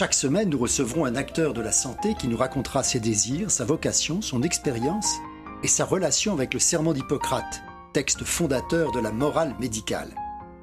Chaque 0.00 0.14
semaine, 0.14 0.48
nous 0.48 0.56
recevrons 0.56 1.04
un 1.04 1.14
acteur 1.14 1.52
de 1.52 1.60
la 1.60 1.72
santé 1.72 2.14
qui 2.14 2.26
nous 2.26 2.38
racontera 2.38 2.82
ses 2.82 3.00
désirs, 3.00 3.50
sa 3.50 3.66
vocation, 3.66 4.22
son 4.22 4.42
expérience 4.42 5.16
et 5.62 5.68
sa 5.68 5.84
relation 5.84 6.32
avec 6.32 6.54
le 6.54 6.58
Serment 6.58 6.94
d'Hippocrate, 6.94 7.60
texte 7.92 8.24
fondateur 8.24 8.92
de 8.92 8.98
la 8.98 9.12
morale 9.12 9.54
médicale. 9.60 10.08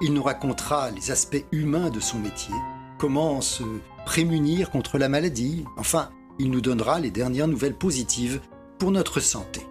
Il 0.02 0.16
nous 0.16 0.24
racontera 0.24 0.90
les 0.90 1.12
aspects 1.12 1.46
humains 1.52 1.92
de 1.92 2.00
son 2.00 2.18
métier, 2.18 2.56
comment 2.98 3.40
se 3.42 3.62
prémunir 4.08 4.72
contre 4.72 4.98
la 4.98 5.08
maladie, 5.08 5.66
enfin, 5.78 6.10
il 6.40 6.50
nous 6.50 6.62
donnera 6.62 7.00
les 7.00 7.12
dernières 7.12 7.48
nouvelles 7.48 7.78
positives 7.78 8.42
pour 8.80 8.90
notre 8.90 9.20
santé. 9.20 9.62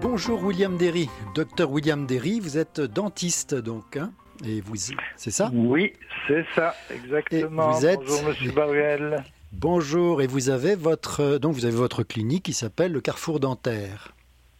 Bonjour 0.00 0.42
William 0.42 0.76
Derry, 0.76 1.08
docteur 1.36 1.70
William 1.70 2.04
Derry, 2.04 2.40
vous 2.40 2.58
êtes 2.58 2.80
dentiste 2.80 3.54
donc, 3.54 3.96
hein? 3.96 4.10
Et 4.46 4.60
vous, 4.60 4.74
c'est 5.16 5.30
ça? 5.30 5.50
Oui, 5.52 5.92
c'est 6.28 6.44
ça, 6.54 6.74
exactement. 6.92 7.70
vous 7.70 7.86
êtes... 7.86 8.00
Bonjour 8.00 8.22
Monsieur 8.28 8.52
Baruel. 8.52 9.24
Bonjour, 9.52 10.20
et 10.22 10.26
vous 10.26 10.50
avez 10.50 10.74
votre 10.74 11.38
donc 11.38 11.54
vous 11.54 11.64
avez 11.64 11.76
votre 11.76 12.02
clinique 12.02 12.44
qui 12.44 12.52
s'appelle 12.52 12.92
le 12.92 13.00
Carrefour 13.00 13.40
Dentaire. 13.40 14.12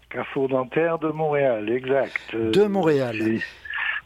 Carrefour 0.09 0.49
Dentaire 0.49 0.99
de 0.99 1.09
Montréal, 1.09 1.69
exact. 1.69 2.35
De 2.35 2.65
Montréal. 2.67 3.41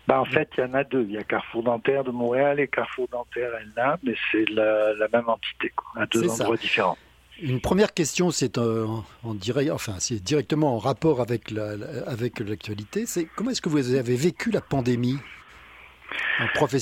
Bah, 0.06 0.22
en 0.22 0.24
fait, 0.24 0.48
il 0.56 0.62
y 0.62 0.64
en 0.64 0.72
a 0.72 0.84
deux. 0.84 1.04
Il 1.06 1.12
y 1.12 1.18
a 1.18 1.22
Carrefour 1.22 1.62
Dentaire 1.62 2.02
de 2.02 2.10
Montréal 2.10 2.58
et 2.60 2.68
Carrefour 2.68 3.08
Dentaire 3.12 3.50
Elna, 3.60 3.98
mais 4.02 4.14
c'est 4.32 4.48
la, 4.48 4.94
la, 4.94 5.06
même 5.12 5.28
entité, 5.28 5.70
quoi, 5.76 6.02
à 6.02 6.06
deux 6.06 6.26
endroits 6.30 6.56
ça. 6.56 6.62
différents. 6.62 6.96
Une 7.42 7.60
première 7.60 7.92
question, 7.92 8.30
c'est 8.30 8.56
en, 8.56 9.04
en 9.22 9.34
direct, 9.34 9.70
enfin, 9.70 9.96
c'est 9.98 10.22
directement 10.22 10.74
en 10.74 10.78
rapport 10.78 11.20
avec 11.20 11.50
la, 11.50 11.74
avec 12.06 12.40
l'actualité. 12.40 13.04
C'est 13.04 13.26
comment 13.36 13.50
est-ce 13.50 13.60
que 13.60 13.68
vous 13.68 13.94
avez 13.94 14.16
vécu 14.16 14.50
la 14.50 14.62
pandémie? 14.62 15.18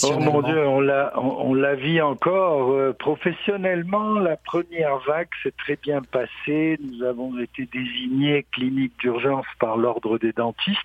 Oh 0.04 0.18
mon 0.20 0.42
Dieu, 0.42 0.66
on 0.66 0.80
l'a, 0.80 1.12
on, 1.16 1.50
on 1.50 1.54
la 1.54 1.74
vit 1.74 2.00
encore. 2.00 2.72
Euh, 2.72 2.92
professionnellement, 2.92 4.18
la 4.18 4.36
première 4.36 4.98
vague 5.06 5.28
s'est 5.42 5.54
très 5.56 5.76
bien 5.76 6.02
passée. 6.02 6.78
Nous 6.80 7.02
avons 7.02 7.38
été 7.38 7.66
désignés 7.72 8.46
clinique 8.52 8.92
d'urgence 8.98 9.46
par 9.58 9.76
l'ordre 9.76 10.18
des 10.18 10.32
dentistes. 10.32 10.78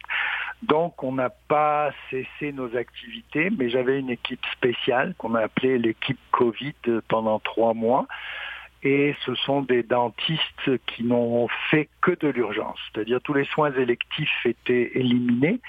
Donc, 0.64 1.03
on 1.03 1.12
n'a 1.14 1.30
pas 1.30 1.92
cessé 2.09 2.52
nos 2.53 2.75
activités, 2.78 3.50
mais 3.50 3.69
j'avais 3.69 4.00
une 4.00 4.12
équipe 4.12 4.45
spéciale 4.53 5.16
qu'on 5.17 5.36
a 5.36 5.42
appelée 5.42 5.78
l'équipe 5.78 6.19
Covid 6.31 6.75
pendant 7.08 7.39
trois 7.39 7.73
mois. 7.73 8.08
Et 8.84 9.16
ce 9.25 9.36
sont 9.36 9.62
des 9.62 9.84
dentistes 9.84 10.86
qui 10.88 11.03
n'ont 11.03 11.47
fait 11.69 11.88
que 12.02 12.12
de 12.19 12.30
l'urgence, 12.30 12.80
c'est-à-dire 12.92 13.19
tous 13.22 13.34
les 13.34 13.45
soins 13.45 13.72
électifs 13.73 14.45
étaient 14.45 14.92
éliminés 14.95 15.59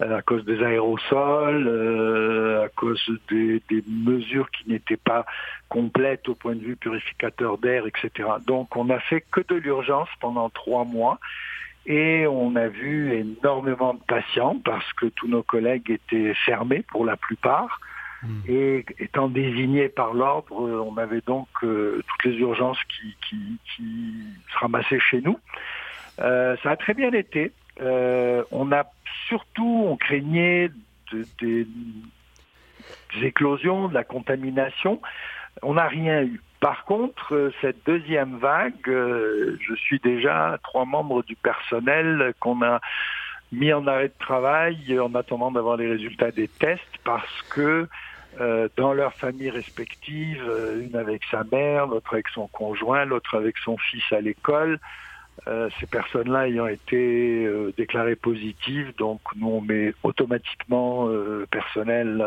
à 0.00 0.22
cause 0.22 0.44
des 0.44 0.62
aérosols, 0.62 1.66
euh, 1.68 2.64
à 2.64 2.68
cause 2.68 3.00
des, 3.30 3.62
des 3.68 3.84
mesures 3.88 4.50
qui 4.50 4.68
n'étaient 4.68 4.96
pas 4.96 5.24
complètes 5.68 6.28
au 6.28 6.34
point 6.34 6.54
de 6.54 6.60
vue 6.60 6.76
purificateur 6.76 7.58
d'air, 7.58 7.84
etc. 7.86 8.28
Donc 8.46 8.76
on 8.76 8.86
n'a 8.86 9.00
fait 9.00 9.24
que 9.30 9.40
de 9.40 9.54
l'urgence 9.54 10.08
pendant 10.20 10.50
trois 10.50 10.84
mois 10.84 11.18
et 11.86 12.26
on 12.26 12.56
a 12.56 12.68
vu 12.68 13.12
énormément 13.12 13.94
de 13.94 14.00
patients 14.00 14.56
parce 14.64 14.90
que 14.94 15.06
tous 15.06 15.28
nos 15.28 15.42
collègues 15.42 15.90
étaient 15.90 16.34
fermés 16.34 16.82
pour 16.88 17.04
la 17.04 17.16
plupart. 17.16 17.80
Et 18.48 18.86
étant 18.98 19.28
désignés 19.28 19.90
par 19.90 20.14
l'ordre, 20.14 20.52
on 20.52 20.96
avait 20.96 21.20
donc 21.26 21.46
euh, 21.62 22.02
toutes 22.08 22.32
les 22.32 22.38
urgences 22.38 22.82
qui, 22.84 23.14
qui, 23.28 23.58
qui, 23.76 24.14
se 24.50 24.58
ramassaient 24.58 24.98
chez 24.98 25.20
nous. 25.20 25.38
Euh, 26.20 26.56
ça 26.62 26.70
a 26.70 26.76
très 26.76 26.94
bien 26.94 27.12
été. 27.12 27.52
Euh, 27.80 28.44
on 28.50 28.72
a 28.72 28.84
surtout, 29.28 29.86
on 29.88 29.96
craignait 29.96 30.70
de, 31.12 31.26
de, 31.40 31.66
des 33.14 33.26
éclosions, 33.26 33.88
de 33.88 33.94
la 33.94 34.04
contamination. 34.04 35.00
On 35.62 35.74
n'a 35.74 35.88
rien 35.88 36.22
eu. 36.22 36.40
Par 36.60 36.84
contre, 36.84 37.52
cette 37.60 37.84
deuxième 37.84 38.38
vague, 38.38 38.88
euh, 38.88 39.58
je 39.60 39.74
suis 39.74 39.98
déjà 39.98 40.58
trois 40.62 40.84
membres 40.84 41.22
du 41.22 41.36
personnel 41.36 42.32
qu'on 42.40 42.62
a 42.62 42.80
mis 43.52 43.72
en 43.72 43.86
arrêt 43.86 44.08
de 44.08 44.18
travail 44.18 44.98
en 44.98 45.14
attendant 45.14 45.50
d'avoir 45.50 45.76
les 45.76 45.88
résultats 45.88 46.30
des 46.30 46.48
tests 46.48 46.82
parce 47.04 47.42
que 47.50 47.86
euh, 48.40 48.68
dans 48.76 48.94
leurs 48.94 49.12
familles 49.12 49.50
respectives, 49.50 50.42
une 50.80 50.96
avec 50.96 51.22
sa 51.30 51.44
mère, 51.44 51.86
l'autre 51.86 52.14
avec 52.14 52.28
son 52.28 52.48
conjoint, 52.48 53.04
l'autre 53.04 53.36
avec 53.36 53.58
son 53.58 53.76
fils 53.76 54.02
à 54.10 54.20
l'école, 54.20 54.80
euh, 55.46 55.68
ces 55.78 55.86
personnes-là 55.86 56.48
ayant 56.48 56.66
été 56.66 57.44
euh, 57.44 57.72
déclarées 57.76 58.16
positives, 58.16 58.94
donc 58.96 59.20
nous 59.36 59.48
on 59.48 59.60
met 59.60 59.92
automatiquement 60.02 61.08
euh, 61.08 61.46
personnel 61.50 62.24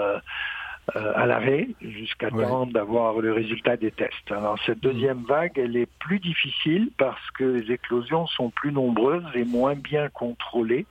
à 0.96 1.26
l'arrêt 1.26 1.68
jusqu'à 1.82 2.30
ouais. 2.30 2.46
temps 2.46 2.66
d'avoir 2.66 3.20
le 3.20 3.34
résultat 3.34 3.76
des 3.76 3.92
tests. 3.92 4.32
Alors 4.32 4.58
cette 4.66 4.80
deuxième 4.80 5.24
vague, 5.24 5.58
elle 5.58 5.76
est 5.76 5.90
plus 6.00 6.20
difficile 6.20 6.92
parce 6.98 7.30
que 7.32 7.44
les 7.44 7.74
éclosions 7.74 8.26
sont 8.28 8.52
plus 8.52 8.72
nombreuses 8.72 9.26
et 9.34 9.44
moins 9.44 9.76
bien 9.76 10.08
contrôlées 10.08 10.86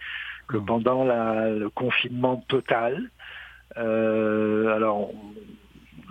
que 0.49 0.59
pendant 0.59 1.03
la, 1.03 1.49
le 1.49 1.71
confinement 1.71 2.45
total. 2.47 3.09
alors 3.75 5.13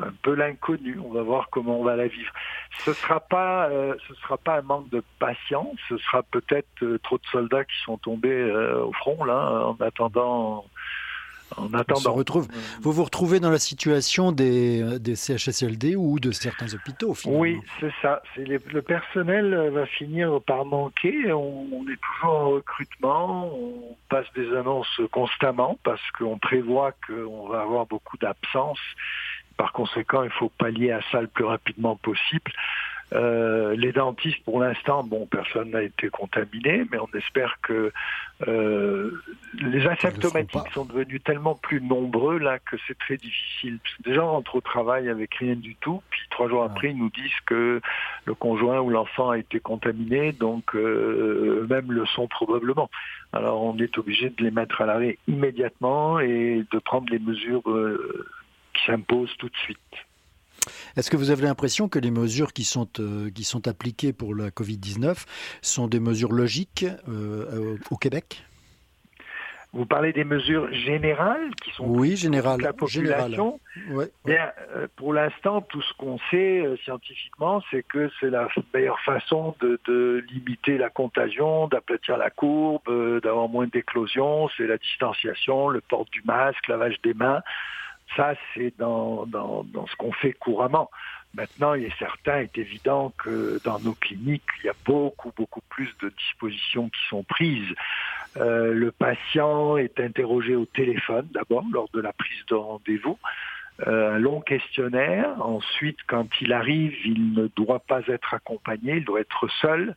un 0.01 0.13
peu 0.22 0.33
l'inconnu. 0.33 0.97
On 1.03 1.11
va 1.11 1.22
voir 1.22 1.50
comment 1.50 1.79
on 1.79 1.83
va 1.83 1.95
la 1.95 2.07
vivre. 2.07 2.31
Ce 2.79 2.94
sera 2.94 3.19
pas, 3.19 3.69
euh, 3.69 3.94
ce 4.07 4.13
sera 4.16 4.38
pas 4.38 4.59
un 4.59 4.61
manque 4.61 4.89
de 4.89 5.03
patience. 5.19 5.78
Ce 5.89 5.97
sera 5.97 6.23
peut-être 6.23 6.67
euh, 6.83 7.00
trop 7.00 7.17
de 7.17 7.25
soldats 7.31 7.63
qui 7.63 7.78
sont 7.83 7.97
tombés 7.97 8.29
euh, 8.29 8.84
au 8.84 8.94
front 8.94 9.23
là 9.23 9.67
en 9.67 9.75
attendant. 9.84 10.66
En 11.57 11.72
attendant. 11.75 12.00
Se 12.00 12.09
retrouve. 12.09 12.47
Vous 12.81 12.91
vous 12.91 13.03
retrouvez 13.03 13.39
dans 13.39 13.51
la 13.51 13.59
situation 13.59 14.31
des, 14.31 15.00
des 15.00 15.16
CHSLD 15.16 15.95
ou 15.95 16.19
de 16.19 16.31
certains 16.31 16.73
hôpitaux 16.73 17.13
finalement. 17.13 17.41
Oui, 17.41 17.59
c'est 17.79 17.94
ça. 18.01 18.23
Les, 18.35 18.57
le 18.57 18.81
personnel 18.81 19.69
va 19.69 19.85
finir 19.85 20.41
par 20.41 20.66
manquer. 20.66 21.31
On, 21.31 21.67
on, 21.72 21.84
est 21.84 22.00
toujours 22.01 22.35
en 22.35 22.50
recrutement. 22.50 23.51
On 23.53 23.95
passe 24.09 24.25
des 24.35 24.51
annonces 24.55 25.00
constamment 25.11 25.78
parce 25.84 26.01
qu'on 26.17 26.39
prévoit 26.39 26.94
qu'on 27.07 27.47
va 27.47 27.61
avoir 27.61 27.85
beaucoup 27.85 28.17
d'absences 28.17 28.79
par 29.57 29.71
conséquent, 29.73 30.23
il 30.23 30.31
faut 30.31 30.49
pallier 30.49 30.91
à 30.91 31.01
ça 31.11 31.21
le 31.21 31.27
plus 31.27 31.45
rapidement 31.45 31.95
possible. 31.95 32.51
Euh, 33.13 33.75
les 33.75 33.91
dentistes, 33.91 34.43
pour 34.43 34.59
l'instant, 34.59 35.03
bon, 35.03 35.27
personne 35.27 35.69
n'a 35.69 35.83
été 35.83 36.09
contaminé, 36.09 36.85
mais 36.91 36.97
on 36.97 37.17
espère 37.17 37.57
que 37.61 37.91
euh, 38.47 39.11
les 39.53 39.85
asymptomatiques 39.85 40.71
sont 40.73 40.85
devenus 40.85 41.23
tellement 41.23 41.53
plus 41.53 41.81
nombreux 41.81 42.39
là 42.39 42.57
que 42.57 42.75
c'est 42.88 42.97
très 42.97 43.17
difficile. 43.17 43.77
Des 44.03 44.16
gens 44.16 44.31
rentrent 44.31 44.55
au 44.55 44.61
travail 44.61 45.07
avec 45.07 45.35
rien 45.35 45.55
du 45.55 45.75
tout, 45.75 46.01
puis 46.09 46.22
trois 46.31 46.49
jours 46.49 46.63
après, 46.63 46.89
ils 46.89 46.97
nous 46.97 47.11
disent 47.11 47.39
que 47.45 47.79
le 48.25 48.33
conjoint 48.33 48.79
ou 48.79 48.89
l'enfant 48.89 49.29
a 49.29 49.37
été 49.37 49.59
contaminé, 49.59 50.31
donc 50.31 50.75
euh, 50.75 51.61
eux-mêmes 51.61 51.91
le 51.91 52.07
sont 52.07 52.27
probablement. 52.27 52.89
Alors, 53.33 53.61
on 53.61 53.77
est 53.77 53.97
obligé 53.99 54.29
de 54.29 54.43
les 54.43 54.51
mettre 54.51 54.81
à 54.81 54.87
l'arrêt 54.87 55.19
immédiatement 55.27 56.19
et 56.19 56.66
de 56.72 56.79
prendre 56.79 57.07
les 57.11 57.19
mesures 57.19 57.61
qui 58.75 58.86
s'impose 58.86 59.31
tout 59.38 59.50
de 59.50 59.58
suite. 59.58 59.80
Est-ce 60.97 61.11
que 61.11 61.17
vous 61.17 61.29
avez 61.29 61.44
l'impression 61.44 61.88
que 61.90 61.99
les 61.99 62.11
mesures 62.11 62.53
qui 62.53 62.64
sont, 62.64 62.90
euh, 62.99 63.29
qui 63.29 63.44
sont 63.44 63.67
appliquées 63.67 64.14
pour 64.14 64.34
la 64.34 64.49
Covid-19 64.49 65.26
sont 65.61 65.88
des 65.88 65.99
mesures 65.99 66.32
logiques 66.32 66.85
euh, 67.08 67.78
au 67.91 67.97
Québec? 67.97 68.44
Vous 69.76 69.85
parlez 69.85 70.14
des 70.14 70.23
mesures 70.23 70.73
générales 70.73 71.53
qui 71.61 71.70
sont 71.72 71.85
oui, 71.85 72.16
générales, 72.16 72.61
la 72.61 72.72
population. 72.72 73.59
Ouais, 73.90 74.09
Bien, 74.23 74.49
euh, 74.73 74.88
pour 74.96 75.11
l'instant, 75.11 75.59
tout 75.59 75.82
ce 75.82 75.94
qu'on 75.97 76.17
sait 76.32 76.66
euh, 76.66 76.78
scientifiquement, 76.78 77.61
c'est 77.70 77.84
que 77.84 78.09
c'est 78.22 78.29
la 78.29 78.47
meilleure 78.73 79.02
façon 79.02 79.53
de, 79.59 79.78
de 79.85 80.23
limiter 80.32 80.78
la 80.78 80.90
contagion, 80.90 81.67
d'aplatir 81.67 82.16
la 82.16 82.29
courbe, 82.29 82.88
euh, 82.88 83.20
d'avoir 83.20 83.49
moins 83.49 83.67
d'éclosions. 83.67 84.47
C'est 84.55 84.66
la 84.66 84.78
distanciation, 84.78 85.67
le 85.67 85.82
port 85.82 86.05
du 86.05 86.22
masque, 86.23 86.70
lavage 86.70 87.02
des 87.03 87.14
mains. 87.14 87.41
Ça, 88.16 88.35
c'est 88.53 88.73
dans, 88.78 89.25
dans, 89.25 89.63
dans 89.63 89.87
ce 89.87 89.96
qu'on 89.96 90.11
fait 90.11 90.34
couramment. 90.34 90.90
Maintenant, 91.35 91.73
il 91.73 91.85
est 91.85 91.99
certain, 91.99 92.40
est 92.40 92.57
évident 92.57 93.13
que 93.17 93.59
dans 93.66 93.79
nos 93.79 93.93
cliniques, 93.93 94.43
il 94.63 94.67
y 94.67 94.69
a 94.69 94.75
beaucoup, 94.85 95.34
beaucoup 95.35 95.61
plus 95.69 95.90
de 96.02 96.09
dispositions 96.09 96.90
qui 96.90 97.02
sont 97.09 97.23
prises. 97.23 97.73
Euh, 98.37 98.73
le 98.73 98.91
patient 98.91 99.75
est 99.78 99.99
interrogé 99.99 100.55
au 100.55 100.66
téléphone 100.66 101.28
d'abord 101.34 101.66
lors 101.72 101.90
de 101.93 101.99
la 101.99 102.13
prise 102.13 102.46
de 102.47 102.55
rendez-vous. 102.55 103.17
un 103.85 104.17
long 104.19 104.40
questionnaire. 104.40 105.29
Ensuite, 105.41 105.97
quand 106.08 106.28
il 106.40 106.53
arrive, 106.53 106.96
il 107.05 107.34
ne 107.34 107.47
doit 107.47 107.81
pas 107.81 108.01
être 108.08 108.34
accompagné, 108.34 108.97
il 108.97 109.05
doit 109.05 109.19
être 109.19 109.47
seul. 109.61 109.96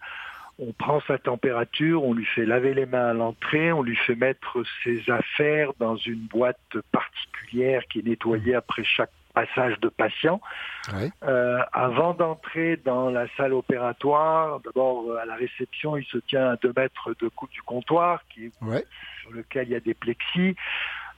On 0.58 0.72
prend 0.72 1.00
sa 1.06 1.18
température, 1.18 2.02
on 2.02 2.14
lui 2.14 2.24
fait 2.24 2.44
laver 2.44 2.74
les 2.74 2.86
mains 2.86 3.10
à 3.10 3.12
l'entrée, 3.12 3.72
on 3.72 3.82
lui 3.82 3.96
fait 3.96 4.16
mettre 4.16 4.62
ses 4.82 5.08
affaires 5.08 5.72
dans 5.78 5.96
une 5.96 6.26
boîte 6.26 6.76
particulière 6.90 7.82
qui 7.88 8.00
est 8.00 8.06
nettoyée 8.06 8.54
après 8.54 8.82
chaque 8.82 9.10
passage 9.34 9.78
de 9.80 9.88
patient. 9.88 10.40
Euh, 11.22 11.60
avant 11.72 12.14
d'entrer 12.14 12.76
dans 12.76 13.10
la 13.10 13.26
salle 13.36 13.52
opératoire, 13.52 14.60
d'abord 14.60 15.04
euh, 15.08 15.18
à 15.18 15.26
la 15.26 15.36
réception, 15.36 15.96
il 15.96 16.04
se 16.06 16.18
tient 16.18 16.50
à 16.50 16.56
deux 16.56 16.72
mètres 16.76 17.14
de 17.20 17.28
coupe 17.28 17.50
du 17.50 17.62
comptoir, 17.62 18.22
qui 18.28 18.50
sur 19.22 19.30
lequel 19.30 19.68
il 19.68 19.72
y 19.72 19.76
a 19.76 19.80
des 19.80 19.94
plexis. 19.94 20.56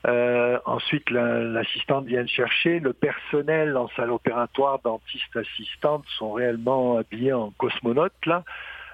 Euh, 0.07 0.59
ensuite, 0.65 1.11
l'assistante 1.11 2.07
vient 2.07 2.27
chercher. 2.27 2.81
Le 2.81 2.93
personnel 2.93 3.77
en 3.77 3.89
salle 3.97 4.11
opératoire, 4.11 4.81
dentiste, 4.83 5.37
assistante, 5.37 6.05
sont 6.19 6.33
réellement 6.33 6.99
habillés 6.99 7.33
en 7.33 7.51
cosmonaute 7.51 8.27
là. 8.27 8.45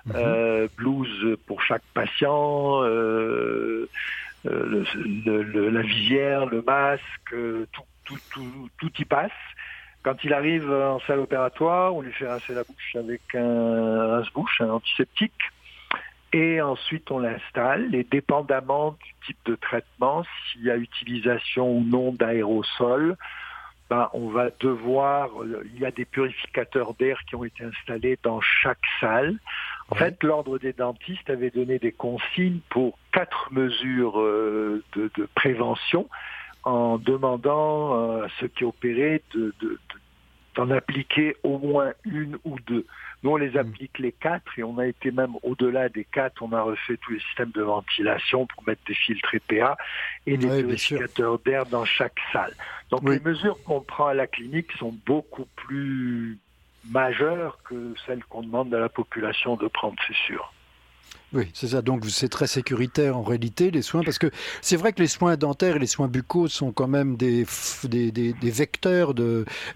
Mhm. 0.06 0.68
blouse 0.76 1.36
pour 1.46 1.62
chaque 1.62 1.82
patient, 1.94 2.80
le, 2.82 3.88
la 4.44 5.82
visière, 5.82 6.46
le 6.46 6.62
masque, 6.62 7.34
tout 7.72 7.82
tout, 8.06 8.18
tout, 8.30 8.68
tout 8.78 8.92
y 8.98 9.04
passe. 9.04 9.30
Quand 10.02 10.22
il 10.24 10.32
arrive 10.32 10.70
en 10.70 11.00
salle 11.00 11.18
opératoire, 11.18 11.94
on 11.94 12.00
lui 12.00 12.12
fait 12.12 12.28
rincer 12.28 12.54
la 12.54 12.62
bouche 12.62 12.96
avec 12.96 13.22
un 13.34 14.16
rince-bouche, 14.16 14.60
un 14.60 14.70
antiseptique. 14.70 15.32
Et 16.32 16.60
ensuite, 16.60 17.10
on 17.10 17.18
l'installe. 17.18 17.94
Et 17.94 18.04
dépendamment 18.04 18.92
du 18.92 19.14
type 19.26 19.38
de 19.46 19.56
traitement, 19.56 20.24
s'il 20.52 20.62
y 20.62 20.70
a 20.70 20.76
utilisation 20.76 21.70
ou 21.70 21.82
non 21.82 22.12
d'aérosol, 22.12 23.16
ben, 23.90 24.08
on 24.12 24.28
va 24.28 24.50
devoir. 24.60 25.30
Il 25.74 25.80
y 25.80 25.86
a 25.86 25.90
des 25.90 26.04
purificateurs 26.04 26.94
d'air 26.94 27.20
qui 27.28 27.36
ont 27.36 27.44
été 27.44 27.64
installés 27.64 28.18
dans 28.22 28.40
chaque 28.40 28.84
salle. 29.00 29.38
En 29.90 29.94
fait, 29.94 30.22
l'ordre 30.22 30.58
des 30.58 30.72
dentistes 30.72 31.30
avait 31.30 31.50
donné 31.50 31.78
des 31.78 31.92
consignes 31.92 32.60
pour 32.70 32.98
quatre 33.12 33.52
mesures 33.52 34.20
euh, 34.20 34.82
de, 34.96 35.10
de 35.16 35.28
prévention 35.34 36.08
en 36.66 36.98
demandant 36.98 37.94
euh, 37.94 38.24
à 38.24 38.28
ceux 38.40 38.48
qui 38.48 38.64
opéraient 38.64 39.22
de, 39.34 39.54
d'en 40.56 40.70
appliquer 40.70 41.36
au 41.42 41.58
moins 41.58 41.92
une 42.04 42.38
ou 42.44 42.58
deux. 42.66 42.86
Nous, 43.22 43.30
on 43.30 43.36
les 43.36 43.50
hmm. 43.50 43.58
applique 43.58 43.98
les 43.98 44.12
quatre 44.12 44.58
et 44.58 44.62
on 44.62 44.78
a 44.78 44.86
été 44.86 45.10
même 45.10 45.34
au-delà 45.42 45.88
des 45.88 46.04
quatre. 46.04 46.42
On 46.42 46.52
a 46.52 46.62
refait 46.62 46.96
tous 46.96 47.12
les 47.12 47.20
systèmes 47.20 47.50
de 47.50 47.62
ventilation 47.62 48.46
pour 48.46 48.66
mettre 48.66 48.82
des 48.86 48.94
filtres 48.94 49.34
EPA 49.34 49.76
et 50.26 50.36
des 50.36 50.48
purificateurs 50.48 51.38
d'air 51.40 51.66
dans 51.66 51.84
chaque 51.84 52.18
salle. 52.32 52.54
Donc 52.90 53.08
les 53.08 53.20
mesures 53.20 53.62
qu'on 53.64 53.80
prend 53.80 54.06
à 54.06 54.14
la 54.14 54.26
clinique 54.26 54.72
sont 54.78 54.94
beaucoup 55.06 55.46
plus 55.56 56.38
majeures 56.90 57.58
que 57.64 57.94
celles 58.06 58.24
qu'on 58.24 58.42
demande 58.42 58.72
à 58.74 58.78
la 58.78 58.88
population 58.88 59.56
de 59.56 59.66
prendre, 59.66 59.96
c'est 60.06 60.16
sûr. 60.16 60.52
Oui, 61.32 61.50
c'est 61.54 61.68
ça. 61.68 61.82
Donc 61.82 62.04
c'est 62.06 62.28
très 62.28 62.46
sécuritaire 62.46 63.16
en 63.16 63.22
réalité 63.22 63.70
les 63.70 63.82
soins 63.82 64.02
parce 64.04 64.18
que 64.18 64.30
c'est 64.60 64.76
vrai 64.76 64.92
que 64.92 65.00
les 65.00 65.08
soins 65.08 65.36
dentaires 65.36 65.76
et 65.76 65.78
les 65.78 65.86
soins 65.86 66.08
buccaux 66.08 66.48
sont 66.48 66.72
quand 66.72 66.86
même 66.86 67.16
des 67.16 67.44
des, 67.84 68.10
des, 68.10 68.50
vecteurs 68.50 69.12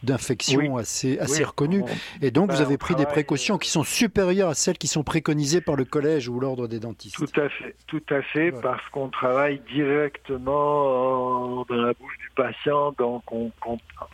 d'infection 0.02 0.76
assez 0.76 1.19
assez 1.19 1.43
reconnus. 1.43 1.85
Et 2.23 2.31
donc 2.31 2.50
vous 2.50 2.58
ben, 2.58 2.64
avez 2.64 2.79
pris 2.79 2.94
des 2.94 3.06
précautions 3.06 3.58
qui 3.58 3.69
sont 3.69 3.82
supérieures 3.82 4.50
à 4.50 4.55
celles 4.55 4.79
qui 4.79 4.87
sont 4.87 5.02
préconisées 5.02 5.61
par 5.61 5.76
le 5.76 5.85
collège 5.85 6.29
ou 6.29 6.38
l'ordre 6.38 6.69
des 6.69 6.79
dentistes. 6.79 7.17
Tout 7.17 7.41
à 7.41 7.49
fait, 7.49 7.75
tout 7.87 8.02
à 8.11 8.23
fait, 8.23 8.52
parce 8.52 8.87
qu'on 8.91 9.08
travaille 9.08 9.61
directement 9.73 11.64
dans 11.69 11.75
la 11.75 11.93
bouche 11.94 12.19
du 12.19 12.31
patient, 12.37 12.93
donc 12.93 13.23
on, 13.32 13.50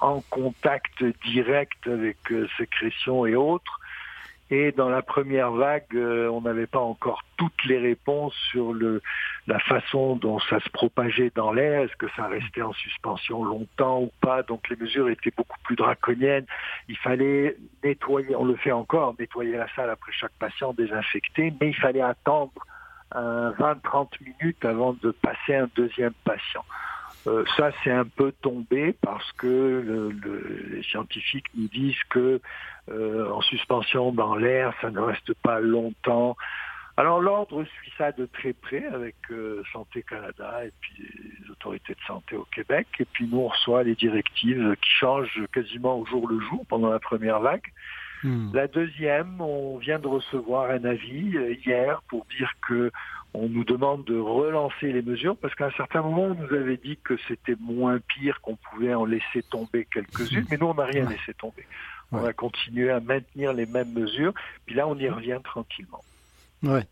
en 0.00 0.21
contact 0.31 1.05
direct 1.25 1.87
avec 1.87 2.17
euh, 2.31 2.49
sécrétions 2.56 3.27
et 3.27 3.35
autres. 3.35 3.81
Et 4.51 4.71
dans 4.71 4.89
la 4.89 5.03
première 5.03 5.51
vague, 5.51 5.87
euh, 5.95 6.29
on 6.29 6.43
n'avait 6.43 6.69
pas 6.69 6.81
encore 6.81 7.23
toutes 7.37 7.65
les 7.65 7.79
réponses 7.79 8.35
sur 8.51 8.73
le, 8.73 9.03
la 9.49 9.59
façon 9.59 10.15
dont 10.15 10.39
ça 10.39 10.61
se 10.61 10.71
propageait 10.71 11.33
dans 11.35 11.53
l'air. 11.53 11.83
Est-ce 11.83 11.97
que 11.97 12.07
ça 12.17 12.29
restait 12.29 12.63
en 12.63 12.73
suspension 12.73 13.45
longtemps 13.45 14.03
ou 14.03 14.13
pas? 14.21 14.45
Donc 14.45 14.69
les 14.69 14.77
mesures 14.77 15.09
étaient 15.09 15.33
beaucoup 15.37 15.59
plus 15.65 15.75
draconiennes. 15.75 16.47
Il 16.89 16.97
fallait 16.97 17.57
nettoyer, 17.83 18.37
on 18.37 18.45
le 18.45 18.57
fait 18.57 18.73
encore, 18.73 19.15
nettoyer 19.19 19.57
la 19.57 19.67
salle 19.75 19.91
après 19.91 20.13
chaque 20.13 20.35
patient, 20.39 20.73
désinfecter, 20.73 21.53
mais 21.61 21.71
il 21.71 21.77
fallait 21.77 22.01
attendre 22.01 22.53
20-30 23.13 24.09
minutes 24.21 24.65
avant 24.65 24.93
de 24.93 25.11
passer 25.11 25.55
un 25.55 25.69
deuxième 25.75 26.13
patient. 26.25 26.65
Euh, 27.27 27.45
ça, 27.57 27.71
c'est 27.83 27.91
un 27.91 28.05
peu 28.05 28.33
tombé 28.41 28.95
parce 29.01 29.33
que 29.33 29.47
le, 29.47 30.11
les 30.71 30.83
scientifiques 30.83 31.47
nous 31.57 31.69
disent 31.69 32.03
que 32.09 32.41
euh, 32.88 33.31
en 33.31 33.41
suspension 33.43 34.12
dans 34.12 34.37
l'air, 34.37 34.73
ça 34.81 34.91
ne 34.91 35.00
reste 35.00 35.35
pas 35.35 35.61
longtemps. 35.61 36.37
Alors 36.97 37.21
l'ordre 37.21 37.65
suit 37.65 37.93
ça 37.99 38.12
de 38.12 38.27
très 38.27 38.55
près 38.55 38.87
avec 38.87 39.17
euh, 39.31 39.62
Santé 39.73 40.03
Canada 40.03 40.65
et 40.65 40.73
puis 40.81 40.94
les 40.99 41.50
autorités 41.50 41.93
de 41.93 42.00
santé 42.06 42.37
au 42.37 42.47
Québec. 42.55 42.87
Et 42.99 43.05
puis 43.05 43.29
nous, 43.31 43.41
on 43.41 43.49
reçoit 43.49 43.83
les 43.83 43.94
directives 43.94 44.77
qui 44.81 44.91
changent 44.91 45.43
quasiment 45.53 45.99
au 45.99 46.06
jour 46.06 46.27
le 46.27 46.41
jour 46.41 46.65
pendant 46.69 46.91
la 46.91 46.99
première 46.99 47.41
vague. 47.41 47.73
Hmm. 48.23 48.50
La 48.55 48.67
deuxième, 48.67 49.41
on 49.43 49.77
vient 49.77 49.99
de 49.99 50.06
recevoir 50.06 50.71
un 50.71 50.85
avis 50.85 51.37
hier 51.67 52.00
pour 52.09 52.25
dire 52.38 52.50
que 52.67 52.91
on 53.35 53.49
nous 53.49 53.65
demande 53.65 54.05
de 54.05 54.19
relancer 54.19 54.93
les 54.93 55.03
mesures 55.03 55.37
parce 55.37 55.55
qu'à 55.55 55.67
un 55.67 55.71
certain 55.73 56.00
moment, 56.00 56.23
on 56.23 56.35
nous 56.35 56.55
avait 56.55 56.79
dit 56.79 56.99
que 57.05 57.15
c'était 57.29 57.56
moins 57.61 57.99
pire, 57.99 58.41
qu'on 58.41 58.56
pouvait 58.56 58.94
en 58.94 59.05
laisser 59.05 59.43
tomber 59.50 59.87
quelques-unes, 59.93 60.47
mais 60.50 60.56
nous, 60.56 60.69
on 60.69 60.75
n'a 60.75 60.87
rien 60.87 61.06
laissé 61.06 61.35
tomber. 61.35 61.67
On 62.12 62.25
a 62.25 62.32
continué 62.32 62.91
à 62.91 63.00
maintenir 63.00 63.53
les 63.53 63.67
mêmes 63.67 63.93
mesures, 63.93 64.32
puis 64.64 64.75
là, 64.75 64.87
on 64.87 64.97
y 64.97 65.08
revient 65.08 65.41
tranquillement. 65.43 66.03
Ouais. 66.62 66.87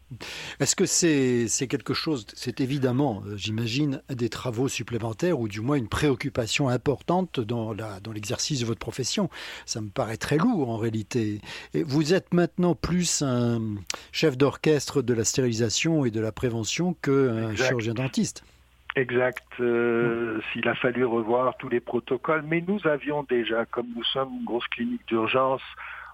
Est-ce 0.61 0.77
que 0.77 0.85
c'est 0.85 1.67
quelque 1.69 1.95
chose, 1.95 2.27
c'est 2.35 2.61
évidemment, 2.61 3.23
euh, 3.27 3.37
j'imagine, 3.37 4.03
des 4.11 4.29
travaux 4.29 4.69
supplémentaires 4.69 5.41
ou 5.41 5.49
du 5.49 5.61
moins 5.61 5.77
une 5.77 5.89
préoccupation 5.89 6.69
importante 6.69 7.41
dans 7.41 7.73
l'exercice 8.13 8.61
dans 8.61 8.65
de 8.65 8.69
votre 8.69 8.79
profession? 8.79 9.31
Ça 9.65 9.81
me 9.81 9.89
paraît 9.89 10.19
très 10.19 10.37
lourd 10.37 10.69
en 10.69 10.77
réalité. 10.77 11.41
Et 11.73 11.83
vous 11.83 12.13
êtes 12.13 12.35
maintenant 12.35 12.75
plus 12.75 13.23
un 13.23 13.77
chef 14.13 14.37
d'orchestre 14.37 15.03
de 15.03 15.15
la 15.15 15.25
stérilisation 15.25 16.05
et 16.05 16.11
de 16.11 16.21
la 16.21 16.31
prévention 16.31 16.95
qu'un 17.03 17.57
chirurgien 17.57 17.95
dentiste. 17.95 18.45
Exact. 18.97 19.43
Euh, 19.61 20.41
s'il 20.53 20.69
a 20.69 20.75
fallu 20.75 21.05
revoir 21.05 21.57
tous 21.57 21.69
les 21.69 21.81
protocoles, 21.81 22.45
mais 22.47 22.63
nous 22.67 22.87
avions 22.87 23.25
déjà, 23.25 23.65
comme 23.67 23.89
nous 23.95 24.05
sommes 24.05 24.31
une 24.39 24.45
grosse 24.45 24.69
clinique 24.69 25.07
d'urgence, 25.09 25.63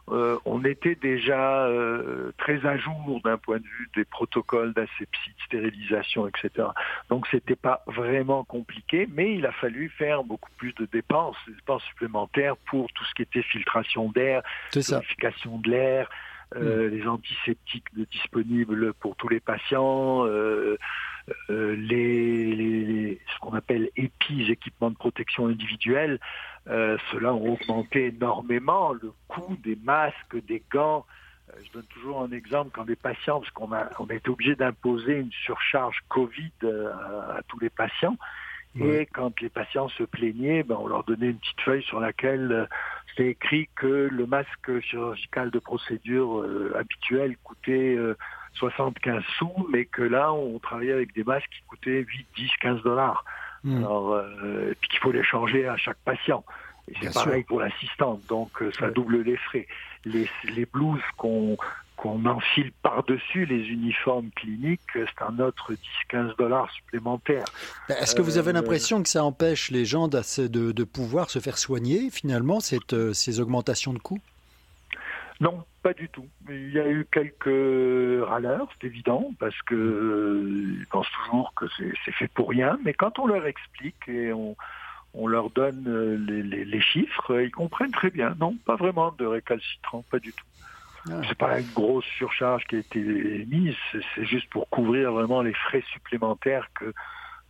euh, 0.09 0.39
on 0.45 0.65
était 0.65 0.97
déjà 0.97 1.67
euh, 1.67 2.33
très 2.39 2.67
à 2.67 2.77
jour 2.77 3.21
d'un 3.23 3.37
point 3.37 3.59
de 3.59 3.65
vue 3.65 3.89
des 3.95 4.05
protocoles 4.05 4.73
d'asepsie, 4.73 5.31
de 5.39 5.43
stérilisation, 5.47 6.27
etc. 6.27 6.69
Donc 7.11 7.27
c'était 7.31 7.55
pas 7.55 7.85
vraiment 7.87 8.43
compliqué, 8.45 9.09
mais 9.13 9.37
il 9.37 9.47
a 9.47 9.53
fallu 9.53 9.89
faire 9.91 10.25
beaucoup 10.25 10.51
plus 10.57 10.75
de 10.75 10.87
dépenses, 10.87 11.37
des 11.47 11.55
dépenses 11.55 11.85
supplémentaires 11.85 12.57
pour 12.57 12.91
tout 12.93 13.05
ce 13.05 13.15
qui 13.15 13.23
était 13.23 13.43
filtration 13.43 14.11
d'air, 14.11 14.43
purification 14.73 15.59
de 15.59 15.71
l'air, 15.71 16.11
euh, 16.57 16.89
mm. 16.89 16.95
les 16.95 17.07
antiseptiques 17.07 17.87
disponibles 18.11 18.93
pour 18.95 19.17
tous 19.17 19.29
les 19.29 19.41
patients. 19.41 20.25
les, 21.49 23.21
ce 23.33 23.39
qu'on 23.41 23.55
appelle 23.55 23.91
EPIs, 23.97 24.51
équipements 24.51 24.91
de 24.91 24.97
protection 24.97 25.47
individuelle, 25.47 26.19
euh, 26.69 26.99
cela 27.11 27.33
ont 27.33 27.55
augmenté 27.55 28.07
énormément 28.07 28.93
le 28.93 29.13
coût 29.29 29.57
des 29.63 29.77
masques, 29.77 30.37
des 30.47 30.63
gants. 30.71 31.07
Euh, 31.49 31.59
je 31.65 31.73
donne 31.73 31.87
toujours 31.87 32.23
un 32.23 32.31
exemple 32.33 32.71
quand 32.73 32.85
des 32.85 32.97
patients, 32.97 33.41
parce 33.41 33.51
qu'on 33.53 33.73
a, 33.73 33.89
on 33.99 34.07
a 34.07 34.15
été 34.15 34.29
obligé 34.29 34.55
d'imposer 34.55 35.15
une 35.15 35.33
surcharge 35.33 35.99
Covid 36.09 36.53
euh, 36.65 36.93
à, 36.93 37.41
tous 37.49 37.59
les 37.59 37.71
patients. 37.71 38.17
Et 38.79 39.07
quand 39.07 39.41
les 39.41 39.49
patients 39.49 39.89
se 39.89 40.05
plaignaient, 40.05 40.63
ben, 40.63 40.77
on 40.79 40.87
leur 40.87 41.03
donnait 41.05 41.31
une 41.31 41.39
petite 41.39 41.61
feuille 41.61 41.83
sur 41.83 41.99
laquelle 41.99 42.69
c'était 43.09 43.31
écrit 43.31 43.69
que 43.75 44.09
le 44.11 44.27
masque 44.27 44.81
chirurgical 44.83 45.51
de 45.51 45.59
procédure 45.59 46.47
habituel 46.77 47.37
coûtait 47.43 47.99
75 48.55 49.23
sous, 49.39 49.67
mais 49.71 49.87
que 49.87 50.03
là, 50.03 50.33
on 50.33 50.59
travaillait 50.59 50.93
avec 50.93 51.15
des 51.15 51.25
masques 51.25 51.49
qui 51.51 51.63
coûtaient 51.69 52.05
8, 52.07 52.27
10, 52.37 52.51
15 52.61 52.83
dollars. 52.83 53.25
Hmm. 53.65 53.79
Alors, 53.79 54.15
euh, 54.15 54.75
puis 54.81 54.91
qu'il 54.91 54.99
faut 55.01 55.13
les 55.13 55.25
changer 55.25 55.69
à 55.69 55.77
chaque 55.77 55.99
patient. 56.05 56.45
Et 56.89 56.95
c'est 57.01 57.15
pareil 57.15 57.45
pour 57.45 57.61
l'assistante, 57.61 58.21
donc 58.29 58.63
euh, 58.63 58.73
ça 58.79 58.91
double 58.91 59.23
les 59.23 59.37
frais. 59.37 59.67
Les, 60.05 60.29
les 60.45 60.65
blouses 60.65 61.03
qu'on 61.17 61.57
qu'on 62.01 62.25
enfile 62.25 62.73
par-dessus 62.83 63.45
les 63.45 63.69
uniformes 63.69 64.31
cliniques, 64.35 64.81
c'est 64.95 65.23
un 65.23 65.39
autre 65.39 65.75
10-15 66.11 66.35
dollars 66.39 66.71
supplémentaires. 66.71 67.45
Est-ce 67.91 68.15
que 68.15 68.23
vous 68.23 68.39
avez 68.39 68.51
euh, 68.51 68.55
l'impression 68.55 69.03
que 69.03 69.09
ça 69.11 69.23
empêche 69.23 69.71
les 69.71 69.85
gens 69.85 70.09
de, 70.09 70.49
de, 70.49 70.85
pouvoir 70.85 71.29
se 71.29 71.41
faire 71.41 71.59
soigner, 71.59 72.09
finalement, 72.11 72.61
cette, 72.61 73.13
ces 73.13 73.39
augmentations 73.39 73.93
de 73.93 73.99
coûts? 73.99 74.21
Non, 75.41 75.63
pas 75.83 75.93
du 75.93 76.09
tout. 76.09 76.27
Il 76.49 76.73
y 76.73 76.81
a 76.81 76.89
eu 76.89 77.07
quelques 77.13 78.27
râleurs, 78.27 78.69
c'est 78.81 78.87
évident, 78.87 79.31
parce 79.39 79.61
que 79.63 79.75
euh, 79.75 80.77
ils 80.81 80.87
pensent 80.87 81.11
toujours 81.25 81.53
que 81.55 81.67
c'est 81.77 82.13
fait 82.13 82.29
pour 82.29 82.49
rien. 82.49 82.79
Mais 82.83 82.95
quand 82.95 83.19
on 83.19 83.27
leur 83.27 83.47
explique 83.47 84.09
et 84.09 84.33
on, 84.33 84.57
on 85.13 85.27
leur 85.27 85.51
donne 85.51 85.85
euh, 85.87 86.17
les, 86.17 86.81
chiffres, 86.81 87.41
ils 87.43 87.51
comprennent 87.51 87.91
très 87.91 88.11
bien. 88.11 88.35
Non, 88.41 88.57
pas 88.65 88.77
vraiment 88.77 89.13
de 89.19 89.27
récalcitrant, 89.27 90.03
pas 90.11 90.19
du 90.19 90.33
tout. 90.33 90.47
C'est 91.07 91.39
pas 91.39 91.61
une 91.61 91.73
grosse 91.73 92.05
surcharge 92.19 92.65
qui 92.67 92.77
a 92.77 92.79
été 92.81 93.01
mise, 93.51 93.75
c'est 94.15 94.25
juste 94.25 94.51
pour 94.51 94.69
couvrir 94.69 95.13
vraiment 95.13 95.41
les 95.43 95.55
frais 95.55 95.83
supplémentaires 95.93 96.69
que 96.75 96.93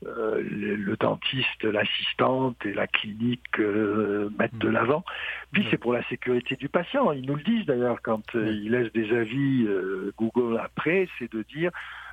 euh, 0.07 0.42
le, 0.42 0.97
dentiste, 0.97 1.62
l'assistante 1.64 2.64
et 2.64 2.73
la 2.73 2.87
clinique 2.87 3.59
euh, 3.59 4.30
mettent 4.38 4.57
de 4.57 4.69
mmh. 4.69 4.73
l'avant. 4.73 5.04
Puis 5.52 5.66
c'est 5.71 5.78
pour 5.78 5.92
la 5.92 6.02
sécurité 6.04 6.57
du 6.57 6.69
patient. 6.69 7.12
Ils 7.12 7.26
nous 7.26 7.35
le 7.35 7.42
disent 7.42 7.66
d'ailleurs 7.66 8.00
quand 8.02 8.23
ils 8.35 8.71
laissent 8.71 8.92
des 8.92 9.12
avis 9.14 9.69
Google 10.16 10.59
après, 10.59 11.09
c'est 11.19 11.30
de 11.33 11.42
dire 11.42 11.71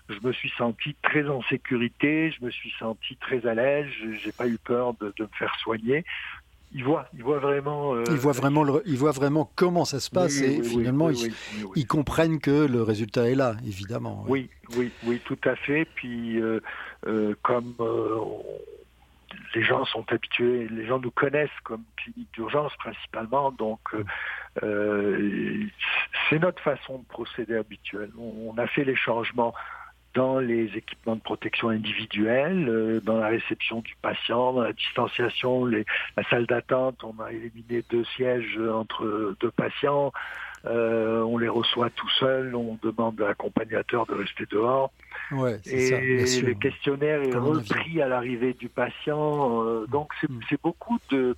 je 0.09 0.25
me 0.25 0.31
suis 0.31 0.51
senti 0.57 0.95
très 1.01 1.27
en 1.27 1.41
sécurité, 1.43 2.31
je 2.31 2.45
me 2.45 2.49
suis 2.49 2.71
senti 2.79 3.15
très 3.17 3.45
à 3.45 3.53
l'aise, 3.53 3.87
j'ai 4.19 4.31
pas 4.31 4.47
eu 4.47 4.57
peur 4.57 4.93
de, 4.95 5.13
me 5.19 5.27
faire 5.37 5.53
soigner. 5.59 6.05
Ils 6.73 6.83
voient, 6.83 7.07
ils 7.13 7.23
voient 7.23 7.39
vraiment. 7.39 7.95
Euh, 7.95 8.03
voient 8.15 8.33
vraiment, 8.33 8.65
ils 8.85 8.97
voient 8.97 9.11
vraiment 9.11 9.49
comment 9.55 9.85
ça 9.85 9.99
se 9.99 10.09
passe 10.09 10.41
et 10.41 10.61
finalement 10.61 11.09
ils, 11.75 11.87
comprennent 11.87 12.39
que 12.39 12.65
le 12.65 12.83
résultat 12.83 13.29
est 13.29 13.35
là, 13.35 13.55
évidemment. 13.65 14.25
Oui, 14.27 14.49
oui, 14.75 14.91
oui, 15.05 15.21
tout 15.23 15.39
à 15.45 15.55
fait. 15.55 15.85
Puis 15.95 16.41
euh, 16.41 16.59
euh, 17.07 17.35
comme 17.41 17.73
les 19.55 19.63
gens 19.63 19.85
sont 19.85 20.03
habitués, 20.11 20.67
les 20.69 20.85
gens 20.85 20.99
nous 20.99 21.11
connaissent 21.11 21.49
comme 21.63 21.83
clinique 21.95 22.27
d'urgence 22.33 22.73
principalement, 22.77 23.51
donc 23.51 23.79
c'est 26.29 26.39
notre 26.39 26.61
façon 26.61 26.99
de 26.99 27.05
procéder 27.05 27.55
habituelle. 27.55 28.11
on 28.17 28.57
a 28.57 28.67
fait 28.67 28.83
les 28.83 28.95
changements 28.95 29.53
dans 30.17 30.39
les 30.39 30.65
équipements 30.75 31.15
de 31.15 31.21
protection 31.21 31.69
individuelle, 31.69 32.67
euh, 32.67 32.99
dans 33.01 33.17
la 33.17 33.27
réception 33.27 33.81
du 33.81 33.95
patient, 34.01 34.53
dans 34.53 34.63
la 34.63 34.73
distanciation, 34.73 35.63
les, 35.65 35.85
la 36.17 36.23
salle 36.23 36.47
d'attente, 36.47 37.03
on 37.03 37.21
a 37.21 37.31
éliminé 37.31 37.83
deux 37.91 38.03
sièges 38.15 38.59
entre 38.73 39.35
deux 39.39 39.51
patients, 39.51 40.11
euh, 40.65 41.21
on 41.21 41.37
les 41.37 41.47
reçoit 41.47 41.91
tout 41.91 42.09
seul, 42.19 42.55
on 42.55 42.79
demande 42.81 43.21
à 43.21 43.27
l'accompagnateur 43.27 44.07
de 44.07 44.15
rester 44.15 44.47
dehors. 44.49 44.91
Ouais, 45.31 45.59
et 45.67 45.85
ça, 45.85 45.99
le 45.99 46.53
questionnaire 46.55 47.21
est 47.21 47.35
repris 47.35 48.01
à 48.01 48.07
l'arrivée 48.07 48.53
du 48.53 48.69
patient. 48.69 49.63
Euh, 49.63 49.85
donc 49.85 50.11
hmm. 50.27 50.39
c'est 50.49 50.59
beaucoup 50.59 50.97
de 51.11 51.35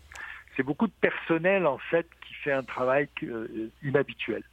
c'est 0.55 0.63
beaucoup 0.63 0.87
de 0.87 0.93
personnel 1.01 1.67
en 1.67 1.79
fait 1.91 2.07
qui 2.25 2.33
fait 2.35 2.53
un 2.53 2.63
travail 2.63 3.09
inhabituel. 3.83 4.43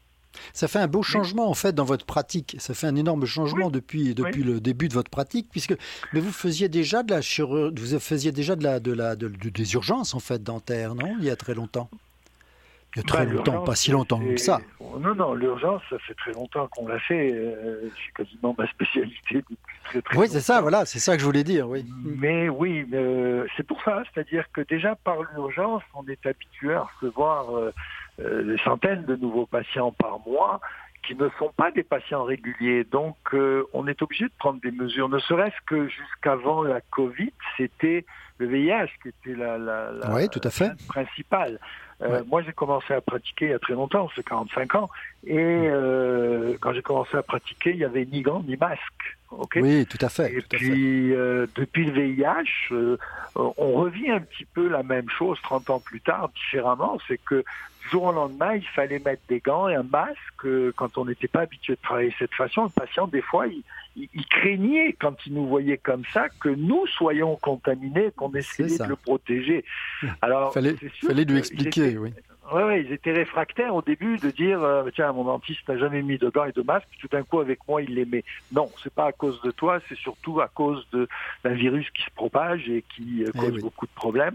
Ça 0.53 0.69
fait 0.69 0.79
un 0.79 0.89
beau 0.89 1.03
changement 1.03 1.49
en 1.49 1.55
fait 1.55 1.73
dans 1.73 1.85
votre 1.85 2.07
pratique. 2.07 2.57
Ça 2.59 2.75
fait 2.75 2.87
un 2.87 2.97
énorme 2.97 3.25
changement 3.27 3.71
depuis 3.71 4.15
depuis 4.15 4.43
le 4.43 4.61
début 4.61 4.89
de 4.89 4.95
votre 4.95 5.11
pratique, 5.11 5.49
puisque 5.51 5.75
mais 6.13 6.21
vous 6.21 6.33
faisiez 6.33 6.69
déjà 6.69 7.03
de 7.03 7.11
la 7.11 7.21
vous 7.21 8.01
faisiez 8.01 8.33
déjà 8.33 8.57
de 8.57 8.65
la 8.65 8.81
de 8.81 8.93
la 8.93 9.17
des 9.17 9.75
urgences 9.75 10.15
en 10.15 10.21
fait 10.21 10.43
dentaires, 10.43 10.95
non 10.95 11.17
Il 11.19 11.25
y 11.25 11.31
a 11.31 11.37
très 11.37 11.55
longtemps? 11.55 11.89
Il 12.97 13.01
y 13.01 13.03
a 13.03 13.03
très 13.03 13.27
bah, 13.27 13.33
longtemps, 13.35 13.63
pas 13.63 13.75
si 13.75 13.91
longtemps 13.91 14.21
que 14.21 14.39
ça. 14.39 14.59
Non, 14.81 15.15
non, 15.15 15.35
l'urgence, 15.35 15.83
ça 15.91 15.99
fait 15.99 16.15
très 16.15 16.33
longtemps 16.33 16.67
qu'on 16.69 16.89
l'a 16.89 16.99
fait. 16.99 17.31
Euh, 17.31 17.91
c'est 17.95 18.25
quasiment 18.25 18.55
ma 18.57 18.67
spécialité 18.69 19.45
très, 19.85 20.01
très 20.01 20.17
Oui, 20.17 20.29
c'est 20.31 20.41
ça, 20.41 20.63
voilà, 20.63 20.87
c'est 20.87 20.99
ça 20.99 21.15
que 21.15 21.21
je 21.21 21.27
voulais 21.27 21.45
dire, 21.45 21.69
oui. 21.69 21.85
Mais 22.03 22.49
oui, 22.49 22.87
euh, 22.95 23.47
c'est 23.55 23.67
pour 23.67 23.83
ça. 23.83 24.03
C'est-à-dire 24.05 24.47
que 24.51 24.63
déjà 24.63 24.97
par 24.97 25.19
l'urgence, 25.35 25.83
on 25.93 26.07
est 26.09 26.25
habitué 26.25 26.73
à 26.73 26.85
recevoir 26.85 27.55
euh, 27.55 27.71
des 28.19 28.59
centaines 28.65 29.05
de 29.05 29.17
nouveaux 29.17 29.47
patients 29.47 29.93
par 29.93 30.21
mois 30.27 30.61
qui 31.07 31.15
ne 31.15 31.29
sont 31.39 31.53
pas 31.57 31.71
des 31.71 31.83
patients 31.83 32.25
réguliers. 32.25 32.85
Donc, 32.85 33.17
euh, 33.33 33.65
on 33.73 33.87
est 33.87 34.01
obligé 34.03 34.25
de 34.25 34.33
prendre 34.39 34.61
des 34.61 34.71
mesures, 34.71 35.09
ne 35.09 35.19
serait-ce 35.19 35.57
que 35.67 35.89
jusqu'avant 35.89 36.63
la 36.63 36.81
Covid, 36.81 37.33
c'était 37.57 38.05
le 38.39 38.47
VIH 38.47 38.91
qui 39.03 39.09
était 39.09 39.39
la, 39.39 39.57
la, 39.57 39.93
oui, 40.11 40.29
tout 40.29 40.41
à 40.43 40.51
fait. 40.51 40.73
principale. 40.89 41.59
Euh, 42.03 42.23
moi, 42.27 42.43
j'ai 42.43 42.53
commencé 42.53 42.93
à 42.93 43.01
pratiquer 43.01 43.47
il 43.47 43.51
y 43.53 43.55
a 43.55 43.59
très 43.59 43.73
longtemps, 43.73 44.11
c'est 44.15 44.27
45 44.27 44.75
ans, 44.75 44.91
et 45.25 45.37
euh, 45.39 46.57
quand 46.61 46.75
j'ai 46.75 46.83
commencé 46.83 47.17
à 47.17 47.23
pratiquer, 47.23 47.71
il 47.71 47.79
n'y 47.79 47.85
avait 47.85 48.05
ni 48.05 48.21
gants 48.21 48.43
ni 48.47 48.57
masque. 48.57 49.16
Oui, 49.57 49.87
tout 49.87 49.99
à 50.01 50.09
fait. 50.09 50.33
Et 50.33 50.41
puis, 50.41 51.13
euh, 51.13 51.47
depuis 51.55 51.85
le 51.85 51.93
VIH, 51.93 52.75
on 53.35 53.73
revit 53.73 54.11
un 54.11 54.21
petit 54.21 54.45
peu 54.45 54.69
la 54.69 54.83
même 54.83 55.09
chose 55.11 55.39
30 55.43 55.71
ans 55.71 55.81
plus 55.81 56.01
tard, 56.01 56.31
différemment, 56.31 56.99
c'est 57.09 57.19
que 57.19 57.45
du 57.83 57.89
jour 57.91 58.05
au 58.05 58.13
lendemain, 58.13 58.55
il 58.55 58.67
fallait 58.69 58.99
mettre 58.99 59.23
des 59.29 59.41
gants 59.41 59.69
et 59.69 59.75
un 59.75 59.83
masque. 59.83 60.73
Quand 60.77 60.99
on 60.99 61.05
n'était 61.05 61.29
pas 61.29 61.41
habitué 61.41 61.75
de 61.75 61.81
travailler 61.81 62.11
de 62.11 62.15
cette 62.19 62.35
façon, 62.35 62.65
le 62.65 62.71
patient, 62.71 63.07
des 63.07 63.23
fois, 63.23 63.47
il, 63.47 63.63
il, 63.97 64.27
craignait, 64.27 64.95
quand 64.99 65.15
il 65.27 65.35
nous 65.35 65.47
voyait 65.47 65.79
comme 65.79 66.03
ça, 66.13 66.29
que 66.41 66.49
nous 66.49 66.87
soyons 66.87 67.37
contaminés, 67.37 68.11
qu'on 68.17 68.33
essayait 68.33 68.79
de 68.79 68.85
le 68.85 68.97
protéger. 68.97 69.65
Alors, 70.23 70.53
fallait, 70.53 70.77
fallait 71.07 71.25
lui 71.25 71.39
expliquer, 71.39 71.97
oui. 71.97 72.13
Oui, 72.53 72.85
ils 72.85 72.93
étaient 72.93 73.13
réfractaires 73.13 73.75
au 73.75 73.83
début 73.83 74.19
de 74.19 74.31
dire 74.31 74.63
euh, 74.63 74.89
tiens 74.95 75.13
mon 75.13 75.25
dentiste 75.25 75.69
n'a 75.69 75.79
jamais 75.79 76.03
mis 76.03 76.17
de 76.17 76.29
gants 76.29 76.45
et 76.45 76.53
de 76.53 76.63
masque, 76.63 76.87
tout 77.01 77.09
d'un 77.09 77.23
coup 77.23 77.41
avec 77.41 77.59
moi 77.67 77.83
il 77.83 77.95
les 77.95 78.05
met. 78.05 78.25
Non, 78.53 78.71
c'est 78.83 78.93
pas 78.93 79.07
à 79.07 79.13
cause 79.13 79.41
de 79.43 79.51
toi, 79.51 79.81
c'est 79.89 79.99
surtout 79.99 80.41
à 80.41 80.49
cause 80.49 80.87
d'un 80.93 81.55
virus 81.55 81.91
qui 81.91 82.03
se 82.03 82.11
propage 82.11 82.69
et 82.69 82.85
qui 82.95 83.25
euh, 83.25 83.31
eh 83.35 83.39
cause 83.39 83.61
beaucoup 83.61 83.87
de 83.87 83.95
problèmes. 83.95 84.35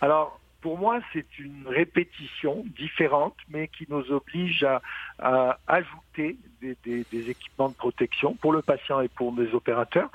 Alors 0.00 0.40
pour 0.62 0.78
moi, 0.78 1.00
c'est 1.12 1.38
une 1.40 1.66
répétition 1.66 2.64
différente, 2.78 3.34
mais 3.50 3.66
qui 3.66 3.84
nous 3.90 4.12
oblige 4.12 4.64
à, 5.18 5.58
ajouter 5.66 6.36
des, 6.62 7.30
équipements 7.30 7.68
de 7.68 7.74
protection 7.74 8.34
pour 8.34 8.52
le 8.52 8.62
patient 8.62 9.00
et 9.00 9.08
pour 9.08 9.34
les 9.36 9.52
opérateurs. 9.54 10.08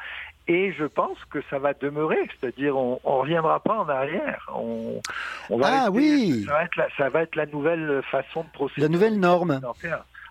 Et 0.47 0.71
je 0.73 0.85
pense 0.85 1.17
que 1.29 1.39
ça 1.49 1.59
va 1.59 1.73
demeurer, 1.73 2.19
c'est-à-dire 2.39 2.77
on, 2.77 2.99
ne 3.03 3.09
reviendra 3.09 3.59
pas 3.59 3.79
en 3.79 3.89
arrière. 3.89 4.49
On, 4.55 5.01
va 5.49 5.83
ah 5.85 5.89
oui, 5.91 6.45
ça 6.45 6.53
va, 6.53 6.63
être 6.63 6.75
la, 6.77 6.87
ça 6.97 7.09
va 7.09 7.21
être 7.23 7.35
la 7.35 7.45
nouvelle 7.47 8.01
façon 8.09 8.43
de 8.43 8.49
procéder. 8.49 8.81
La 8.81 8.89
nouvelle 8.89 9.19
norme. 9.19 9.59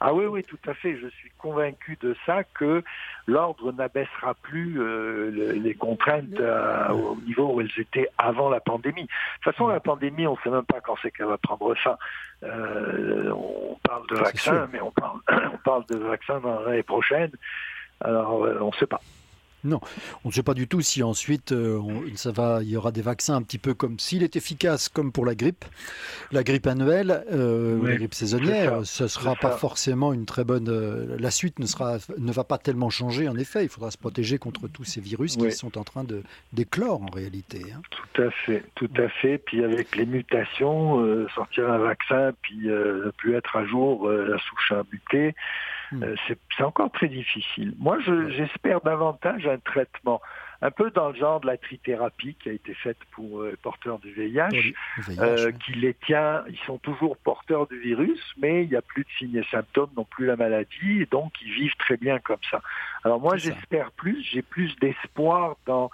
Ah 0.00 0.12
oui, 0.12 0.26
oui, 0.26 0.42
tout 0.42 0.58
à 0.66 0.74
fait. 0.74 0.96
Je 0.98 1.08
suis 1.08 1.30
convaincu 1.38 1.96
de 2.02 2.14
ça 2.26 2.44
que 2.44 2.82
l'ordre 3.26 3.72
n'abaissera 3.72 4.34
plus 4.34 4.80
euh, 4.80 5.52
les 5.54 5.74
contraintes 5.74 6.38
au 6.90 7.16
niveau 7.26 7.54
où 7.54 7.60
elles 7.60 7.70
étaient 7.78 8.08
avant 8.18 8.50
la 8.50 8.60
pandémie. 8.60 9.02
De 9.02 9.08
toute 9.42 9.54
façon, 9.54 9.68
la 9.68 9.80
pandémie, 9.80 10.26
on 10.26 10.32
ne 10.32 10.38
sait 10.44 10.50
même 10.50 10.64
pas 10.64 10.80
quand 10.80 10.96
c'est 11.02 11.10
qu'elle 11.10 11.26
va 11.26 11.38
prendre 11.38 11.74
fin. 11.76 11.96
Euh, 12.42 13.30
on 13.32 13.78
parle 13.82 14.06
de 14.08 14.16
vaccins, 14.16 14.68
mais 14.72 14.80
on 14.80 14.90
parle, 14.90 15.20
on 15.54 15.58
parle 15.58 15.86
de 15.86 15.96
vaccins 15.96 16.40
dans 16.40 16.60
l'année 16.60 16.82
prochaine. 16.82 17.30
Alors, 18.00 18.44
euh, 18.44 18.58
on 18.60 18.66
ne 18.66 18.76
sait 18.76 18.86
pas. 18.86 19.00
Non, 19.66 19.80
on 20.24 20.28
ne 20.28 20.32
sait 20.32 20.42
pas 20.42 20.54
du 20.54 20.68
tout 20.68 20.80
si 20.80 21.02
ensuite 21.02 21.52
euh, 21.52 21.80
ça 22.14 22.30
va, 22.30 22.60
il 22.62 22.68
y 22.68 22.76
aura 22.76 22.92
des 22.92 23.02
vaccins 23.02 23.34
un 23.34 23.42
petit 23.42 23.58
peu 23.58 23.74
comme 23.74 23.98
s'il 23.98 24.22
est 24.22 24.36
efficace 24.36 24.88
comme 24.88 25.12
pour 25.12 25.26
la 25.26 25.34
grippe, 25.34 25.64
la 26.30 26.44
grippe 26.44 26.66
annuelle, 26.66 27.24
euh, 27.32 27.82
la 27.86 27.96
grippe 27.96 28.14
saisonnière, 28.14 28.80
ce 28.84 29.04
ne 29.04 29.08
sera 29.08 29.34
pas 29.34 29.52
forcément 29.52 30.12
une 30.12 30.24
très 30.24 30.44
bonne. 30.44 30.68
Euh, 30.68 31.16
la 31.18 31.30
suite 31.30 31.58
ne 31.58 31.66
sera, 31.66 31.98
ne 32.18 32.32
va 32.32 32.44
pas 32.44 32.58
tellement 32.58 32.90
changer 32.90 33.28
en 33.28 33.36
effet. 33.36 33.64
Il 33.64 33.68
faudra 33.68 33.90
se 33.90 33.98
protéger 33.98 34.38
contre 34.38 34.68
tous 34.68 34.84
ces 34.84 35.00
virus 35.00 35.36
qui 35.36 35.50
sont 35.52 35.76
en 35.78 35.84
train 35.84 36.04
de 36.04 36.22
d'éclore 36.52 37.02
en 37.02 37.10
réalité. 37.10 37.62
Hein. 37.74 37.82
Tout 37.90 38.22
à 38.22 38.30
fait, 38.30 38.62
tout 38.76 38.90
à 38.96 39.08
fait. 39.08 39.38
Puis 39.38 39.64
avec 39.64 39.96
les 39.96 40.06
mutations, 40.06 41.26
sortir 41.34 41.70
un 41.70 41.78
vaccin, 41.78 42.32
puis 42.42 42.68
ne 42.68 43.10
plus 43.16 43.34
être 43.34 43.56
à 43.56 43.66
jour, 43.66 44.08
la 44.08 44.38
souche 44.38 44.72
a 44.72 44.82
muté. 44.92 45.34
Hmm. 45.92 46.02
Euh, 46.02 46.16
c'est 46.56 46.64
encore 46.64 46.90
très 46.90 47.08
difficile. 47.08 47.74
Moi, 47.78 47.98
j'espère 48.30 48.80
davantage 48.80 49.46
un 49.46 49.58
traitement 49.58 50.20
un 50.62 50.70
peu 50.70 50.90
dans 50.90 51.10
le 51.10 51.14
genre 51.14 51.40
de 51.40 51.46
la 51.46 51.58
trithérapie 51.58 52.34
qui 52.42 52.48
a 52.48 52.52
été 52.52 52.72
faite 52.72 52.96
pour 53.12 53.42
les 53.42 53.52
euh, 53.52 53.56
porteurs 53.62 53.98
du 53.98 54.10
VIH, 54.10 54.74
euh, 55.18 55.52
qui 55.52 55.72
les 55.72 55.92
tient, 55.92 56.44
ils 56.48 56.58
sont 56.66 56.78
toujours 56.78 57.16
porteurs 57.18 57.66
du 57.66 57.78
virus, 57.78 58.20
mais 58.38 58.64
il 58.64 58.70
n'y 58.70 58.76
a 58.76 58.82
plus 58.82 59.02
de 59.02 59.08
signes 59.18 59.36
et 59.36 59.44
symptômes, 59.50 59.90
non 59.96 60.04
plus 60.04 60.24
la 60.24 60.36
maladie, 60.36 61.02
et 61.02 61.06
donc 61.06 61.34
ils 61.42 61.52
vivent 61.52 61.76
très 61.78 61.98
bien 61.98 62.18
comme 62.18 62.40
ça. 62.50 62.62
Alors 63.04 63.20
moi, 63.20 63.36
j'espère 63.36 63.92
plus, 63.92 64.22
j'ai 64.22 64.42
plus 64.42 64.74
d'espoir 64.76 65.56
dans 65.66 65.90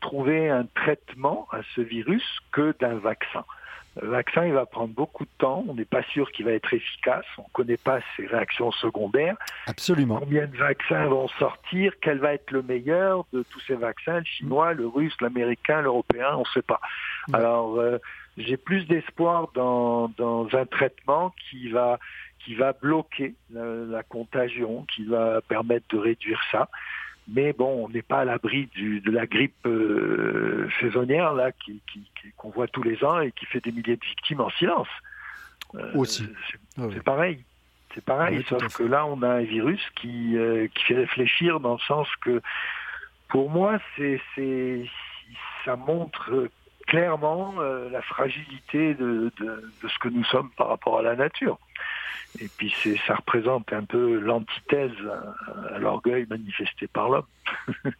trouver 0.00 0.50
un 0.50 0.66
traitement 0.66 1.48
à 1.50 1.60
ce 1.74 1.80
virus 1.80 2.38
que 2.52 2.76
d'un 2.78 2.94
vaccin. 2.94 3.44
Le 4.00 4.08
vaccin, 4.08 4.44
il 4.44 4.52
va 4.52 4.66
prendre 4.66 4.92
beaucoup 4.92 5.24
de 5.24 5.30
temps. 5.38 5.64
On 5.68 5.74
n'est 5.74 5.84
pas 5.84 6.02
sûr 6.02 6.30
qu'il 6.32 6.46
va 6.46 6.52
être 6.52 6.72
efficace. 6.74 7.24
On 7.38 7.42
ne 7.42 7.52
connaît 7.52 7.76
pas 7.76 8.00
ses 8.16 8.26
réactions 8.26 8.72
secondaires. 8.72 9.36
Absolument. 9.66 10.18
Combien 10.18 10.46
de 10.46 10.56
vaccins 10.56 11.06
vont 11.06 11.28
sortir? 11.38 11.92
Quel 12.00 12.18
va 12.18 12.34
être 12.34 12.50
le 12.50 12.62
meilleur 12.62 13.24
de 13.32 13.44
tous 13.50 13.60
ces 13.60 13.76
vaccins? 13.76 14.18
Le 14.18 14.24
chinois, 14.24 14.72
le 14.72 14.86
russe, 14.86 15.14
l'américain, 15.20 15.80
l'européen 15.82 16.34
On 16.34 16.40
ne 16.40 16.52
sait 16.52 16.62
pas. 16.62 16.80
Alors, 17.32 17.78
euh, 17.78 17.98
j'ai 18.36 18.56
plus 18.56 18.84
d'espoir 18.86 19.50
dans, 19.54 20.08
dans, 20.16 20.48
un 20.54 20.66
traitement 20.66 21.32
qui 21.48 21.68
va 21.68 21.98
qui 22.40 22.54
va 22.54 22.74
bloquer 22.74 23.34
la, 23.50 24.02
contagion, 24.02 24.84
qui 24.94 25.06
va 25.06 25.40
permettre 25.48 25.86
de 25.88 25.96
réduire 25.98 26.42
ça. 26.52 26.68
Mais 27.28 27.52
bon, 27.52 27.86
on 27.86 27.88
n'est 27.88 28.02
pas 28.02 28.20
à 28.20 28.24
l'abri 28.24 28.68
de 28.76 29.10
la 29.10 29.26
grippe 29.26 29.66
euh, 29.66 30.68
saisonnière 30.80 31.32
là 31.32 31.52
qui, 31.52 31.80
qu'on 32.36 32.50
voit 32.50 32.68
tous 32.68 32.82
les 32.82 33.02
ans 33.02 33.20
et 33.20 33.32
qui 33.32 33.46
fait 33.46 33.60
des 33.60 33.72
milliers 33.72 33.96
de 33.96 34.04
victimes 34.04 34.40
en 34.40 34.50
silence. 34.50 34.88
Euh, 35.74 35.90
Aussi. 35.94 36.28
C'est 36.76 36.82
ah 36.82 37.02
pareil. 37.04 37.42
C'est 37.94 38.04
pareil, 38.04 38.44
sauf 38.48 38.76
que 38.76 38.82
là, 38.82 39.06
on 39.06 39.22
a 39.22 39.28
un 39.28 39.42
virus 39.42 39.80
qui, 39.94 40.36
euh, 40.36 40.66
qui 40.74 40.84
fait 40.84 40.96
réfléchir 40.96 41.60
dans 41.60 41.74
le 41.74 41.80
sens 41.80 42.08
que, 42.20 42.42
pour 43.28 43.50
moi, 43.50 43.78
c'est, 43.96 44.20
ça 45.64 45.76
montre 45.76 46.48
clairement 46.88 47.54
la 47.90 48.02
fragilité 48.02 48.94
de, 48.94 49.32
ce 49.80 49.98
que 50.00 50.08
nous 50.08 50.24
sommes 50.24 50.50
par 50.56 50.68
rapport 50.68 50.98
à 50.98 51.02
la 51.02 51.16
nature. 51.16 51.58
Et 52.40 52.48
puis 52.48 52.74
ça 53.06 53.14
représente 53.14 53.72
un 53.72 53.84
peu 53.84 54.18
l'antithèse 54.18 54.90
à, 55.72 55.78
l'orgueil 55.78 56.26
manifesté 56.28 56.88
par 56.88 57.08
l'homme. 57.08 57.26
Il 57.68 57.74
ne 57.84 57.90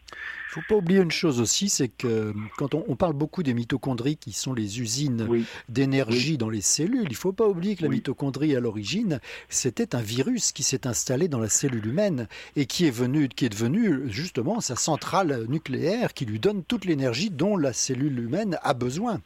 faut 0.49 0.61
pas 0.67 0.75
oublier 0.75 0.99
une 0.99 1.11
chose 1.11 1.39
aussi, 1.39 1.69
c'est 1.69 1.87
que 1.87 2.33
quand 2.57 2.73
on, 2.73 2.95
parle 2.95 3.13
beaucoup 3.13 3.43
des 3.43 3.53
mitochondries 3.53 4.17
qui 4.17 4.33
sont 4.33 4.53
les 4.53 4.81
usines 4.81 5.27
d'énergie 5.69 6.37
dans 6.37 6.49
les 6.49 6.61
cellules, 6.61 7.03
il 7.03 7.11
ne 7.11 7.15
faut 7.15 7.31
pas 7.31 7.47
oublier 7.47 7.77
que 7.77 7.83
la 7.83 7.89
mitochondrie 7.89 8.55
à 8.55 8.59
l'origine, 8.59 9.21
c'était 9.47 9.95
un 9.95 10.01
virus 10.01 10.51
qui 10.51 10.63
s'est 10.63 10.85
installé 10.85 11.29
dans 11.29 11.39
la 11.39 11.49
cellule 11.49 11.85
humaine 11.85 12.27
et 12.57 12.65
qui 12.65 12.87
est, 12.87 12.91
venu, 12.91 13.29
qui 13.29 13.45
est 13.45 13.49
devenu 13.49 14.11
justement 14.11 14.59
sa 14.59 14.75
centrale 14.75 15.45
nucléaire 15.47 16.13
qui 16.13 16.25
lui 16.25 16.39
donne 16.39 16.63
toute 16.63 16.83
l'énergie 16.83 17.29
dont 17.29 17.55
la 17.55 17.71
cellule 17.71 18.19
humaine 18.19 18.57
a 18.63 18.73
besoin. 18.73 19.21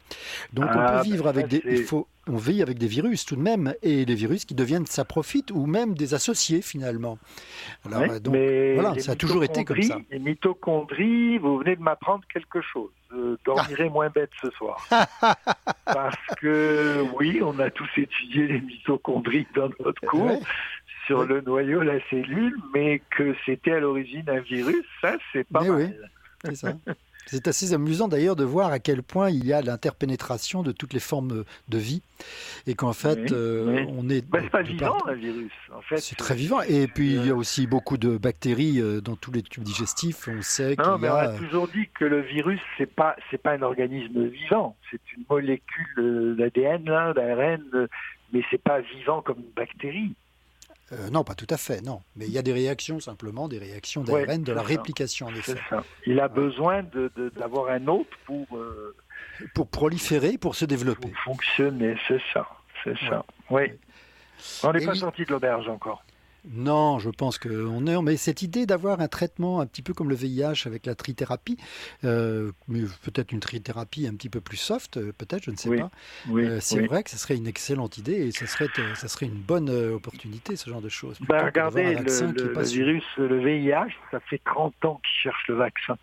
Donc 0.53 0.65
on 0.65 0.79
ah, 0.79 0.99
peut 0.99 1.09
vivre 1.09 1.27
avec 1.27 1.47
des... 1.47 1.63
Il 1.65 1.83
faut, 1.83 2.07
on 2.29 2.37
vit 2.37 2.61
avec 2.61 2.77
des 2.77 2.87
virus 2.87 3.25
tout 3.25 3.35
de 3.35 3.41
même, 3.41 3.73
et 3.81 4.05
des 4.05 4.15
virus 4.15 4.45
qui 4.45 4.53
deviennent 4.53 4.85
ça 4.85 5.03
profite 5.03 5.51
ou 5.51 5.65
même 5.65 5.95
des 5.95 6.13
associés 6.13 6.61
finalement. 6.61 7.17
Alors, 7.85 8.19
donc, 8.19 8.35
voilà, 8.35 8.97
ça 8.99 9.13
a 9.13 9.15
toujours 9.15 9.43
été 9.43 9.65
comme 9.65 9.81
ça. 9.81 9.99
Les 10.11 10.19
mitochondries, 10.19 11.37
vous 11.39 11.57
venez 11.57 11.75
de 11.75 11.81
m'apprendre 11.81 12.23
quelque 12.31 12.61
chose. 12.61 12.89
Je 13.11 13.35
dormirai 13.43 13.87
ah. 13.87 13.89
moins 13.89 14.09
bête 14.09 14.29
ce 14.41 14.51
soir. 14.51 14.85
Parce 15.85 16.35
que 16.39 17.03
oui, 17.19 17.41
on 17.43 17.57
a 17.59 17.71
tous 17.71 17.89
étudié 17.97 18.47
les 18.47 18.61
mitochondries 18.61 19.47
dans 19.55 19.69
notre 19.79 20.01
cours. 20.05 20.39
sur 21.07 21.25
le 21.25 21.41
noyau, 21.41 21.81
la 21.81 21.99
cellule, 22.11 22.55
mais 22.73 23.01
que 23.09 23.35
c'était 23.43 23.71
à 23.71 23.79
l'origine 23.79 24.29
un 24.29 24.41
virus, 24.41 24.85
ça 25.01 25.17
c'est 25.33 25.47
pas 25.47 25.61
mal. 25.61 25.71
Oui, 25.71 25.93
c'est 26.45 26.55
ça. 26.55 26.73
C'est 27.25 27.47
assez 27.47 27.73
amusant 27.73 28.07
d'ailleurs 28.07 28.35
de 28.35 28.43
voir 28.43 28.71
à 28.71 28.79
quel 28.79 29.03
point 29.03 29.29
il 29.29 29.45
y 29.45 29.53
a 29.53 29.61
l'interpénétration 29.61 30.63
de 30.63 30.71
toutes 30.71 30.93
les 30.93 30.99
formes 30.99 31.43
de 31.67 31.77
vie 31.77 32.01
et 32.65 32.73
qu'en 32.73 32.93
fait 32.93 33.31
euh, 33.31 33.85
on 33.89 34.09
est. 34.09 34.27
Bah, 34.27 34.39
c'est 34.41 34.49
pas 34.49 34.63
vivant 34.63 34.97
un 35.05 35.13
virus. 35.13 35.51
En 35.71 35.81
fait, 35.81 35.97
c'est 35.97 36.15
très 36.15 36.33
vivant 36.35 36.61
et 36.61 36.87
puis 36.87 37.13
il 37.13 37.25
y 37.25 37.29
a 37.29 37.35
aussi 37.35 37.67
beaucoup 37.67 37.97
de 37.97 38.17
bactéries 38.17 38.81
euh, 38.81 38.99
dans 38.99 39.15
tous 39.15 39.31
les 39.31 39.43
tubes 39.43 39.63
digestifs. 39.63 40.27
On 40.27 40.41
sait 40.41 40.75
qu'il 40.75 40.85
y 40.85 41.07
a. 41.07 41.15
On 41.15 41.35
a 41.35 41.37
toujours 41.37 41.67
dit 41.67 41.87
que 41.93 42.05
le 42.05 42.21
virus 42.21 42.59
c'est 42.77 42.91
pas 42.91 43.15
c'est 43.29 43.41
pas 43.41 43.51
un 43.51 43.61
organisme 43.61 44.25
vivant. 44.25 44.75
C'est 44.89 45.01
une 45.15 45.23
molécule 45.29 46.35
d'ADN 46.37 46.83
d'ARN, 46.83 47.87
mais 48.33 48.41
c'est 48.49 48.61
pas 48.61 48.81
vivant 48.81 49.21
comme 49.21 49.37
une 49.37 49.53
bactérie. 49.55 50.15
Euh, 50.91 51.09
non, 51.09 51.23
pas 51.23 51.35
tout 51.35 51.47
à 51.49 51.57
fait, 51.57 51.81
non. 51.81 52.01
Mais 52.15 52.25
il 52.25 52.31
y 52.31 52.37
a 52.37 52.41
des 52.41 52.53
réactions 52.53 52.99
simplement, 52.99 53.47
des 53.47 53.59
réactions 53.59 54.03
d'ARN, 54.03 54.43
de 54.43 54.51
la 54.51 54.61
réplication 54.61 55.27
en 55.27 55.35
effet. 55.35 55.55
Ça. 55.69 55.83
Il 56.05 56.19
a 56.19 56.27
besoin 56.27 56.83
d'avoir 57.35 57.69
un 57.69 57.87
autre 57.87 58.17
pour... 58.25 58.45
Euh, 58.57 58.95
pour 59.53 59.67
proliférer, 59.69 60.37
pour 60.37 60.55
se 60.55 60.65
développer. 60.65 61.07
Pour 61.07 61.35
fonctionner, 61.35 61.95
c'est 62.07 62.21
ça, 62.33 62.47
c'est 62.83 62.97
ça. 63.07 63.23
Oui. 63.49 63.71
On 64.63 64.73
n'est 64.73 64.85
pas 64.85 64.95
sorti 64.95 65.23
de 65.23 65.31
l'auberge 65.31 65.67
encore. 65.69 66.03
Non, 66.45 66.99
je 66.99 67.09
pense 67.09 67.37
qu'on 67.37 67.85
est. 67.85 68.01
Mais 68.01 68.17
cette 68.17 68.41
idée 68.41 68.65
d'avoir 68.65 69.01
un 69.01 69.07
traitement 69.07 69.59
un 69.59 69.65
petit 69.65 69.81
peu 69.81 69.93
comme 69.93 70.09
le 70.09 70.15
VIH 70.15 70.63
avec 70.65 70.85
la 70.85 70.95
trithérapie, 70.95 71.57
euh, 72.03 72.51
peut-être 73.03 73.31
une 73.31 73.39
trithérapie 73.39 74.07
un 74.07 74.15
petit 74.15 74.29
peu 74.29 74.41
plus 74.41 74.57
soft, 74.57 74.97
euh, 74.97 75.11
peut-être, 75.17 75.43
je 75.43 75.51
ne 75.51 75.55
sais 75.55 75.75
pas. 75.75 75.91
Euh, 76.29 76.59
c'est 76.61 76.85
vrai 76.85 77.03
que 77.03 77.09
ce 77.09 77.17
serait 77.17 77.35
une 77.35 77.47
excellente 77.47 77.97
idée 77.97 78.27
et 78.27 78.31
ce 78.31 78.45
serait, 78.45 78.67
ça 78.95 79.07
serait 79.07 79.25
une 79.25 79.41
bonne 79.41 79.69
opportunité, 79.69 80.55
ce 80.55 80.69
genre 80.69 80.81
de 80.81 80.89
choses. 80.89 81.19
Ben, 81.27 81.45
regardez, 81.45 81.95
le, 81.95 82.63
virus, 82.63 83.03
le 83.17 83.39
VIH, 83.39 83.93
ça 84.11 84.19
fait 84.21 84.41
30 84.45 84.73
ans 84.85 85.01
qu'ils 85.03 85.23
cherchent 85.23 85.47
le 85.47 85.55
vaccin. 85.55 85.97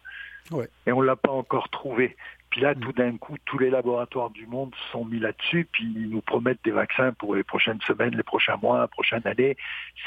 Et 0.87 0.93
on 0.93 1.01
ne 1.01 1.07
l'a 1.07 1.17
pas 1.17 1.33
encore 1.33 1.69
trouvé. 1.71 2.17
Puis 2.57 2.65
là, 2.65 2.75
mm. 2.75 2.81
tout 2.81 2.93
d'un 2.93 3.17
coup, 3.19 3.37
tous 3.45 3.59
les 3.59 3.69
laboratoires 3.69 4.31
du 4.31 4.47
monde 4.47 4.75
sont 4.91 5.05
mis 5.05 5.19
là-dessus, 5.19 5.69
puis 5.71 5.85
ils 5.95 6.09
nous 6.09 6.23
promettent 6.23 6.65
des 6.65 6.71
vaccins 6.71 7.13
pour 7.13 7.35
les 7.35 7.45
prochaines 7.45 7.83
semaines, 7.83 8.17
les 8.17 8.23
prochains 8.23 8.57
mois, 8.57 8.79
la 8.79 8.89
prochaine 8.89 9.21
année. 9.27 9.59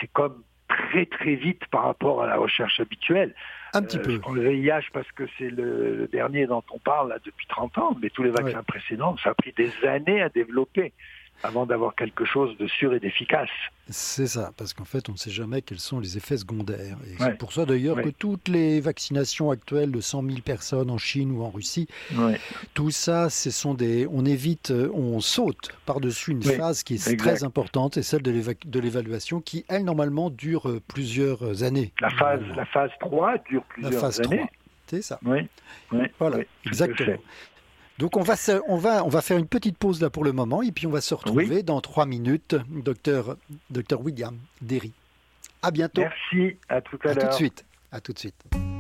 C'est 0.02 0.12
comme 0.12 0.42
très 0.68 1.06
très 1.06 1.36
vite 1.36 1.64
par 1.68 1.84
rapport 1.84 2.24
à 2.24 2.26
la 2.26 2.38
recherche 2.38 2.80
habituelle. 2.80 3.36
Un 3.76 3.84
petit 3.84 4.00
euh, 4.00 4.02
peu. 4.02 4.12
Je 4.14 4.18
prends 4.18 4.34
le 4.34 4.50
VIH 4.50 4.90
parce 4.92 5.12
que 5.12 5.26
c'est 5.38 5.52
le, 5.52 6.10
dernier 6.12 6.48
dont 6.48 6.64
on 6.74 6.80
parle 6.80 7.10
là, 7.10 7.18
depuis 7.24 7.46
30 7.46 7.78
ans, 7.78 7.96
mais 8.02 8.10
tous 8.10 8.24
les 8.24 8.32
vaccins 8.32 8.64
précédents, 8.64 9.16
ça 9.24 9.30
a 9.30 9.34
pris 9.36 9.54
des 9.56 9.72
années 9.88 10.24
à 10.24 10.30
développer 10.30 10.92
avant 11.44 11.66
d'avoir 11.66 11.96
quelque 11.96 12.26
chose 12.26 12.58
de 12.58 12.68
sûr 12.68 12.94
et 12.94 13.00
d'efficace. 13.00 13.50
C'est 13.90 14.28
ça, 14.28 14.52
parce 14.58 14.74
qu'en 14.74 14.86
fait, 14.86 15.10
on 15.10 15.14
ne 15.14 15.18
sait 15.18 15.32
jamais 15.32 15.62
quels 15.62 15.80
sont 15.80 16.00
les 16.00 16.16
effets 16.18 16.38
secondaires. 16.38 16.98
Et 17.08 17.16
c'est 17.18 17.38
pour 17.38 17.54
ça 17.54 17.66
d'ailleurs 17.66 18.02
que 18.02 18.10
toutes 18.10 18.48
les 18.48 18.80
vaccinations 18.82 19.50
actuelles 19.50 19.92
de 19.92 20.00
100 20.00 20.24
000 20.24 20.38
personnes 20.42 20.92
en 20.92 20.98
Chine 20.98 21.32
ou 21.32 21.44
en 21.44 21.50
Russie, 21.50 21.88
tout 22.74 22.92
ça, 22.92 23.30
ce 23.30 23.50
sont 23.50 23.74
des, 23.74 24.08
on 24.12 24.26
évite, 24.26 24.72
on 24.94 25.20
saute 25.22 25.72
par-dessus 25.86 26.32
une 26.32 26.44
phase 26.44 26.84
qui 26.84 26.96
est 26.96 27.18
très 27.18 27.44
importante, 27.44 27.98
et 27.98 28.04
celle 28.04 28.22
de 28.22 28.80
l'évaluation 28.80 29.42
qui, 29.42 29.66
elle, 29.70 29.86
normalement, 29.86 30.30
dure 30.30 30.80
plusieurs 30.88 31.64
années. 31.64 31.94
La 32.02 32.10
phase, 32.12 32.42
la 32.56 32.66
phase 32.66 32.92
3 33.00 33.38
dure 33.50 33.64
plusieurs 33.70 33.94
la 33.94 34.00
phase 34.00 34.20
années. 34.20 34.38
3. 34.38 34.50
C'est 34.88 35.02
ça. 35.02 35.20
Oui. 35.24 35.48
voilà, 36.20 36.40
exactement. 36.66 37.18
Donc 38.00 38.16
on 38.16 38.22
va, 38.22 38.36
on, 38.70 38.78
va, 38.78 39.04
on 39.04 39.10
va 39.10 39.22
faire 39.22 39.38
une 39.38 39.48
petite 39.48 39.78
pause 39.78 40.02
là 40.02 40.10
pour 40.10 40.24
le 40.24 40.32
moment 40.32 40.62
et 40.62 40.72
puis 40.72 40.88
on 40.88 40.90
va 40.90 41.02
se 41.02 41.14
retrouver 41.14 41.64
dans 41.64 41.82
trois 41.82 42.06
minutes, 42.06 42.56
docteur, 42.70 43.36
docteur 43.70 44.00
William 44.00 44.38
Derry. 44.62 44.94
À 45.62 45.70
bientôt. 45.70 46.02
Merci, 46.02 46.58
à 46.70 46.80
tout 46.80 46.98
à, 47.04 47.14
l'heure. 47.14 47.18
À 47.18 47.20
tout 47.20 47.28
de 47.28 47.34
suite. 47.34 47.66
À 47.92 48.00
tout 48.00 48.14
de 48.14 48.20
suite. 48.20 48.79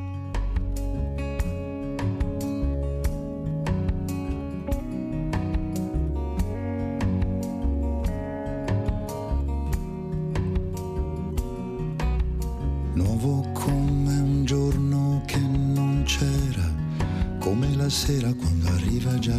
sera 17.89 18.31
quando 18.33 18.67
arriva 18.67 19.17
già. 19.17 19.33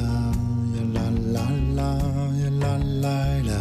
La 0.92 1.08
la 1.10 1.48
la, 1.72 1.96
la 2.58 2.76
la 2.78 3.42
la. 3.42 3.59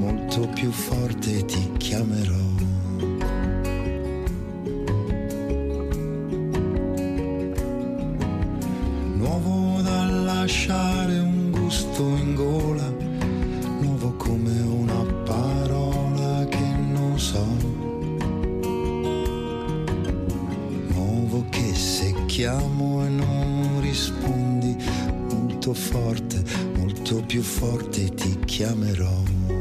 Molto 0.00 0.48
più 0.54 0.70
forte 0.70 1.44
ti 1.44 1.72
chiamerò. 1.76 2.48
Nuovo 9.16 9.82
da 9.82 10.04
lasciare 10.06 11.18
un 11.18 11.50
gusto 11.50 12.02
in 12.02 12.34
gola, 12.34 12.90
nuovo 13.80 14.14
come 14.16 14.58
una 14.62 15.04
parola 15.26 16.46
che 16.46 16.74
non 16.92 17.18
so. 17.18 17.44
Nuovo 20.94 21.44
che 21.50 21.74
se 21.74 22.14
chiamo 22.24 23.04
e 23.04 23.08
non 23.10 23.80
rispondi 23.82 24.74
molto 25.28 25.74
forte, 25.74 26.42
molto 26.78 27.22
più 27.26 27.42
forte 27.42 28.08
ti 28.14 28.38
chiamerò. 28.46 29.59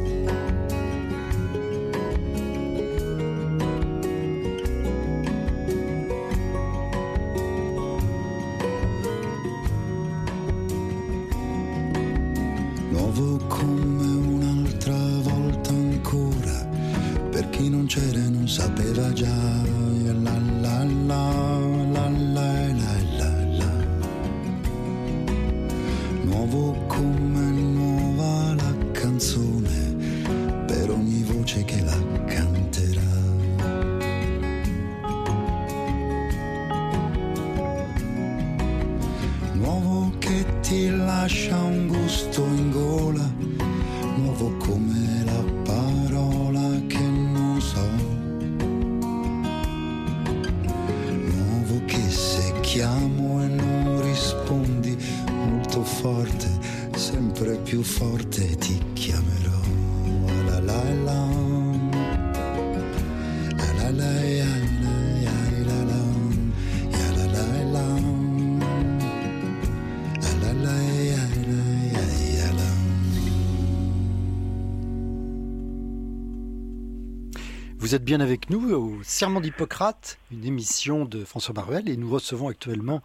Vous 77.82 77.96
êtes 77.96 78.04
bien 78.04 78.20
avec 78.20 78.50
nous 78.50 78.74
au 78.74 78.98
Serment 79.04 79.40
d'Hippocrate, 79.40 80.18
une 80.34 80.44
émission 80.44 81.06
de 81.06 81.24
François 81.24 81.54
Baruel, 81.54 81.88
et 81.88 81.96
nous 81.96 82.10
recevons 82.10 82.50
actuellement 82.50 83.02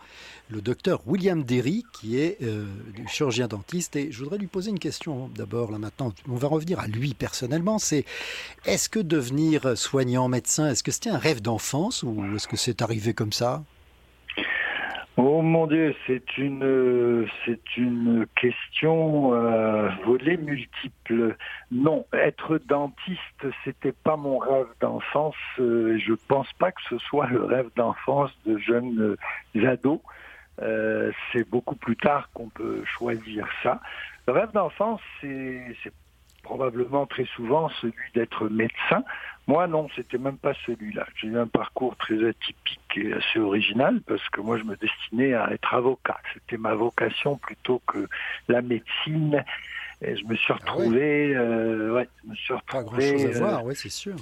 le 0.50 0.60
docteur 0.60 1.00
William 1.06 1.44
Derry, 1.44 1.84
qui 1.92 2.18
est 2.18 2.38
euh, 2.42 2.66
chirurgien 3.06 3.46
dentiste. 3.46 3.94
Et 3.94 4.10
je 4.10 4.18
voudrais 4.18 4.36
lui 4.36 4.48
poser 4.48 4.70
une 4.70 4.80
question 4.80 5.28
d'abord, 5.28 5.70
là 5.70 5.78
maintenant. 5.78 6.12
On 6.28 6.34
va 6.34 6.48
revenir 6.48 6.80
à 6.80 6.88
lui 6.88 7.14
personnellement. 7.14 7.78
C'est 7.78 8.04
est-ce 8.64 8.88
que 8.88 8.98
devenir 8.98 9.78
soignant, 9.78 10.26
médecin, 10.26 10.68
est-ce 10.68 10.82
que 10.82 10.90
c'était 10.90 11.10
un 11.10 11.18
rêve 11.18 11.40
d'enfance 11.40 12.02
ou 12.02 12.24
est-ce 12.34 12.48
que 12.48 12.56
c'est 12.56 12.82
arrivé 12.82 13.14
comme 13.14 13.32
ça? 13.32 13.62
Oh 15.16 15.42
mon 15.42 15.68
Dieu, 15.68 15.94
c'est 16.08 16.38
une 16.38 18.26
question 18.34 19.32
euh, 19.32 19.88
volée 20.04 20.36
multiple. 20.36 21.36
Non, 21.70 22.04
être 22.12 22.58
dentiste, 22.58 23.46
c'était 23.62 23.92
pas 23.92 24.16
mon 24.16 24.38
rêve 24.38 24.66
d'enfance. 24.80 25.36
Euh, 25.60 25.96
je 25.98 26.14
pense 26.14 26.52
pas 26.54 26.72
que 26.72 26.80
ce 26.90 26.98
soit 26.98 27.28
le 27.28 27.44
rêve 27.44 27.70
d'enfance 27.76 28.32
de 28.44 28.58
jeunes 28.58 29.16
euh, 29.54 29.68
ados. 29.68 30.00
Euh, 30.60 31.12
c'est 31.32 31.48
beaucoup 31.48 31.76
plus 31.76 31.96
tard 31.96 32.28
qu'on 32.34 32.48
peut 32.48 32.82
choisir 32.84 33.46
ça. 33.62 33.80
Le 34.26 34.32
rêve 34.32 34.50
d'enfance, 34.52 35.00
c'est 35.20 35.76
probablement 36.42 37.06
très 37.06 37.26
souvent 37.36 37.68
celui 37.80 38.12
d'être 38.14 38.48
médecin. 38.48 39.04
Moi, 39.46 39.66
non, 39.66 39.88
c'était 39.94 40.18
même 40.18 40.38
pas 40.38 40.54
celui-là. 40.66 41.06
J'ai 41.16 41.28
eu 41.28 41.38
un 41.38 41.46
parcours 41.46 41.96
très 41.96 42.14
atypique 42.26 42.80
et 42.96 43.12
assez 43.12 43.38
original 43.38 44.00
parce 44.06 44.26
que 44.30 44.40
moi, 44.40 44.56
je 44.56 44.64
me 44.64 44.74
destinais 44.76 45.34
à 45.34 45.52
être 45.52 45.74
avocat. 45.74 46.18
C'était 46.32 46.56
ma 46.56 46.74
vocation 46.74 47.36
plutôt 47.36 47.82
que 47.86 48.08
la 48.48 48.62
médecine. 48.62 49.44
Et 50.02 50.16
je 50.16 50.24
me 50.24 50.34
suis 50.34 50.52
retrouvé, 50.52 51.34
euh, 51.34 51.92
ouais, 51.94 52.08
je 52.24 52.30
me 52.30 52.34
suis 52.34 52.54
Pas 52.70 52.78
retrouvé. 52.78 53.12
grand-chose 53.12 53.26
à 53.26 53.28
euh, 53.28 53.38
voir, 53.48 53.64
oui, 53.64 53.74
c'est 53.76 53.90
sûr. 53.90 54.16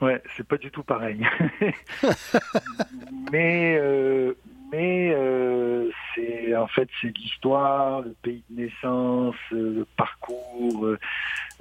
Ouais, 0.00 0.22
c'est 0.36 0.46
pas 0.46 0.56
du 0.56 0.70
tout 0.70 0.82
pareil. 0.82 1.26
mais 3.32 3.76
euh, 3.80 4.34
mais 4.70 5.12
euh, 5.14 5.90
c'est 6.14 6.54
en 6.54 6.66
fait 6.66 6.88
c'est 7.00 7.16
l'histoire, 7.16 8.02
le 8.02 8.14
pays 8.22 8.42
de 8.50 8.62
naissance, 8.62 9.34
euh, 9.52 9.78
le 9.78 9.86
parcours, 9.96 10.84
euh, 10.86 10.98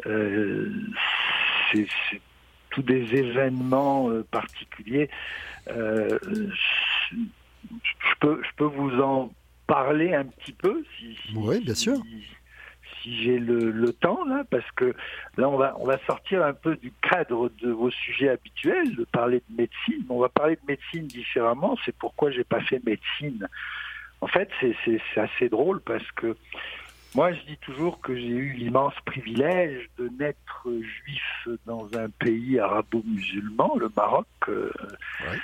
euh, 0.08 0.72
c'est 1.72 1.88
des 2.84 3.16
événements 3.16 4.10
euh, 4.10 4.24
particuliers. 4.32 5.10
Euh, 5.70 6.18
je 7.12 8.14
peux 8.20 8.42
je 8.44 8.50
peux 8.56 8.66
vous 8.66 9.00
en 9.02 9.32
parler 9.68 10.14
un 10.14 10.26
petit 10.26 10.54
peu 10.54 10.84
si, 10.98 11.16
si- 11.26 11.36
Oui, 11.36 11.60
bien 11.64 11.74
si- 11.76 11.84
sûr. 11.84 11.98
si 13.02 13.22
j'ai 13.24 13.38
le, 13.40 13.70
le 13.72 13.94
temps 13.94 14.24
là, 14.26 14.44
parce 14.50 14.70
que 14.72 14.94
là 15.38 15.50
on 15.50 15.58
va 15.58 15.76
on 15.80 15.86
va 15.86 15.98
sortir 16.06 16.44
un 16.46 16.54
peu 16.54 16.76
du 16.78 16.92
cadre 17.02 17.50
de 17.62 17.72
vos 17.72 17.92
sujets 17.92 18.30
habituels, 18.30 18.96
de 18.96 19.04
parler 19.06 19.42
de 19.50 19.56
médecine. 19.56 20.06
On 20.10 20.20
va 20.20 20.30
parler 20.30 20.56
de 20.56 20.62
médecine 20.68 21.08
différemment. 21.08 21.78
C'est 21.86 21.96
pourquoi 21.98 22.32
j'ai 22.32 22.44
pas 22.46 22.62
fait 22.62 22.82
médecine. 22.86 23.48
En 24.20 24.28
fait, 24.28 24.50
c'est 24.62 25.00
assez 25.16 25.48
drôle 25.48 25.80
parce 25.82 26.10
que 26.14 26.36
moi 27.18 27.34
je 27.34 27.42
dis 27.52 27.58
toujours 27.58 28.00
que 28.00 28.16
j'ai 28.16 28.28
eu 28.28 28.52
l'immense 28.54 28.94
privilège 29.06 29.90
de 29.98 30.08
naître 30.20 30.68
juif 30.70 31.48
dans 31.66 31.86
un 31.98 32.10
pays 32.10 32.60
arabo-musulman, 32.60 33.76
le 33.80 33.90
Maroc, 33.96 34.28
euh, 34.48 34.72
Ouais. 35.26 35.40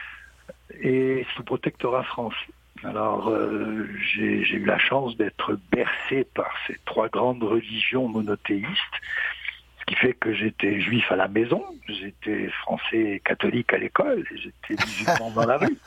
et 0.90 1.26
sous 1.36 1.44
protectorat 1.44 2.04
français. 2.04 2.54
Alors, 2.84 3.30
euh, 3.30 3.88
j'ai 4.08 4.44
j'ai 4.44 4.58
eu 4.58 4.66
la 4.66 4.78
chance 4.78 5.18
d'être 5.18 5.58
bercé 5.72 6.26
par 6.36 6.52
ces 6.68 6.78
trois 6.86 7.10
grandes 7.10 7.44
religions 7.44 8.08
monothéistes, 8.08 8.98
ce 9.84 9.94
qui 9.94 9.96
fait 10.00 10.14
que 10.14 10.34
j'étais 10.34 10.80
juif 10.80 11.12
à 11.12 11.18
la 11.18 11.28
maison, 11.28 11.62
j'étais 11.88 12.48
français 12.62 12.98
et 13.16 13.20
catholique 13.20 13.74
à 13.74 13.78
l'école, 13.78 14.24
et 14.32 14.38
j'étais 14.38 14.82
musulman 14.82 15.32
dans 15.32 15.46
la 15.46 15.58
rue. 15.58 15.78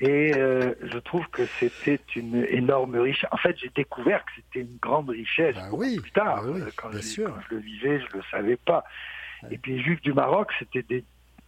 Et 0.00 0.32
euh, 0.36 0.74
je 0.82 0.98
trouve 0.98 1.26
que 1.30 1.46
c'était 1.58 1.98
une 2.14 2.44
énorme 2.50 2.96
richesse. 2.96 3.28
En 3.32 3.38
fait, 3.38 3.56
j'ai 3.58 3.70
découvert 3.74 4.24
que 4.24 4.32
c'était 4.36 4.60
une 4.60 4.76
grande 4.80 5.08
richesse 5.08 5.56
Bah 5.56 5.68
beaucoup 5.70 5.82
oui, 5.82 5.98
plus 5.98 6.12
tard. 6.12 6.42
bah 6.42 6.50
oui, 6.54 6.60
quand, 6.76 6.90
bien 6.90 7.00
je, 7.00 7.06
sûr. 7.06 7.26
quand 7.34 7.40
je 7.48 7.54
le 7.54 7.60
vivais, 7.62 8.00
je 8.00 8.16
le 8.16 8.22
savais 8.30 8.56
pas. 8.56 8.84
Et 9.50 9.56
puis 9.58 9.76
les 9.76 9.82
juifs 9.82 10.02
du 10.02 10.12
Maroc, 10.12 10.50
c'était 10.58 10.82
des 10.82 11.04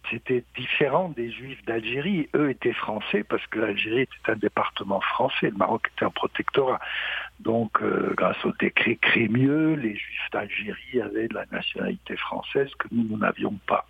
c'était 0.09 0.43
différent 0.57 1.09
des 1.09 1.31
juifs 1.31 1.63
d'Algérie. 1.65 2.29
Eux 2.35 2.49
étaient 2.49 2.73
français 2.73 3.23
parce 3.23 3.45
que 3.47 3.59
l'Algérie 3.59 4.01
était 4.01 4.31
un 4.31 4.35
département 4.35 5.01
français, 5.01 5.49
le 5.49 5.57
Maroc 5.57 5.89
était 5.95 6.05
un 6.05 6.09
protectorat. 6.09 6.79
Donc, 7.39 7.81
euh, 7.81 8.13
grâce 8.15 8.43
au 8.45 8.51
décret 8.59 8.95
Crémieux, 8.95 9.73
les 9.75 9.95
juifs 9.95 10.29
d'Algérie 10.31 11.01
avaient 11.01 11.27
de 11.27 11.33
la 11.33 11.45
nationalité 11.51 12.15
française 12.17 12.69
que 12.77 12.87
nous, 12.91 13.17
n'avions 13.17 13.57
pas. 13.67 13.85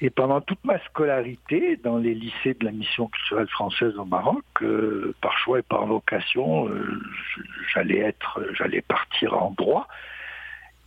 Et 0.00 0.10
pendant 0.10 0.40
toute 0.40 0.64
ma 0.64 0.78
scolarité, 0.84 1.76
dans 1.82 1.98
les 1.98 2.14
lycées 2.14 2.54
de 2.54 2.64
la 2.64 2.70
mission 2.70 3.08
culturelle 3.08 3.48
française 3.48 3.96
au 3.98 4.04
Maroc, 4.04 4.44
euh, 4.62 5.14
par 5.20 5.36
choix 5.38 5.58
et 5.58 5.62
par 5.62 5.86
vocation, 5.86 6.68
euh, 6.68 7.00
j'allais 7.74 7.98
être, 7.98 8.40
j'allais 8.54 8.82
partir 8.82 9.34
en 9.34 9.50
droit. 9.50 9.88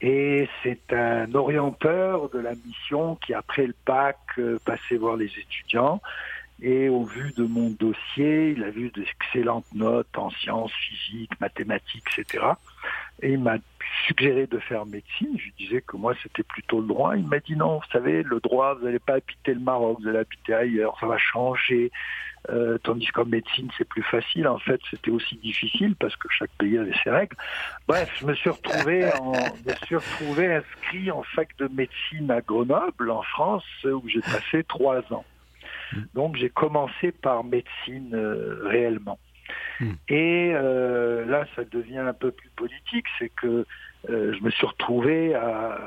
Et 0.01 0.49
c'est 0.63 0.93
un 0.93 1.33
orienteur 1.35 2.29
de 2.29 2.39
la 2.39 2.55
mission 2.55 3.15
qui, 3.15 3.35
après 3.35 3.67
le 3.67 3.75
bac, 3.85 4.17
euh, 4.39 4.57
passait 4.65 4.97
voir 4.97 5.15
les 5.15 5.31
étudiants. 5.37 6.01
Et 6.61 6.89
au 6.89 7.03
vu 7.03 7.33
de 7.37 7.43
mon 7.43 7.69
dossier, 7.69 8.51
il 8.55 8.63
a 8.63 8.69
vu 8.69 8.91
d'excellentes 8.91 9.65
notes 9.73 10.15
en 10.15 10.29
sciences, 10.29 10.71
physique, 10.73 11.31
mathématiques, 11.39 12.05
etc. 12.17 12.45
Et 13.21 13.33
il 13.33 13.39
m'a 13.39 13.57
suggéré 14.07 14.47
de 14.47 14.59
faire 14.59 14.85
médecine. 14.85 15.37
Je 15.37 15.63
disais 15.63 15.81
que 15.81 15.97
moi, 15.97 16.13
c'était 16.21 16.43
plutôt 16.43 16.81
le 16.81 16.87
droit. 16.87 17.15
Il 17.17 17.27
m'a 17.27 17.39
dit 17.39 17.55
non, 17.55 17.77
vous 17.77 17.91
savez, 17.91 18.23
le 18.23 18.39
droit, 18.39 18.75
vous 18.75 18.85
n'allez 18.85 18.99
pas 18.99 19.13
habiter 19.13 19.53
le 19.53 19.59
Maroc, 19.59 19.99
vous 20.01 20.07
allez 20.07 20.19
habiter 20.19 20.53
ailleurs, 20.53 20.97
ça 20.99 21.05
va 21.05 21.17
changer. 21.17 21.91
Euh, 22.49 22.79
tandis 22.83 23.05
qu'en 23.07 23.25
médecine, 23.25 23.69
c'est 23.77 23.87
plus 23.87 24.01
facile. 24.01 24.47
En 24.47 24.57
fait, 24.57 24.81
c'était 24.89 25.11
aussi 25.11 25.35
difficile 25.37 25.95
parce 25.95 26.15
que 26.15 26.27
chaque 26.29 26.49
pays 26.57 26.77
avait 26.77 26.93
ses 27.03 27.11
règles. 27.11 27.35
Bref, 27.87 28.09
je 28.19 28.25
me 28.25 28.33
suis 28.33 28.49
retrouvé, 28.49 29.05
en, 29.21 29.33
je 29.33 29.69
me 29.69 29.75
suis 29.85 29.95
retrouvé 29.95 30.55
inscrit 30.55 31.11
en 31.11 31.21
fac 31.21 31.55
de 31.57 31.67
médecine 31.67 32.31
à 32.31 32.41
Grenoble, 32.41 33.11
en 33.11 33.21
France, 33.21 33.63
où 33.83 34.01
j'ai 34.07 34.21
passé 34.21 34.63
trois 34.63 35.01
ans. 35.13 35.25
Donc, 36.15 36.35
j'ai 36.35 36.49
commencé 36.49 37.11
par 37.11 37.43
médecine 37.43 38.11
euh, 38.13 38.59
réellement. 38.63 39.19
Mm. 39.79 39.91
Et 40.09 40.51
euh, 40.55 41.25
là, 41.25 41.45
ça 41.55 41.63
devient 41.63 41.99
un 41.99 42.13
peu 42.13 42.31
plus 42.31 42.49
politique, 42.55 43.05
c'est 43.19 43.29
que 43.29 43.65
euh, 44.09 44.33
je 44.33 44.43
me 44.43 44.49
suis 44.49 44.65
retrouvé 44.65 45.35
à 45.35 45.77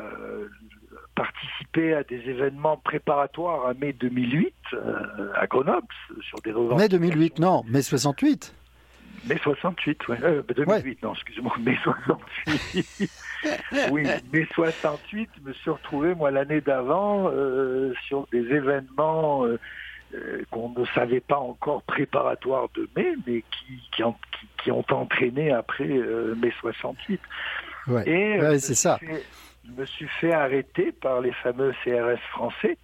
participer 1.15 1.95
à 1.95 2.03
des 2.03 2.21
événements 2.29 2.77
préparatoires 2.77 3.67
à 3.67 3.75
mai 3.75 3.93
2008 3.93 4.55
euh, 4.73 5.33
à 5.35 5.47
Grenoble 5.47 5.87
sur 6.21 6.41
des 6.43 6.53
revendications. 6.53 6.77
Mai 6.77 6.89
2008, 6.89 7.39
non, 7.39 7.63
mai 7.67 7.83
68. 7.83 8.55
Mai 9.27 9.39
68, 9.43 10.09
ouais. 10.09 10.19
Euh, 10.23 10.43
2008, 10.55 11.03
non, 11.03 11.15
excusez-moi, 11.15 11.55
mai 11.61 11.77
68. 11.83 13.11
oui, 13.91 14.03
mai 14.33 14.47
68, 14.55 15.31
je 15.39 15.49
me 15.49 15.53
suis 15.55 15.71
retrouvé, 15.71 16.15
moi, 16.15 16.31
l'année 16.31 16.61
d'avant, 16.61 17.31
euh, 17.31 17.95
sur 18.07 18.27
des 18.33 18.41
événements 18.41 19.47
euh, 19.47 19.59
qu'on 20.51 20.69
ne 20.77 20.85
savait 20.95 21.21
pas 21.21 21.39
encore 21.39 21.83
préparatoires 21.83 22.69
de 22.75 22.89
mai, 22.97 23.15
mais 23.27 23.43
qui, 23.51 23.81
qui, 23.93 24.03
ont, 24.05 24.13
qui, 24.13 24.47
qui 24.63 24.71
ont 24.71 24.85
entraîné 24.91 25.53
après 25.53 25.87
mai 25.87 26.53
68. 26.61 27.21
Ouais. 27.87 28.41
Ouais, 28.41 28.59
c'est 28.59 28.75
ça. 28.75 28.99
Je 29.67 29.81
me 29.81 29.87
suis 29.87 30.09
fait 30.21 30.33
arrêter 30.33 30.93
par 30.93 31.21
les 31.21 31.33
fameux 31.33 31.73
CRS 31.85 32.21
français 32.31 32.79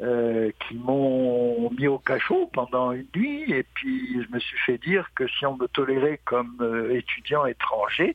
euh, 0.00 0.52
qui 0.60 0.76
m'ont 0.76 1.70
mis 1.70 1.88
au 1.88 1.98
cachot 1.98 2.48
pendant 2.52 2.92
une 2.92 3.06
nuit 3.16 3.50
et 3.52 3.64
puis 3.74 4.22
je 4.22 4.32
me 4.32 4.38
suis 4.38 4.56
fait 4.58 4.78
dire 4.78 5.08
que 5.16 5.26
si 5.26 5.44
on 5.44 5.56
me 5.56 5.66
tolérait 5.66 6.20
comme 6.24 6.56
euh, 6.60 6.94
étudiant 6.94 7.44
étranger, 7.46 8.14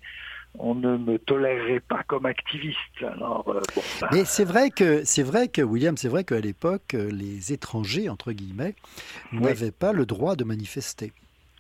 on 0.60 0.76
ne 0.76 0.98
me 0.98 1.18
tolérerait 1.18 1.82
pas 1.82 2.04
comme 2.04 2.26
activiste. 2.26 2.78
Alors, 3.02 3.44
euh, 3.50 3.60
bah, 4.00 4.08
Mais 4.14 4.24
c'est 4.24 4.46
vrai 4.46 4.70
que 4.70 5.04
c'est 5.04 5.24
vrai 5.24 5.50
que 5.50 5.62
William, 5.62 5.98
c'est 5.98 6.08
vrai 6.08 6.24
qu'à 6.24 6.40
l'époque, 6.40 6.94
les 6.94 7.52
étrangers 7.52 8.08
entre 8.08 8.32
guillemets 8.32 8.76
n'avaient 9.34 9.72
pas 9.72 9.92
le 9.92 10.06
droit 10.06 10.38
de 10.38 10.46
manifester. 10.46 11.12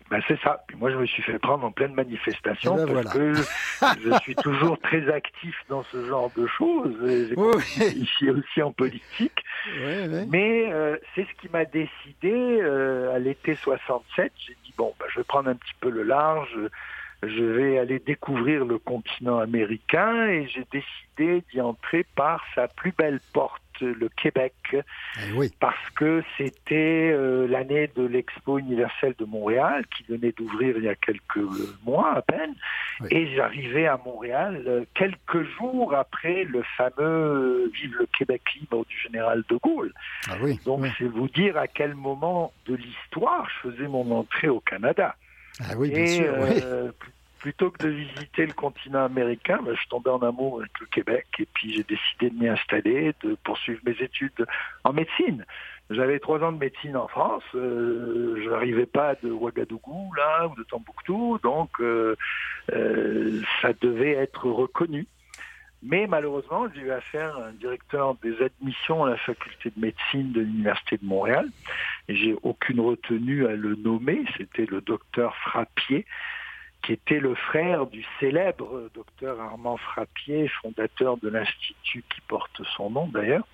Ben 0.09 0.21
c'est 0.27 0.39
ça. 0.41 0.63
Puis 0.67 0.77
moi, 0.77 0.91
je 0.91 0.97
me 0.97 1.05
suis 1.05 1.23
fait 1.23 1.39
prendre 1.39 1.65
en 1.65 1.71
pleine 1.71 1.93
manifestation 1.93 2.75
eh 2.79 2.85
ben 2.85 3.03
parce 3.03 3.13
que 3.13 3.33
je 3.33 4.17
suis 4.21 4.35
toujours 4.35 4.79
très 4.79 5.11
actif 5.11 5.55
dans 5.69 5.83
ce 5.83 6.05
genre 6.05 6.31
de 6.35 6.45
choses. 6.47 6.93
Ici 7.95 8.29
aussi 8.29 8.61
en 8.61 8.71
politique. 8.71 9.43
Mais 10.27 10.71
euh, 10.71 10.97
c'est 11.15 11.23
ce 11.23 11.41
qui 11.41 11.49
m'a 11.51 11.65
décidé 11.65 12.31
euh, 12.61 13.15
à 13.15 13.19
l'été 13.19 13.55
67. 13.55 14.31
J'ai 14.37 14.57
dit 14.65 14.73
bon, 14.77 14.93
ben, 14.99 15.05
je 15.09 15.19
vais 15.19 15.23
prendre 15.23 15.49
un 15.49 15.55
petit 15.55 15.73
peu 15.79 15.89
le 15.89 16.03
large 16.03 16.57
je 17.27 17.43
vais 17.43 17.77
aller 17.77 17.99
découvrir 17.99 18.65
le 18.65 18.77
continent 18.77 19.39
américain 19.39 20.27
et 20.27 20.47
j'ai 20.47 20.65
décidé 20.71 21.43
d'y 21.51 21.61
entrer 21.61 22.05
par 22.15 22.43
sa 22.55 22.67
plus 22.67 22.91
belle 22.91 23.19
porte, 23.33 23.61
le 23.85 24.09
Québec, 24.09 24.53
eh 24.73 25.49
parce 25.59 25.89
que 25.95 26.23
c'était 26.37 27.11
euh, 27.13 27.47
l'année 27.47 27.89
de 27.95 28.05
l'Expo 28.05 28.59
universelle 28.59 29.15
de 29.17 29.25
Montréal 29.25 29.85
qui 29.95 30.03
venait 30.03 30.31
d'ouvrir 30.31 30.77
il 30.77 30.83
y 30.83 30.89
a 30.89 30.95
quelques 30.95 31.45
mois 31.85 32.15
à 32.15 32.21
peine, 32.21 32.53
et 33.09 33.35
j'arrivais 33.35 33.87
à 33.87 33.99
Montréal 34.03 34.63
euh, 34.67 34.85
quelques 34.93 35.43
jours 35.57 35.93
après 35.93 36.43
le 36.43 36.63
fameux 36.77 37.71
Vive 37.73 37.95
le 37.99 38.07
Québec 38.17 38.41
libre 38.59 38.85
du 38.85 38.97
général 38.97 39.43
de 39.49 39.55
Gaulle. 39.57 39.93
Ah 40.29 40.35
Donc 40.65 40.85
c'est 40.97 41.05
vous 41.05 41.27
dire 41.27 41.57
à 41.57 41.67
quel 41.67 41.95
moment 41.95 42.53
de 42.65 42.75
l'histoire 42.75 43.47
je 43.49 43.69
faisais 43.69 43.87
mon 43.87 44.09
entrée 44.11 44.49
au 44.49 44.59
Canada. 44.59 45.15
Ah 45.59 45.73
oui, 45.77 45.89
bien 45.89 46.07
sûr. 46.07 46.33
Euh, 46.37 46.91
plutôt 47.43 47.71
que 47.71 47.83
de 47.83 47.89
visiter 47.89 48.45
le 48.45 48.53
continent 48.53 49.03
américain, 49.03 49.59
ben, 49.65 49.75
je 49.75 49.85
tombais 49.89 50.09
en 50.09 50.21
amour 50.21 50.61
avec 50.61 50.71
le 50.79 50.85
Québec 50.85 51.27
et 51.39 51.45
puis 51.53 51.73
j'ai 51.73 51.83
décidé 51.83 52.29
de 52.29 52.41
m'y 52.41 52.47
installer, 52.47 53.13
de 53.21 53.35
poursuivre 53.43 53.81
mes 53.85 54.01
études 54.01 54.45
en 54.85 54.93
médecine. 54.93 55.45
J'avais 55.89 56.19
trois 56.19 56.39
ans 56.39 56.53
de 56.53 56.57
médecine 56.57 56.95
en 56.95 57.09
France, 57.09 57.43
euh, 57.53 58.39
je 58.41 58.49
n'arrivais 58.49 58.85
pas 58.85 59.15
de 59.21 59.29
Ouagadougou 59.29 60.13
là 60.15 60.47
ou 60.47 60.55
de 60.55 60.63
Tombouctou, 60.63 61.37
donc 61.43 61.69
euh, 61.81 62.15
euh, 62.71 63.41
ça 63.61 63.73
devait 63.81 64.13
être 64.13 64.47
reconnu. 64.49 65.05
Mais 65.85 66.07
malheureusement, 66.07 66.67
j'ai 66.73 66.83
eu 66.83 66.91
affaire 66.91 67.35
à 67.35 67.47
un 67.47 67.51
directeur 67.51 68.15
des 68.23 68.41
admissions 68.41 69.03
à 69.03 69.09
la 69.09 69.17
faculté 69.17 69.69
de 69.75 69.81
médecine 69.81 70.31
de 70.31 70.39
l'Université 70.39 70.95
de 70.95 71.05
Montréal. 71.05 71.49
J'ai 72.07 72.37
aucune 72.41 72.79
retenue 72.79 73.45
à 73.47 73.57
le 73.57 73.75
nommer. 73.75 74.23
C'était 74.37 74.65
le 74.65 74.79
docteur 74.79 75.35
Frappier, 75.35 76.05
qui 76.83 76.93
était 76.93 77.19
le 77.19 77.33
frère 77.33 77.87
du 77.87 78.05
célèbre 78.19 78.89
docteur 78.93 79.39
Armand 79.39 79.77
Frappier, 79.77 80.49
fondateur 80.61 81.17
de 81.17 81.29
l'institut 81.29 82.03
qui 82.13 82.21
porte 82.27 82.61
son 82.75 82.89
nom 82.89 83.07
d'ailleurs, 83.07 83.47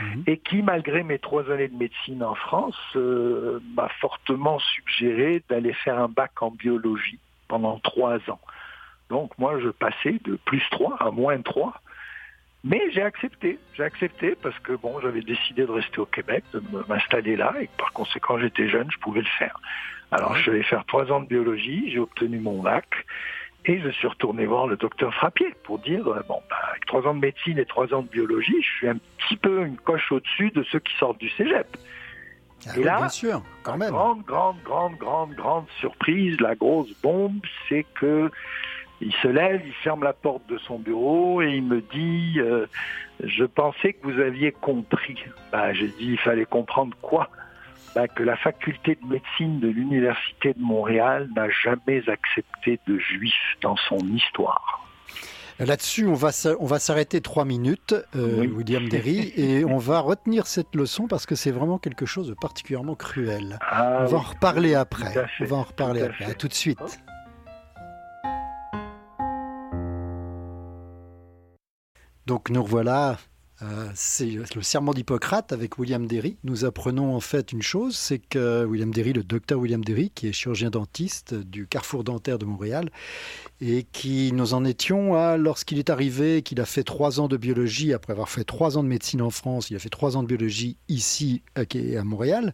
mhm. 0.00 0.22
et 0.26 0.38
qui, 0.38 0.62
malgré 0.62 1.02
mes 1.02 1.18
trois 1.18 1.50
années 1.50 1.68
de 1.68 1.76
médecine 1.76 2.22
en 2.22 2.34
France, 2.34 2.78
euh, 2.94 3.60
m'a 3.74 3.88
fortement 4.00 4.58
suggéré 4.60 5.42
d'aller 5.48 5.72
faire 5.72 5.98
un 5.98 6.08
bac 6.08 6.40
en 6.40 6.50
biologie 6.50 7.18
pendant 7.48 7.78
trois 7.80 8.18
ans. 8.30 8.40
Donc 9.10 9.36
moi, 9.38 9.58
je 9.60 9.68
passais 9.68 10.18
de 10.24 10.36
plus 10.44 10.62
trois 10.70 10.96
à 11.00 11.10
moins 11.10 11.40
trois. 11.42 11.80
Mais 12.64 12.82
j'ai 12.90 13.02
accepté, 13.02 13.60
j'ai 13.74 13.84
accepté 13.84 14.34
parce 14.42 14.58
que 14.60 14.72
bon, 14.72 14.98
j'avais 15.00 15.20
décidé 15.20 15.66
de 15.66 15.70
rester 15.70 16.00
au 16.00 16.06
Québec, 16.06 16.42
de 16.52 16.60
m'installer 16.88 17.36
là, 17.36 17.54
et 17.60 17.68
par 17.78 17.92
conséquent 17.92 18.38
j'étais 18.38 18.68
jeune, 18.68 18.90
je 18.90 18.98
pouvais 18.98 19.20
le 19.20 19.28
faire. 19.38 19.56
Alors 20.12 20.36
je 20.36 20.50
vais 20.50 20.62
faire 20.62 20.84
trois 20.86 21.10
ans 21.10 21.20
de 21.20 21.26
biologie, 21.26 21.90
j'ai 21.90 21.98
obtenu 21.98 22.38
mon 22.38 22.62
bac, 22.62 22.86
et 23.64 23.80
je 23.80 23.88
suis 23.90 24.06
retourné 24.06 24.46
voir 24.46 24.66
le 24.66 24.76
docteur 24.76 25.12
Frappier 25.14 25.54
pour 25.64 25.80
dire, 25.80 26.06
euh, 26.06 26.22
bon, 26.28 26.40
bah, 26.48 26.56
avec 26.70 26.86
trois 26.86 27.04
ans 27.06 27.14
de 27.14 27.20
médecine 27.20 27.58
et 27.58 27.66
trois 27.66 27.92
ans 27.92 28.02
de 28.02 28.08
biologie, 28.08 28.62
je 28.62 28.76
suis 28.76 28.88
un 28.88 28.98
petit 29.18 29.36
peu 29.36 29.64
une 29.64 29.76
coche 29.76 30.12
au-dessus 30.12 30.50
de 30.50 30.62
ceux 30.64 30.78
qui 30.78 30.94
sortent 30.96 31.18
du 31.18 31.28
cégep. 31.30 31.66
Ah 32.68 32.78
et 32.78 32.84
là, 32.84 32.96
bien 32.98 33.08
sûr, 33.08 33.42
quand 33.62 33.76
même. 33.76 33.90
grande, 33.90 34.22
grande, 34.22 34.56
grande, 34.64 34.96
grande, 34.96 35.34
grande 35.34 35.66
surprise, 35.80 36.40
la 36.40 36.54
grosse 36.54 36.90
bombe, 37.02 37.40
c'est 37.68 37.84
que 38.00 38.30
il 39.00 39.12
se 39.14 39.28
lève, 39.28 39.60
il 39.66 39.74
ferme 39.74 40.04
la 40.04 40.14
porte 40.14 40.46
de 40.48 40.56
son 40.58 40.78
bureau 40.78 41.42
et 41.42 41.50
il 41.50 41.62
me 41.62 41.82
dit 41.82 42.36
euh, 42.38 42.66
Je 43.22 43.44
pensais 43.44 43.92
que 43.92 44.06
vous 44.06 44.20
aviez 44.20 44.52
compris. 44.52 45.18
Bah, 45.52 45.74
J'ai 45.74 45.88
dit 45.88 46.12
Il 46.12 46.18
fallait 46.18 46.46
comprendre 46.46 46.96
quoi? 47.02 47.28
Bah, 47.96 48.08
Que 48.08 48.22
la 48.22 48.36
faculté 48.36 48.98
de 49.02 49.06
médecine 49.08 49.58
de 49.58 49.68
l'Université 49.68 50.52
de 50.52 50.60
Montréal 50.60 51.30
n'a 51.34 51.48
jamais 51.48 52.06
accepté 52.08 52.78
de 52.86 52.98
juifs 52.98 53.56
dans 53.62 53.76
son 53.88 53.96
histoire. 54.14 54.86
Là-dessus, 55.58 56.06
on 56.06 56.12
va, 56.12 56.28
on 56.60 56.66
va 56.66 56.78
s'arrêter 56.78 57.22
trois 57.22 57.46
minutes, 57.46 57.94
euh, 58.14 58.46
William 58.48 58.86
Derry, 58.90 59.32
et 59.36 59.64
on 59.64 59.78
va 59.78 60.00
retenir 60.00 60.46
cette 60.46 60.74
leçon 60.74 61.06
parce 61.08 61.24
que 61.24 61.34
c'est 61.34 61.50
vraiment 61.50 61.78
quelque 61.78 62.04
chose 62.04 62.28
de 62.28 62.34
particulièrement 62.34 62.94
cruel. 62.94 63.58
Ah 63.62 64.00
on 64.02 64.04
va 64.04 64.18
en 64.18 64.20
reparler 64.20 64.74
après. 64.74 65.14
On 65.40 65.44
va 65.46 65.56
en 65.56 65.62
reparler 65.62 66.02
après. 66.02 66.26
À 66.26 66.34
tout 66.34 66.48
de 66.48 66.52
suite. 66.52 67.00
Donc 72.26 72.50
nous 72.50 72.62
revoilà, 72.62 73.16
euh, 73.62 73.88
c'est 73.94 74.26
le 74.26 74.62
serment 74.62 74.92
d'Hippocrate 74.92 75.52
avec 75.52 75.78
William 75.78 76.06
Derry. 76.06 76.36
Nous 76.44 76.64
apprenons 76.66 77.14
en 77.14 77.20
fait 77.20 77.52
une 77.52 77.62
chose, 77.62 77.96
c'est 77.96 78.18
que 78.18 78.64
William 78.64 78.90
Derry, 78.90 79.14
le 79.14 79.22
docteur 79.22 79.58
William 79.58 79.82
Derry, 79.82 80.10
qui 80.14 80.28
est 80.28 80.32
chirurgien 80.32 80.68
dentiste 80.68 81.34
du 81.34 81.66
Carrefour 81.66 82.04
dentaire 82.04 82.38
de 82.38 82.44
Montréal, 82.44 82.90
et 83.62 83.84
qui 83.92 84.32
nous 84.32 84.52
en 84.52 84.64
étions 84.64 85.14
à 85.14 85.38
lorsqu'il 85.38 85.78
est 85.78 85.88
arrivé, 85.88 86.42
qu'il 86.42 86.60
a 86.60 86.66
fait 86.66 86.82
trois 86.82 87.18
ans 87.18 87.28
de 87.28 87.38
biologie, 87.38 87.94
après 87.94 88.12
avoir 88.12 88.28
fait 88.28 88.44
trois 88.44 88.76
ans 88.76 88.82
de 88.82 88.88
médecine 88.88 89.22
en 89.22 89.30
France, 89.30 89.70
il 89.70 89.76
a 89.76 89.78
fait 89.78 89.88
trois 89.88 90.18
ans 90.18 90.22
de 90.22 90.28
biologie 90.28 90.76
ici 90.88 91.42
à 91.54 91.64
Montréal, 92.04 92.52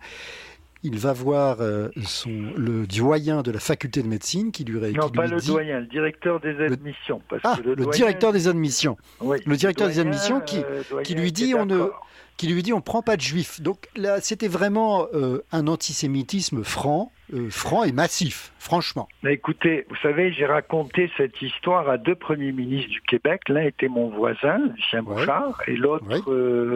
il 0.82 0.98
va 0.98 1.12
voir 1.12 1.58
euh, 1.60 1.88
son, 2.04 2.30
le 2.56 2.86
doyen 2.86 3.42
de 3.42 3.50
la 3.50 3.60
faculté 3.60 4.02
de 4.02 4.08
médecine 4.08 4.50
qui 4.50 4.64
lui 4.64 4.80
Non, 4.92 5.08
pas 5.08 5.26
le 5.26 5.40
doyen, 5.40 5.80
le 5.80 5.86
directeur 5.86 6.40
des 6.40 6.60
admissions. 6.60 7.22
Le, 7.30 7.38
ah, 7.44 7.56
le, 7.64 7.86
directeur 7.86 8.32
des 8.32 8.48
admissions. 8.48 8.96
le 9.20 9.56
directeur 9.56 9.88
des 9.88 10.00
admissions 10.00 10.40
qui, 10.40 10.58
euh, 10.58 11.02
qui 11.02 11.14
lui 11.14 11.30
dit 11.32 11.54
on 11.54 11.66
ne 11.66 11.88
qui 12.36 12.48
lui 12.48 12.62
dit 12.62 12.72
on 12.72 12.80
prend 12.80 13.02
pas 13.02 13.16
de 13.16 13.20
juifs. 13.20 13.60
Donc 13.60 13.88
là, 13.94 14.20
c'était 14.20 14.48
vraiment 14.48 15.06
euh, 15.14 15.44
un 15.52 15.68
antisémitisme 15.68 16.64
franc, 16.64 17.12
franc 17.50 17.84
et 17.84 17.92
massif, 17.92 18.52
franchement. 18.58 19.08
Mais 19.22 19.34
écoutez, 19.34 19.86
vous 19.88 19.96
savez, 20.02 20.32
j'ai 20.32 20.46
raconté 20.46 21.10
cette 21.16 21.40
histoire 21.40 21.88
à 21.88 21.98
deux 21.98 22.16
premiers 22.16 22.52
ministres 22.52 22.90
du 22.90 23.00
Québec. 23.02 23.42
L'un 23.48 23.62
était 23.62 23.88
mon 23.88 24.08
voisin, 24.08 24.58
Lucien 24.74 25.02
Bouchard, 25.02 25.62
et 25.68 25.76
l'autre 25.76 26.06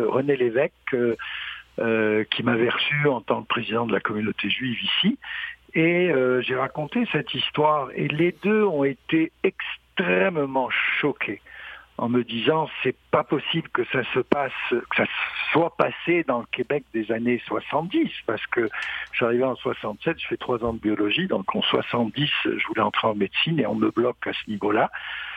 René 0.08 0.36
Lévesque 0.36 0.94
euh, 1.78 2.24
qui 2.30 2.42
m'avait 2.42 2.68
reçu 2.68 3.08
en 3.08 3.20
tant 3.20 3.42
que 3.42 3.48
président 3.48 3.86
de 3.86 3.92
la 3.92 4.00
communauté 4.00 4.50
juive 4.50 4.78
ici. 4.82 5.18
Et 5.74 6.10
euh, 6.10 6.40
j'ai 6.40 6.56
raconté 6.56 7.06
cette 7.12 7.34
histoire 7.34 7.88
et 7.94 8.08
les 8.08 8.34
deux 8.42 8.64
ont 8.64 8.84
été 8.84 9.32
extrêmement 9.42 10.70
choqués 10.70 11.40
en 11.98 12.08
me 12.08 12.22
disant 12.24 12.68
c'est 12.82 12.96
pas 13.10 13.24
possible 13.24 13.68
que 13.70 13.84
ça 13.92 14.02
se 14.12 14.20
passe, 14.20 14.52
que 14.70 14.96
ça 14.96 15.04
soit 15.52 15.74
passé 15.76 16.24
dans 16.26 16.40
le 16.40 16.46
Québec 16.52 16.84
des 16.92 17.10
années 17.12 17.40
70 17.46 18.10
parce 18.26 18.46
que 18.46 18.68
arrivé 19.20 19.44
en 19.44 19.56
67, 19.56 20.20
je 20.20 20.26
fais 20.28 20.36
trois 20.36 20.62
ans 20.64 20.74
de 20.74 20.78
biologie, 20.78 21.26
donc 21.26 21.54
en 21.54 21.62
70 21.62 22.30
je 22.44 22.66
voulais 22.68 22.82
entrer 22.82 23.08
en 23.08 23.14
médecine 23.14 23.58
et 23.58 23.66
on 23.66 23.74
me 23.74 23.90
bloque 23.90 24.26
à 24.26 24.32
ce 24.32 24.50
niveau-là. 24.50 24.90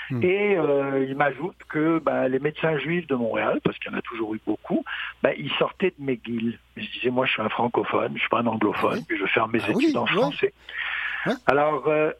Hmm. 0.09 0.23
Et 0.23 0.57
euh, 0.57 1.05
il 1.07 1.15
m'ajoute 1.15 1.55
que 1.67 1.99
bah, 1.99 2.27
les 2.27 2.39
médecins 2.39 2.77
juifs 2.79 3.05
de 3.07 3.15
Montréal, 3.15 3.59
parce 3.63 3.77
qu'il 3.77 3.91
y 3.91 3.95
en 3.95 3.97
a 3.97 4.01
toujours 4.01 4.33
eu 4.33 4.41
beaucoup, 4.45 4.83
bah, 5.21 5.33
ils 5.37 5.51
sortaient 5.59 5.93
de 5.97 6.03
McGill. 6.03 6.57
Je 6.77 6.87
disais, 6.93 7.11
moi, 7.11 7.27
je 7.27 7.33
suis 7.33 7.41
un 7.43 7.49
francophone, 7.49 8.13
je 8.15 8.19
suis 8.19 8.29
pas 8.29 8.39
un 8.39 8.47
anglophone, 8.47 9.03
puis 9.07 9.17
je 9.17 9.23
vais 9.23 9.29
faire 9.29 9.47
mes 9.47 9.61
ah 9.67 9.69
études 9.69 9.97
en 9.97 10.07
français. 10.07 10.53
Alors, 11.45 11.87
euh, 11.87 12.11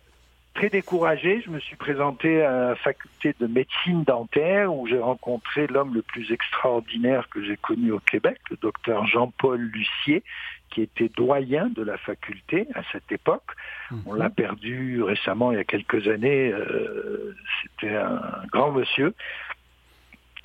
très 0.60 0.69
découragé, 0.69 1.41
je 1.45 1.50
me 1.52 1.60
suis 1.62 1.78
présenté 1.78 2.43
à 2.43 2.52
la 2.52 2.76
faculté 2.76 3.34
de 3.39 3.48
médecine 3.48 4.04
dentaire 4.04 4.74
où 4.74 4.88
j'ai 4.88 5.00
rencontré 5.00 5.67
l'homme 5.67 5.93
le 5.93 6.02
plus 6.02 6.34
extraordinaire 6.34 7.30
que 7.30 7.41
j'ai 7.41 7.56
connu 7.56 7.93
au 7.93 8.00
Québec, 8.00 8.39
le 8.52 8.58
docteur 8.58 9.08
Jean-Paul 9.08 9.58
Lucier, 9.58 10.22
qui 10.69 10.82
était 10.82 11.08
doyen 11.15 11.69
de 11.69 11.82
la 11.82 11.98
faculté 11.98 12.67
à 12.76 12.82
cette 12.91 13.10
époque. 13.10 13.52
On 14.06 14.13
l'a 14.13 14.28
mhm. 14.28 14.36
perdu 14.36 15.02
récemment, 15.02 15.54
il 15.54 15.56
y 15.60 15.62
a 15.62 15.63
quelques 15.63 16.10
années. 16.10 16.52
Euh, 16.52 17.34
C'était 17.62 17.95
un 17.95 18.19
grand 18.52 18.72
monsieur 18.72 19.13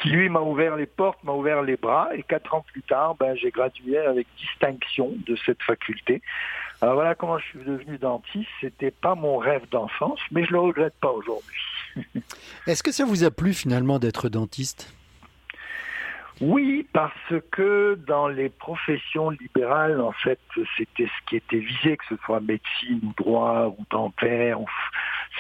qui 0.04 0.10
lui 0.10 0.28
m'a 0.28 0.40
ouvert 0.40 0.76
les 0.76 0.84
portes, 0.84 1.24
m'a 1.24 1.32
ouvert 1.32 1.62
les 1.62 1.76
bras, 1.76 2.10
et 2.14 2.22
quatre 2.22 2.54
ans 2.54 2.62
plus 2.70 2.82
tard, 2.82 3.14
ben, 3.14 3.34
j'ai 3.36 3.50
gradué 3.50 3.96
avec 3.96 4.26
distinction 4.36 5.12
de 5.26 5.34
cette 5.46 5.62
faculté. 5.62 6.20
Alors 6.82 6.96
voilà 6.96 7.14
comment 7.14 7.38
je 7.38 7.44
suis 7.46 7.58
devenu 7.60 7.96
dentiste. 7.96 8.50
C'était 8.60 8.90
pas 8.90 9.14
mon 9.14 9.38
rêve 9.38 9.66
d'enfance, 9.70 10.20
mais 10.30 10.44
je 10.44 10.52
le 10.52 10.60
regrette 10.60 10.92
pas 11.00 11.10
aujourd'hui. 11.10 11.56
Est-ce 12.66 12.82
que 12.82 12.92
ça 12.92 13.06
vous 13.06 13.24
a 13.24 13.30
plu 13.30 13.54
finalement 13.54 13.98
d'être 13.98 14.28
dentiste? 14.28 14.94
Oui, 16.42 16.86
parce 16.92 17.34
que 17.50 17.98
dans 18.06 18.28
les 18.28 18.50
professions 18.50 19.30
libérales, 19.30 20.02
en 20.02 20.12
fait, 20.12 20.40
c'était 20.76 21.06
ce 21.06 21.30
qui 21.30 21.36
était 21.36 21.60
visé, 21.60 21.96
que 21.96 22.04
ce 22.10 22.16
soit 22.26 22.40
médecine 22.40 23.00
ou 23.04 23.14
droit 23.16 23.74
ou 23.78 23.84
dentaire 23.90 24.60
ou 24.60 24.66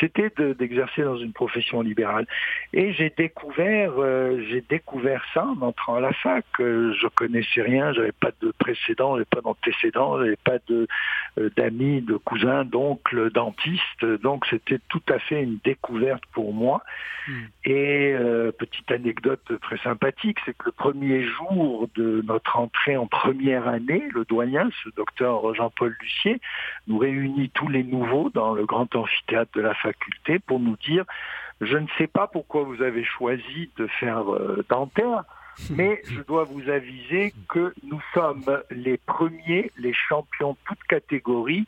c'était 0.00 0.30
d'exercer 0.58 1.02
dans 1.02 1.16
une 1.16 1.32
profession 1.32 1.80
libérale. 1.80 2.26
Et 2.72 2.92
j'ai 2.92 3.12
découvert, 3.16 3.92
euh, 3.98 4.42
j'ai 4.48 4.62
découvert 4.62 5.24
ça 5.32 5.46
en 5.46 5.60
entrant 5.62 5.96
à 5.96 6.00
la 6.00 6.12
fac. 6.12 6.44
Euh, 6.60 6.92
je 7.00 7.06
connaissais 7.08 7.62
rien, 7.62 7.92
j'avais 7.92 8.12
pas 8.12 8.30
de 8.40 8.52
précédent, 8.58 9.14
j'avais 9.14 9.24
pas 9.24 9.40
d'antécédent, 9.40 10.18
j'avais 10.18 10.36
pas 10.36 10.58
de 10.68 10.86
euh, 11.38 11.50
d'amis, 11.56 12.00
de 12.02 12.16
cousins, 12.16 12.64
d'oncles, 12.64 13.30
dentistes. 13.30 14.04
Donc 14.22 14.46
c'était 14.46 14.80
tout 14.88 15.02
à 15.08 15.18
fait 15.18 15.42
une 15.42 15.58
découverte 15.64 16.22
pour 16.32 16.52
moi. 16.52 16.82
Hmm. 17.26 17.44
Et 17.64 18.14
petite 18.58 18.90
anecdote 18.90 19.40
très 19.62 19.78
sympathique, 19.78 20.36
c'est 20.44 20.54
que 20.56 20.66
le 20.66 20.72
premier 20.72 21.24
jour 21.24 21.88
de 21.94 22.22
notre 22.26 22.58
entrée 22.58 22.98
en 22.98 23.06
première 23.06 23.66
année, 23.66 24.04
le 24.12 24.26
doyen, 24.26 24.68
ce 24.82 24.90
docteur 24.94 25.54
Jean-Paul 25.54 25.96
Lucier, 26.00 26.38
nous 26.86 26.98
réunit 26.98 27.48
tous 27.50 27.68
les 27.68 27.82
nouveaux 27.82 28.28
dans 28.28 28.52
le 28.52 28.66
grand 28.66 28.94
amphithéâtre 28.94 29.52
de 29.54 29.62
la 29.62 29.74
faculté 29.84 30.38
pour 30.38 30.58
nous 30.58 30.76
dire 30.76 31.04
je 31.60 31.76
ne 31.76 31.86
sais 31.98 32.06
pas 32.06 32.26
pourquoi 32.26 32.64
vous 32.64 32.82
avez 32.82 33.04
choisi 33.04 33.70
de 33.76 33.86
faire 33.86 34.32
euh, 34.32 34.64
dentaire, 34.68 35.24
mais 35.70 36.02
je 36.10 36.20
dois 36.22 36.44
vous 36.44 36.68
aviser 36.68 37.32
que 37.48 37.72
nous 37.84 38.00
sommes 38.12 38.60
les 38.70 38.96
premiers, 38.96 39.70
les 39.78 39.92
champions 39.92 40.56
toutes 40.66 40.82
catégories 40.88 41.66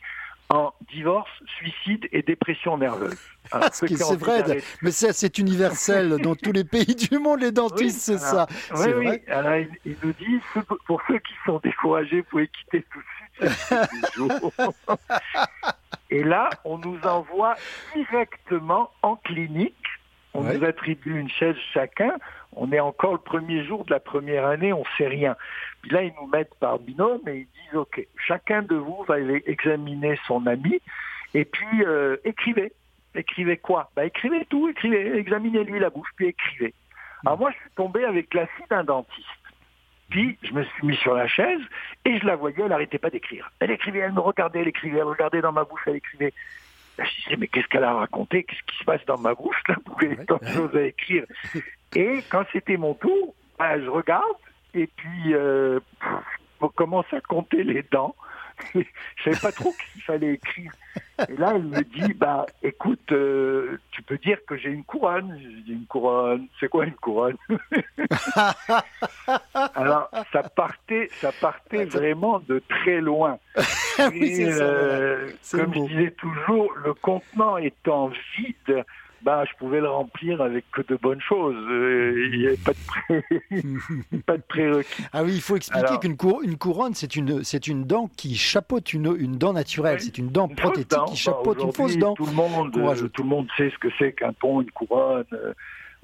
en 0.49 0.73
divorce, 0.93 1.29
suicide 1.57 2.07
et 2.11 2.21
dépression 2.21 2.77
nerveuse. 2.77 3.17
c'est 3.71 4.15
vrai, 4.15 4.61
mais 4.81 4.91
c'est 4.91 5.37
universel 5.37 6.17
dans 6.21 6.35
tous 6.35 6.53
les 6.53 6.63
pays 6.63 6.95
du 6.95 7.17
monde, 7.17 7.41
les 7.41 7.51
dentistes, 7.51 7.99
c'est 7.99 8.17
ça. 8.17 8.47
Oui, 8.75 8.87
oui. 8.95 9.21
Alors, 9.27 9.55
il, 9.85 9.95
nous 10.03 10.13
dit, 10.13 10.39
pour 10.85 11.01
ceux 11.07 11.19
qui 11.19 11.33
sont 11.45 11.59
découragés, 11.63 12.21
vous 12.21 12.27
pouvez 12.29 12.47
quitter 12.47 12.85
tout 12.91 12.99
de 12.99 13.05
suite. 13.05 13.77
Et 16.09 16.23
là, 16.23 16.49
on 16.63 16.77
nous 16.77 16.99
envoie 17.03 17.55
directement 17.95 18.91
en 19.01 19.15
clinique. 19.15 19.75
On 20.33 20.43
nous 20.43 20.63
attribue 20.63 21.19
une 21.19 21.29
chaise 21.29 21.55
chacun. 21.73 22.13
On 22.53 22.71
est 22.71 22.79
encore 22.79 23.13
le 23.13 23.19
premier 23.19 23.65
jour 23.65 23.85
de 23.85 23.91
la 23.91 23.99
première 23.99 24.45
année, 24.45 24.71
on 24.73 24.83
sait 24.97 25.07
rien. 25.07 25.35
Puis 25.81 25.91
là, 25.91 26.03
ils 26.03 26.13
nous 26.21 26.27
mettent 26.27 26.55
par 26.59 26.79
binôme 26.79 27.21
et 27.27 27.37
ils 27.37 27.47
disent, 27.47 27.75
OK, 27.75 28.05
chacun 28.27 28.61
de 28.61 28.75
vous 28.75 29.03
va 29.07 29.19
examiner 29.19 30.19
son 30.27 30.45
ami 30.45 30.79
et 31.33 31.45
puis 31.45 31.83
euh, 31.85 32.17
écrivez. 32.23 32.71
Écrivez 33.15 33.57
quoi? 33.57 33.89
Bah, 33.95 34.05
Écrivez 34.05 34.45
tout, 34.45 34.69
écrivez, 34.69 35.17
examinez-lui 35.17 35.79
la 35.79 35.89
bouche, 35.89 36.09
puis 36.15 36.27
écrivez. 36.27 36.73
Alors 37.25 37.39
moi, 37.39 37.51
je 37.51 37.57
suis 37.57 37.69
tombé 37.75 38.03
avec 38.05 38.33
la 38.33 38.45
fille 38.47 38.65
d'un 38.69 38.83
dentiste. 38.83 39.27
Puis 40.09 40.37
je 40.41 40.53
me 40.53 40.63
suis 40.63 40.87
mis 40.87 40.95
sur 40.97 41.13
la 41.13 41.27
chaise 41.27 41.61
et 42.05 42.17
je 42.19 42.25
la 42.25 42.35
voyais, 42.35 42.61
elle 42.61 42.69
n'arrêtait 42.69 42.97
pas 42.97 43.09
d'écrire. 43.09 43.51
Elle 43.59 43.71
écrivait, 43.71 43.99
elle 43.99 44.13
me 44.13 44.21
regardait, 44.21 44.61
elle 44.61 44.67
écrivait, 44.67 44.99
elle 44.99 45.03
regardait 45.03 45.41
dans 45.41 45.51
ma 45.51 45.63
bouche, 45.63 45.81
elle 45.85 45.97
écrivait. 45.97 46.33
je 46.97 47.03
me 47.03 47.07
disais, 47.07 47.35
mais 47.37 47.47
qu'est-ce 47.47 47.67
qu'elle 47.67 47.83
a 47.83 47.93
raconté? 47.93 48.43
Qu'est-ce 48.43 48.63
qui 48.63 48.77
se 48.77 48.83
passe 48.85 49.05
dans 49.05 49.17
ma 49.17 49.33
bouche 49.33 49.61
là 49.67 49.75
pour 49.83 50.01
ait 50.01 50.15
tant 50.25 50.37
de 50.37 50.47
choses 50.47 50.75
à 50.75 50.83
écrire? 50.83 51.25
Et 51.95 52.21
quand 52.29 52.45
c'était 52.53 52.77
mon 52.77 52.93
tour, 52.93 53.35
ben, 53.59 53.81
je 53.83 53.89
regarde 53.89 54.37
et 54.73 54.87
puis 54.87 55.33
euh, 55.33 55.79
on 56.61 56.69
commence 56.69 57.11
à 57.11 57.21
compter 57.21 57.63
les 57.63 57.83
dents? 57.83 58.15
Je 58.75 59.23
savais 59.23 59.39
pas 59.39 59.51
trop 59.51 59.73
qu'il 59.73 60.01
fallait 60.01 60.33
écrire. 60.33 60.71
Et 61.29 61.35
là, 61.35 61.53
elle 61.55 61.63
me 61.63 61.81
dit, 61.81 62.13
bah, 62.13 62.45
écoute, 62.61 63.11
euh, 63.11 63.79
tu 63.91 64.03
peux 64.03 64.17
dire 64.17 64.37
que 64.47 64.55
j'ai 64.55 64.69
une 64.69 64.83
couronne. 64.83 65.39
Je 65.41 65.47
dis, 65.63 65.73
une 65.73 65.85
couronne, 65.85 66.47
c'est 66.59 66.69
quoi 66.69 66.85
une 66.85 66.93
couronne? 66.93 67.37
Alors, 69.75 70.09
ça 70.31 70.43
partait, 70.43 71.09
ça 71.13 71.31
partait 71.31 71.85
vraiment 71.85 72.39
de 72.47 72.61
très 72.69 73.01
loin. 73.01 73.39
oui, 74.11 74.43
euh, 74.43 75.29
comme 75.51 75.73
je 75.73 75.79
disais 75.87 76.11
toujours, 76.11 76.71
le 76.83 76.93
contenant 76.93 77.57
étant 77.57 78.11
vide, 78.37 78.85
bah, 79.21 79.43
je 79.45 79.57
pouvais 79.57 79.79
le 79.79 79.89
remplir 79.89 80.41
avec 80.41 80.69
que 80.71 80.81
de 80.81 80.95
bonnes 80.95 81.21
choses. 81.21 81.55
Euh, 81.69 82.29
il 82.31 82.39
n'y 82.39 82.47
avait 82.47 82.57
pas 82.57 82.73
de, 82.73 84.19
pas 84.25 84.37
de 84.37 84.43
prérequis. 84.43 85.03
Ah 85.13 85.23
oui, 85.23 85.33
il 85.35 85.41
faut 85.41 85.55
expliquer 85.55 85.97
qu'une 85.99 86.17
une 86.43 86.57
couronne, 86.57 86.93
c'est 86.93 87.15
une, 87.15 87.43
c'est 87.43 87.67
une 87.67 87.83
dent 87.85 88.09
qui 88.15 88.35
chapeaute 88.35 88.93
une, 88.93 89.15
une 89.19 89.37
dent 89.37 89.53
naturelle. 89.53 89.99
c'est 89.99 90.17
une 90.17 90.29
dent 90.29 90.47
prothétique 90.47 91.05
qui 91.07 91.17
chapeaute 91.17 91.61
une 91.61 91.73
fausse 91.73 91.97
dent. 91.97 92.13
Tout 92.13 92.25
le, 92.25 92.33
monde, 92.33 92.71
tout 92.71 93.23
le 93.23 93.29
monde 93.29 93.47
sait 93.57 93.69
ce 93.69 93.77
que 93.77 93.89
c'est 93.97 94.13
qu'un 94.13 94.33
pont, 94.33 94.61
une 94.61 94.71
couronne. 94.71 95.25
Euh, 95.33 95.53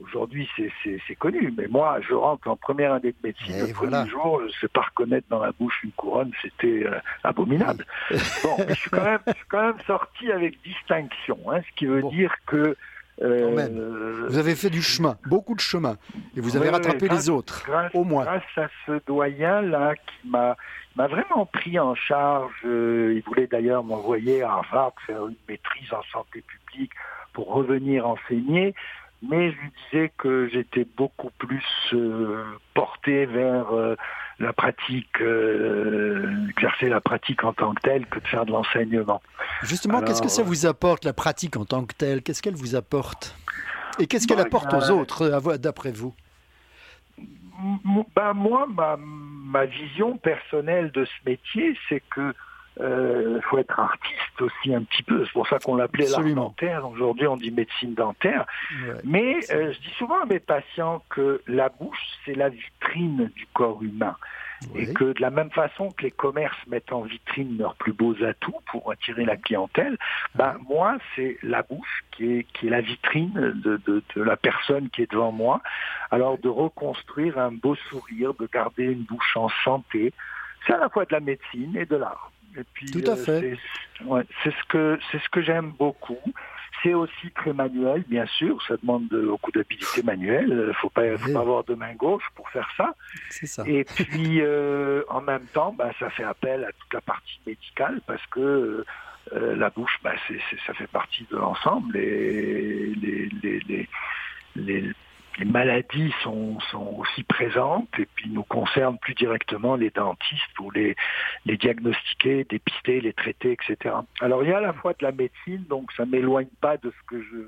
aujourd'hui, 0.01 0.49
c'est 0.83 1.15
connu. 1.15 1.53
Mais 1.57 1.67
moi, 1.67 1.99
je 2.07 2.13
rentre 2.13 2.47
en 2.47 2.55
première 2.55 2.93
année 2.93 3.11
de 3.11 3.17
médecine. 3.23 3.67
le 3.67 3.73
premier 3.73 4.07
jour, 4.09 4.41
je 4.41 4.47
ne 4.47 4.51
sais 4.51 4.67
pas 4.67 4.81
reconnaître 4.81 5.27
dans 5.29 5.39
la 5.39 5.51
bouche 5.51 5.81
une 5.83 5.91
couronne. 5.91 6.31
C'était 6.41 6.85
euh, 6.85 6.99
abominable. 7.23 7.85
bon, 8.43 8.57
je 8.67 8.73
suis, 8.73 8.89
quand 8.89 9.03
même, 9.03 9.19
je 9.27 9.33
suis 9.33 9.45
quand 9.49 9.65
même 9.65 9.79
sorti 9.85 10.31
avec 10.31 10.61
distinction. 10.63 11.37
Hein, 11.51 11.61
ce 11.61 11.75
qui 11.75 11.85
veut 11.85 12.03
dire 12.03 12.33
que 12.45 12.75
euh, 13.21 14.25
vous 14.27 14.37
avez 14.37 14.55
fait 14.55 14.69
du 14.69 14.81
chemin, 14.81 15.17
beaucoup 15.27 15.55
de 15.55 15.59
chemin, 15.59 15.97
et 16.35 16.41
vous 16.41 16.57
avez 16.57 16.69
rattrapé 16.69 17.07
les 17.07 17.29
autres, 17.29 17.69
au 17.93 18.03
moins. 18.03 18.23
Grâce 18.23 18.57
à 18.57 18.67
ce 18.85 18.99
doyen-là 19.05 19.95
qui 19.95 20.27
m'a 20.27 20.57
m'a 20.95 21.07
vraiment 21.07 21.47
pris 21.47 21.79
en 21.79 21.95
charge. 21.95 22.53
Euh, 22.65 23.13
il 23.15 23.23
voulait 23.23 23.47
d'ailleurs 23.47 23.83
m'envoyer 23.83 24.43
à 24.43 24.51
Harvard 24.51 24.93
faire 25.07 25.27
une 25.27 25.35
maîtrise 25.49 25.91
en 25.91 26.03
santé 26.11 26.41
publique 26.41 26.91
pour 27.33 27.51
revenir 27.51 28.07
enseigner 28.07 28.75
mais 29.29 29.51
je 29.51 29.57
lui 29.57 29.71
disais 29.91 30.11
que 30.17 30.49
j'étais 30.51 30.85
beaucoup 30.97 31.31
plus 31.37 31.63
euh, 31.93 32.43
porté 32.73 33.25
vers 33.25 33.73
euh, 33.73 33.95
la 34.39 34.53
pratique, 34.53 35.21
euh, 35.21 36.47
exercer 36.49 36.89
la 36.89 37.01
pratique 37.01 37.43
en 37.43 37.53
tant 37.53 37.73
que 37.73 37.81
telle 37.81 38.05
que 38.07 38.19
de 38.19 38.27
faire 38.27 38.45
de 38.45 38.51
l'enseignement. 38.51 39.21
Justement, 39.61 40.01
qu'est-ce 40.01 40.21
que 40.21 40.27
ça 40.27 40.43
vous 40.43 40.65
apporte, 40.65 41.05
la 41.05 41.13
pratique 41.13 41.55
en 41.57 41.65
tant 41.65 41.85
que 41.85 41.93
telle? 41.93 42.21
Qu'est-ce 42.21 42.41
qu'elle 42.41 42.55
vous 42.55 42.75
apporte? 42.75 43.35
Et 43.99 44.07
qu'est-ce 44.07 44.27
qu'elle 44.27 44.39
apporte 44.39 44.73
aux 44.73 44.89
autres, 44.89 45.57
d'après 45.57 45.91
vous? 45.91 46.13
Ben, 48.15 48.33
Moi, 48.33 48.67
ma, 48.67 48.97
ma 48.97 49.65
vision 49.65 50.17
personnelle 50.17 50.91
de 50.91 51.05
ce 51.05 51.29
métier, 51.29 51.77
c'est 51.87 52.01
que 52.09 52.33
euh, 52.79 53.39
faut 53.41 53.59
être 53.59 53.79
artiste 53.79 54.41
aussi 54.41 54.73
un 54.73 54.83
petit 54.83 55.03
peu. 55.03 55.23
C'est 55.25 55.33
pour 55.33 55.47
ça 55.47 55.59
qu'on 55.59 55.75
l'appelait 55.75 56.07
l'art 56.09 56.23
dentaire. 56.23 56.87
Aujourd'hui, 56.89 57.27
on 57.27 57.37
dit 57.37 57.51
médecine 57.51 57.93
dentaire. 57.93 58.45
Mais 59.03 59.37
euh, 59.51 59.71
je 59.71 59.79
dis 59.79 59.93
souvent 59.97 60.21
à 60.21 60.25
mes 60.25 60.39
patients 60.39 61.03
que 61.09 61.41
la 61.47 61.69
bouche, 61.69 61.99
c'est 62.25 62.35
la 62.35 62.49
vitrine 62.49 63.31
du 63.35 63.45
corps 63.53 63.81
humain. 63.83 64.15
Et 64.75 64.93
que 64.93 65.11
de 65.11 65.21
la 65.21 65.29
même 65.29 65.51
façon 65.51 65.91
que 65.91 66.03
les 66.03 66.11
commerces 66.11 66.55
mettent 66.67 66.93
en 66.93 67.01
vitrine 67.01 67.57
leurs 67.57 67.75
plus 67.75 67.91
beaux 67.91 68.15
atouts 68.23 68.61
pour 68.67 68.91
attirer 68.91 69.25
la 69.25 69.35
clientèle, 69.35 69.97
ben 70.35 70.55
moi 70.69 70.97
c'est 71.15 71.37
la 71.43 71.63
bouche 71.63 72.05
qui 72.11 72.31
est, 72.31 72.43
qui 72.53 72.67
est 72.67 72.69
la 72.69 72.79
vitrine 72.79 73.33
de, 73.33 73.75
de, 73.85 74.01
de, 74.15 74.21
la 74.21 74.37
personne 74.37 74.89
qui 74.89 75.01
est 75.01 75.11
devant 75.11 75.33
moi. 75.33 75.61
Alors 76.11 76.37
de 76.37 76.47
reconstruire 76.47 77.37
un 77.37 77.51
beau 77.51 77.75
sourire, 77.75 78.33
de 78.35 78.47
garder 78.47 78.85
une 78.85 79.03
bouche 79.03 79.35
en 79.35 79.49
santé, 79.65 80.13
c'est 80.65 80.73
à 80.73 80.77
la 80.77 80.87
fois 80.87 81.03
de 81.03 81.11
la 81.11 81.19
médecine 81.19 81.75
et 81.75 81.85
de 81.85 81.97
l'art. 81.97 82.31
Et 82.57 82.63
puis, 82.73 82.91
Tout 82.91 83.09
à 83.09 83.13
euh, 83.13 83.15
fait. 83.15 83.57
c'est 84.43 84.51
ce 84.51 84.63
que 84.67 84.99
c'est 85.11 85.19
ce 85.19 85.29
que 85.29 85.41
j'aime 85.41 85.71
beaucoup. 85.77 86.19
C'est 86.81 86.93
aussi 86.93 87.31
très 87.33 87.53
manuel, 87.53 88.03
bien 88.07 88.25
sûr. 88.25 88.61
Ça 88.67 88.75
demande 88.77 89.07
beaucoup 89.07 89.51
d'habilité 89.51 90.03
manuelle. 90.03 90.47
Il 90.49 90.55
ne 90.67 90.73
faut 90.73 90.89
pas, 90.89 91.03
avoir 91.35 91.63
de 91.63 91.75
main 91.75 91.93
gauche 91.93 92.23
pour 92.35 92.49
faire 92.49 92.69
ça. 92.75 92.93
ça. 93.29 93.63
Et 93.65 93.85
puis, 93.85 94.41
euh, 94.41 95.03
en 95.07 95.21
même 95.21 95.45
temps, 95.53 95.73
bah, 95.77 95.91
ça 95.97 96.09
fait 96.09 96.25
appel 96.25 96.65
à 96.65 96.71
toute 96.73 96.93
la 96.93 97.01
partie 97.01 97.39
médicale 97.47 98.01
parce 98.05 98.25
que 98.27 98.83
euh, 99.31 99.55
la 99.55 99.69
bouche, 99.69 99.97
bah, 100.03 100.11
c'est, 100.27 100.39
ça 100.67 100.73
fait 100.73 100.87
partie 100.87 101.25
de 101.31 101.37
l'ensemble. 101.37 101.95
Et 101.95 102.93
les, 103.01 103.29
les, 103.41 103.59
les, 103.61 103.89
les 104.57 104.93
les 105.39 105.45
maladies 105.45 106.13
sont, 106.21 106.59
sont, 106.71 106.95
aussi 106.99 107.23
présentes 107.23 107.89
et 107.97 108.07
puis 108.15 108.29
nous 108.29 108.43
concernent 108.43 108.97
plus 108.97 109.15
directement 109.15 109.75
les 109.75 109.89
dentistes 109.89 110.43
pour 110.55 110.71
les, 110.71 110.95
les 111.45 111.57
diagnostiquer, 111.57 112.45
dépister, 112.49 113.01
les 113.01 113.13
traiter, 113.13 113.53
etc. 113.53 113.95
Alors 114.21 114.43
il 114.43 114.49
y 114.49 114.53
a 114.53 114.57
à 114.57 114.61
la 114.61 114.73
fois 114.73 114.93
de 114.93 115.03
la 115.03 115.11
médecine, 115.11 115.63
donc 115.69 115.91
ça 115.93 116.05
m'éloigne 116.05 116.47
pas 116.61 116.77
de 116.77 116.91
ce 116.91 117.07
que 117.07 117.21
je 117.21 117.47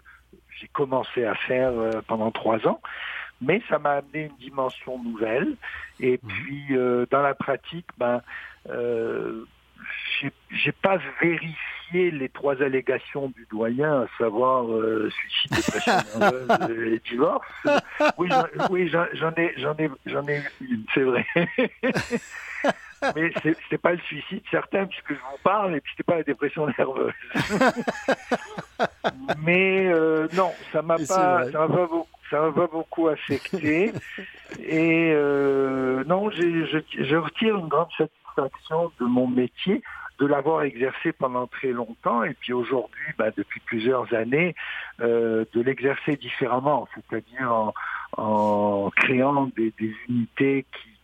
j'ai 0.59 0.67
commencé 0.69 1.25
à 1.25 1.36
faire 1.36 1.71
euh, 1.71 2.01
pendant 2.07 2.31
trois 2.31 2.65
ans, 2.67 2.79
mais 3.41 3.61
ça 3.69 3.77
m'a 3.77 3.95
amené 3.95 4.25
une 4.25 4.38
dimension 4.38 5.01
nouvelle. 5.03 5.55
Et 5.99 6.13
mmh. 6.13 6.27
puis 6.27 6.65
euh, 6.71 7.05
dans 7.11 7.21
la 7.21 7.36
pratique, 7.36 7.88
ben 7.97 8.21
euh, 8.69 9.45
j'ai 10.51 10.71
pas 10.71 10.97
vérifié 11.21 12.11
les 12.11 12.29
trois 12.29 12.61
allégations 12.61 13.29
du 13.29 13.47
doyen, 13.51 14.01
à 14.01 14.07
savoir 14.17 14.71
euh, 14.71 15.09
suicide, 15.11 15.55
dépression 15.55 15.93
et 16.93 17.01
divorce. 17.09 17.47
Oui, 18.17 18.29
j'en 18.89 19.05
ai, 19.38 19.53
j'en 19.57 19.75
ai, 19.75 19.89
j'en 20.05 20.27
ai 20.27 20.41
une, 20.61 20.83
c'est 20.93 21.03
vrai. 21.03 21.25
Mais 23.15 23.31
c'est 23.69 23.77
pas 23.77 23.91
le 23.91 23.99
suicide 23.99 24.41
certain 24.49 24.86
puisque 24.86 25.09
je 25.09 25.19
vous 25.19 25.38
parle 25.43 25.75
et 25.75 25.81
puis 25.81 25.93
c'est 25.95 26.05
pas 26.05 26.15
la 26.15 26.23
dépression 26.23 26.65
nerveuse. 26.77 27.13
Mais 29.43 29.86
euh, 29.88 30.27
non, 30.33 30.51
ça 30.71 30.81
m'a 30.81 30.97
pas, 30.97 31.45
ça 31.51 31.59
m'a 31.59 31.67
pas 31.67 31.88
beaucoup 31.88 32.07
ça 32.29 32.41
m'a 32.41 32.51
pas 32.51 32.67
beaucoup 32.67 33.07
affecté. 33.07 33.93
Et 34.59 35.11
euh, 35.13 36.03
non, 36.05 36.29
je, 36.31 36.81
je 36.99 37.15
retire 37.15 37.57
une 37.57 37.67
grande 37.67 37.89
satisfaction 37.97 38.24
de 38.38 39.05
mon 39.05 39.27
métier 39.27 39.81
de 40.19 40.25
l'avoir 40.25 40.61
exercé 40.63 41.11
pendant 41.11 41.45
très 41.45 41.71
longtemps 41.71 42.23
et 42.23 42.33
puis 42.33 42.53
aujourd'hui, 42.53 43.03
bah, 43.17 43.31
depuis 43.36 43.59
plusieurs 43.59 44.13
années, 44.13 44.55
euh, 45.01 45.43
de 45.53 45.61
l'exercer 45.61 46.15
différemment, 46.15 46.88
c'est-à-dire 46.95 47.51
en, 47.51 47.73
en, 48.17 48.89
créant 48.95 49.51
des, 49.57 49.73
des 49.77 49.93
unités 50.07 50.65
qui 50.71 50.95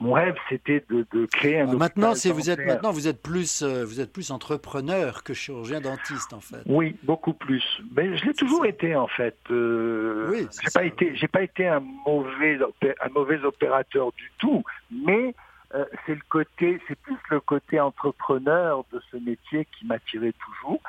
mon 0.00 0.12
rêve, 0.12 0.36
c'était 0.48 0.84
de, 0.90 1.26
créer 1.26 1.60
un. 1.60 1.74
maintenant, 1.74 2.14
c'est 2.14 2.30
vous 2.30 2.50
êtes 2.50 2.64
maintenant 2.64 2.92
vous 2.92 3.08
êtes 3.08 3.22
plus 3.22 3.62
euh, 3.62 3.84
vous 3.84 4.00
êtes 4.00 4.12
plus 4.12 4.30
entrepreneur 4.30 5.22
que 5.24 5.34
chirurgien 5.34 5.80
dentiste 5.80 6.32
en 6.32 6.40
fait. 6.40 6.62
Oui, 6.66 6.96
beaucoup 7.02 7.32
plus. 7.32 7.64
Mais 7.96 8.16
je 8.16 8.26
l'ai 8.26 8.34
toujours 8.34 8.66
été 8.66 8.94
en 8.94 9.08
fait. 9.08 9.36
Euh, 9.50 10.28
oui, 10.30 10.46
j'ai 10.62 10.70
pas 10.70 10.84
été 10.84 11.16
j'ai 11.16 11.28
pas 11.28 11.42
été 11.42 11.66
un 11.66 11.82
mauvais 12.06 12.58
un 13.00 13.08
mauvais 13.08 13.42
opérateur 13.44 14.12
du 14.12 14.30
tout, 14.38 14.62
mais 14.90 15.34
euh, 15.74 15.84
c'est 16.06 16.14
le 16.14 16.22
côté, 16.28 16.80
c'est 16.88 16.98
plus 16.98 17.16
le 17.30 17.40
côté 17.40 17.80
entrepreneur 17.80 18.84
de 18.92 19.00
ce 19.10 19.16
métier 19.16 19.66
qui 19.66 19.86
m'attirait 19.86 20.34
toujours. 20.44 20.80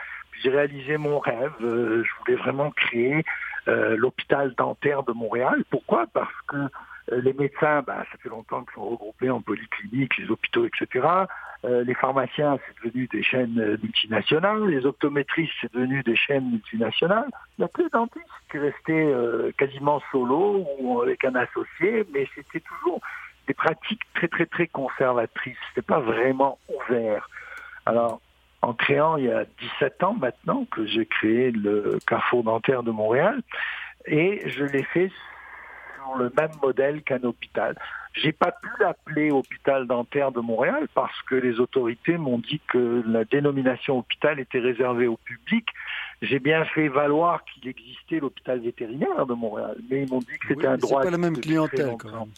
J'ai 0.41 0.49
réalisé 0.49 0.97
mon 0.97 1.19
rêve. 1.19 1.51
je 1.59 2.19
voulais 2.19 2.37
vraiment 2.37 2.71
créer 2.71 3.25
l'hôpital 3.67 4.55
dentaire 4.55 5.03
de 5.03 5.11
Montréal. 5.11 5.63
Pourquoi? 5.69 6.07
Parce 6.07 6.33
que 6.47 6.57
euh, 7.11 7.21
les 7.21 7.33
médecins, 7.33 7.81
bah, 7.81 8.05
ça 8.11 8.17
fait 8.21 8.29
longtemps 8.29 8.63
qu'ils 8.63 8.73
sont 8.75 8.89
regroupés 8.89 9.29
en 9.29 9.41
polycliniques, 9.41 10.17
les 10.17 10.29
hôpitaux, 10.29 10.65
etc. 10.65 11.07
Euh, 11.65 11.83
les 11.83 11.93
pharmaciens, 11.93 12.57
c'est 12.65 12.85
devenu 12.85 13.07
des 13.07 13.23
chaînes 13.23 13.59
euh, 13.59 13.77
multinationales. 13.81 14.67
Les 14.67 14.85
optométristes, 14.85 15.53
c'est 15.61 15.73
devenu 15.73 16.03
des 16.03 16.15
chaînes 16.15 16.49
multinationales. 16.51 17.29
Il 17.57 17.61
n'y 17.61 17.65
a 17.65 17.67
que 17.69 17.81
les 17.81 17.89
dentistes 17.89 18.25
qui 18.51 18.57
restaient 18.57 19.13
quasiment 19.57 20.01
solo 20.11 20.65
ou 20.79 21.01
avec 21.01 21.23
un 21.23 21.35
associé, 21.35 22.05
mais 22.13 22.27
c'était 22.33 22.61
toujours 22.61 22.99
des 23.49 23.55
pratiques 23.55 24.03
très 24.13 24.27
très 24.27 24.45
très 24.45 24.67
conservatrices. 24.67 25.57
C'était 25.69 25.85
pas 25.85 25.99
vraiment 25.99 26.59
ouvert. 26.69 27.27
Alors, 27.87 28.21
en 28.61 28.73
créant 28.73 29.17
il 29.17 29.25
y 29.25 29.31
a 29.31 29.45
17 29.79 30.03
ans 30.03 30.13
maintenant 30.13 30.65
que 30.65 30.85
j'ai 30.85 31.07
créé 31.07 31.51
le 31.51 31.97
Carrefour 32.05 32.43
dentaire 32.43 32.83
de 32.83 32.91
Montréal, 32.91 33.41
et 34.05 34.47
je 34.47 34.63
l'ai 34.63 34.83
fait 34.83 35.11
le 36.17 36.31
même 36.37 36.51
modèle 36.61 37.01
qu'un 37.01 37.23
hôpital. 37.23 37.75
J'ai 38.13 38.31
pas 38.31 38.51
pu 38.51 38.69
l'appeler 38.79 39.31
hôpital 39.31 39.85
dentaire 39.85 40.31
de 40.31 40.39
Montréal 40.39 40.87
parce 40.93 41.21
que 41.23 41.35
les 41.35 41.59
autorités 41.59 42.17
m'ont 42.17 42.39
dit 42.39 42.59
que 42.67 43.03
la 43.05 43.23
dénomination 43.23 43.99
hôpital 43.99 44.39
était 44.39 44.59
réservée 44.59 45.07
au 45.07 45.17
public. 45.17 45.67
J'ai 46.21 46.39
bien 46.39 46.65
fait 46.65 46.87
valoir 46.87 47.43
qu'il 47.45 47.69
existait 47.69 48.19
l'hôpital 48.19 48.59
vétérinaire 48.59 49.25
de 49.25 49.33
Montréal, 49.33 49.77
mais 49.89 50.03
ils 50.03 50.09
m'ont 50.09 50.19
dit 50.19 50.37
que 50.39 50.47
c'était 50.49 50.67
un 50.67 50.77
droit. 50.77 51.01
C'est 51.01 51.07
pas 51.07 51.11
la 51.11 51.17
même 51.17 51.37
clientèle 51.37 51.95
quand 51.99 52.11
même. 52.11 52.29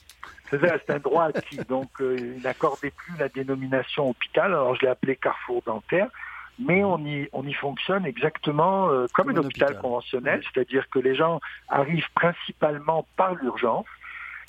C'est 0.49 0.89
un 0.89 0.99
droit 0.99 1.29
acquis, 1.33 1.59
donc 1.69 1.89
euh, 2.01 2.17
ils 2.19 2.43
n'accordaient 2.43 2.91
plus 2.91 3.17
la 3.17 3.29
dénomination 3.29 4.09
hôpital. 4.09 4.47
Alors 4.47 4.75
je 4.75 4.81
l'ai 4.81 4.89
appelé 4.89 5.15
Carrefour 5.15 5.63
dentaire 5.65 6.09
mais 6.59 6.83
on 6.83 6.99
y, 6.99 7.27
on 7.33 7.45
y 7.47 7.53
fonctionne 7.53 8.05
exactement 8.05 8.89
euh, 8.89 9.07
comme, 9.13 9.29
un, 9.29 9.37
hôpital, 9.37 9.79
conventionnel, 9.79 10.43
c'est-à-dire 10.53 10.87
que 10.89 10.99
les 10.99 11.15
gens 11.15 11.39
arrivent 11.69 12.11
principalement 12.13 13.07
par 13.15 13.35
l'urgence 13.35 13.85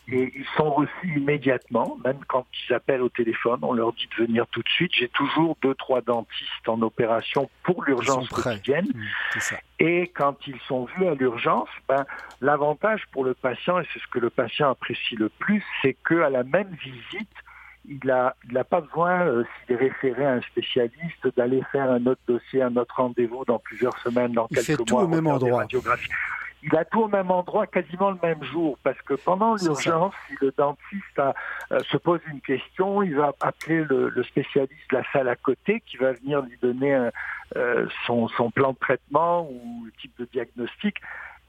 et 0.09 0.33
ils 0.35 0.47
sont 0.57 0.71
reçus 0.71 1.17
immédiatement, 1.17 1.97
même 2.05 2.19
quand 2.27 2.45
ils 2.69 2.75
appellent 2.75 3.03
au 3.03 3.09
téléphone, 3.09 3.61
on 3.63 3.73
leur 3.73 3.93
dit 3.93 4.09
de 4.19 4.25
venir 4.25 4.47
tout 4.49 4.63
de 4.63 4.69
suite. 4.69 4.93
J'ai 4.95 5.09
toujours 5.09 5.57
deux, 5.63 5.75
trois 5.75 6.01
dentistes 6.01 6.69
en 6.69 6.83
opération 6.83 7.49
pour 7.63 7.85
l'urgence 7.85 8.29
quotidienne. 8.29 8.89
Mmh, 8.93 9.55
et 9.79 10.09
quand 10.09 10.37
ils 10.47 10.59
sont 10.67 10.87
vus 10.97 11.07
à 11.07 11.15
l'urgence, 11.15 11.69
ben, 11.89 12.05
l'avantage 12.41 13.05
pour 13.13 13.25
le 13.25 13.35
patient, 13.35 13.79
et 13.79 13.87
c'est 13.93 14.01
ce 14.01 14.07
que 14.09 14.19
le 14.19 14.31
patient 14.31 14.71
apprécie 14.71 15.15
le 15.15 15.29
plus, 15.29 15.63
c'est 15.83 15.97
qu'à 16.07 16.31
la 16.31 16.43
même 16.43 16.75
visite, 16.83 17.31
il 17.89 17.99
n'a 18.05 18.35
il 18.49 18.59
a 18.59 18.65
pas 18.65 18.81
besoin, 18.81 19.27
euh, 19.27 19.45
s'il 19.67 19.77
est 19.77 19.79
référé 19.79 20.25
à 20.25 20.33
un 20.35 20.41
spécialiste, 20.43 21.37
d'aller 21.37 21.63
faire 21.71 21.91
un 21.91 22.05
autre 22.07 22.21
dossier, 22.27 22.63
un 22.63 22.77
autre 22.77 22.95
rendez-vous 22.97 23.45
dans 23.45 23.59
plusieurs 23.59 23.97
semaines, 23.99 24.33
dans 24.33 24.47
il 24.51 24.57
quelques 24.57 24.67
fait 24.67 24.85
tout 24.85 24.97
au 24.97 25.09
même 25.09 25.27
endroit. 25.27 25.67
Il 26.65 26.77
a 26.77 26.85
tout 26.85 27.03
au 27.03 27.09
même 27.09 27.31
endroit, 27.31 27.67
quasiment 27.67 28.11
le 28.11 28.19
même 28.23 28.43
jour, 28.45 28.79
parce 28.85 29.01
que 29.03 29.15
pendant 29.15 29.57
l'urgence, 29.57 30.15
si 30.29 30.35
le 30.41 30.53
dentiste 30.57 31.19
euh, 31.19 31.81
se 31.91 31.97
pose 31.97 32.21
une 32.31 32.41
question, 32.41 33.03
il 33.03 33.17
va 33.17 33.33
appeler 33.41 33.85
le, 33.85 34.23
spécialiste 34.23 34.91
de 34.91 34.97
la 34.97 35.03
salle 35.13 35.29
à 35.29 35.37
côté, 35.37 35.83
qui 35.87 35.97
va 35.97 36.13
venir 36.13 36.43
lui 36.43 36.57
donner 36.63 37.09
euh, 37.57 37.87
son, 38.07 38.29
son 38.29 38.51
plan 38.51 38.73
de 38.73 38.79
traitement 38.79 39.49
ou 39.51 39.85
le 39.87 39.93
type 40.01 40.13
de 40.19 40.29
diagnostic, 40.33 40.97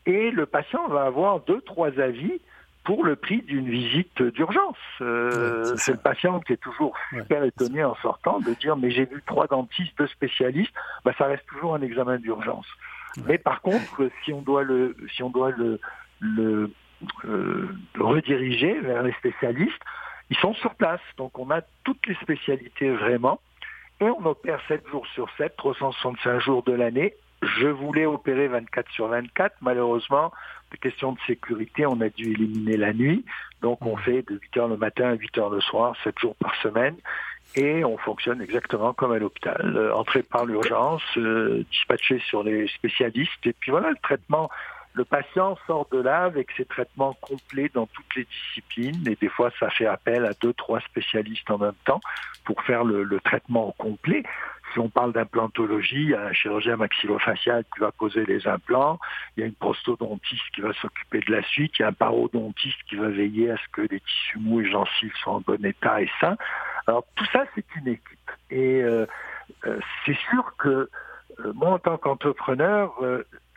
et 0.06 0.32
le 0.32 0.46
patient 0.46 0.88
va 0.88 1.04
avoir 1.04 1.40
deux, 1.42 1.62
trois 1.62 2.00
avis 2.00 2.42
pour 2.84 3.06
le 3.06 3.16
prix 3.16 3.42
d'une 3.42 3.70
visite 3.70 4.22
d'urgence. 4.22 4.78
Euh, 5.02 5.76
c'est 5.78 5.94
le 5.94 5.98
patient 5.98 6.40
qui 6.42 6.54
est 6.54 6.58
toujours 6.58 6.96
super 7.10 7.44
étonné 7.44 7.84
en 7.84 7.96
sortant 7.96 8.40
de 8.40 8.54
dire 8.56 8.76
mais 8.76 8.92
j'ai 8.92 9.06
vu 9.06 9.24
trois 9.26 9.48
dentistes, 9.48 9.98
deux 9.98 10.08
spécialistes, 10.08 10.74
bah, 11.06 11.14
ça 11.18 11.26
reste 11.26 11.46
toujours 11.48 11.76
un 11.76 11.82
examen 11.82 12.18
d'urgence. 12.18 12.68
Mais 13.26 13.38
par 13.38 13.62
contre, 13.62 14.10
si 14.24 14.34
on 14.34 14.42
doit 14.42 14.64
le, 14.64 14.96
si 15.16 15.24
on 15.24 15.30
doit 15.30 15.52
le, 15.52 15.80
le, 16.20 16.72
euh, 17.26 17.70
rediriger 17.98 18.80
vers 18.80 19.04
les 19.04 19.14
spécialistes, 19.14 19.82
ils 20.30 20.38
sont 20.38 20.54
sur 20.56 20.76
place. 20.76 21.02
Donc 21.18 21.38
on 21.38 21.50
a 21.52 21.62
toutes 21.84 22.06
les 22.08 22.16
spécialités 22.16 22.90
vraiment. 22.90 23.40
Et 24.02 24.06
on 24.06 24.26
opère 24.26 24.60
7 24.68 24.88
jours 24.90 25.06
sur 25.14 25.30
7, 25.38 25.56
365 25.56 26.40
jours 26.40 26.64
de 26.64 26.74
l'année. 26.74 27.14
Je 27.42 27.68
voulais 27.68 28.06
opérer 28.06 28.48
24 28.48 28.90
sur 28.92 29.08
24. 29.08 29.56
Malheureusement, 29.62 30.32
question 30.78 31.14
de 31.14 31.20
sécurité, 31.28 31.86
on 31.86 32.00
a 32.02 32.10
dû 32.10 32.32
éliminer 32.32 32.78
la 32.78 32.94
nuit. 32.94 33.26
Donc 33.62 33.86
on 33.86 33.96
fait 33.98 34.24
de 34.24 34.36
8 34.36 34.58
heures 34.58 34.68
le 34.68 34.78
matin 34.78 35.10
à 35.10 35.14
8 35.14 35.38
heures 35.38 35.50
le 35.50 35.62
soir, 35.62 35.96
7 36.04 36.18
jours 36.20 36.36
par 36.36 36.56
semaine. 36.62 36.96
Et 37.56 37.86
on 37.86 37.98
fonctionne 37.98 38.42
exactement 38.42 38.94
comme 38.94 39.12
à 39.12 39.20
l'hôpital. 39.20 39.62
Euh, 39.76 39.94
entrée 39.94 40.24
par 40.24 40.46
l'urgence, 40.46 41.04
euh, 41.18 41.64
dispatché 41.72 42.20
sur 42.20 42.44
les 42.44 42.68
spécialistes. 42.68 43.46
Et 43.46 43.54
puis 43.54 43.72
voilà, 43.72 43.90
le 43.92 43.98
traitement 44.02 44.50
le 44.96 45.06
patient 45.06 45.58
sort 45.66 45.88
de 45.92 46.00
là 46.00 46.24
avec 46.24 46.52
ses 46.56 46.66
traitements 46.66 47.16
complets 47.20 47.70
dans 47.74 47.88
toutes 47.88 48.16
les 48.16 48.26
disciplines 48.26 49.08
et 49.08 49.16
des 49.16 49.30
fois 49.30 49.50
ça 49.60 49.70
fait 49.72 49.88
appel 49.88 50.24
à 50.24 50.34
deux, 50.40 50.54
trois 50.54 50.82
spécialistes 50.82 51.50
en 51.50 51.58
même 51.58 51.74
temps 51.86 52.00
pour 52.46 52.62
faire 52.64 52.84
le, 52.84 53.04
le 53.04 53.20
traitement 53.20 53.74
complet. 53.80 54.24
Si 54.72 54.80
on 54.80 54.90
parle 54.90 55.14
d'implantologie, 55.14 56.02
il 56.02 56.10
y 56.10 56.16
a 56.16 56.26
un 56.26 56.34
chirurgien 56.34 56.78
maxillofacial 56.78 57.64
qui 57.74 57.80
va 57.80 57.92
poser 57.92 58.26
les 58.26 58.48
implants, 58.48 59.00
il 59.36 59.42
y 59.42 59.44
a 59.44 59.48
une 59.48 59.54
prostodontiste 59.54 60.44
qui 60.54 60.62
va 60.62 60.74
s'occuper 60.74 61.20
de 61.20 61.32
la 61.32 61.44
suite, 61.44 61.74
il 61.78 61.84
y 61.84 61.86
a 61.86 61.90
un 61.90 61.94
parodontiste 61.94 62.82
qui 62.88 62.96
va 62.96 63.10
veiller 63.10 63.52
à 63.52 63.58
ce 63.58 63.70
que 63.72 63.82
les 63.82 64.00
tissus 64.00 64.40
mous 64.40 64.62
et 64.62 64.70
gencives 64.70 65.14
soient 65.16 65.34
en 65.34 65.42
bon 65.42 65.64
état 65.64 66.02
et 66.02 66.10
sains. 66.20 66.38
Alors 66.88 67.06
tout 67.16 67.26
ça, 67.32 67.46
c'est 67.56 67.66
une 67.76 67.88
équipe. 67.88 68.32
Et 68.50 68.82
euh, 68.82 69.06
euh, 69.66 69.80
c'est 70.06 70.18
sûr 70.30 70.56
que 70.58 70.90
euh, 71.40 71.54
moi, 71.54 71.72
en 71.72 71.80
tant 71.80 71.98
qu'entrepreneur, 71.98 72.94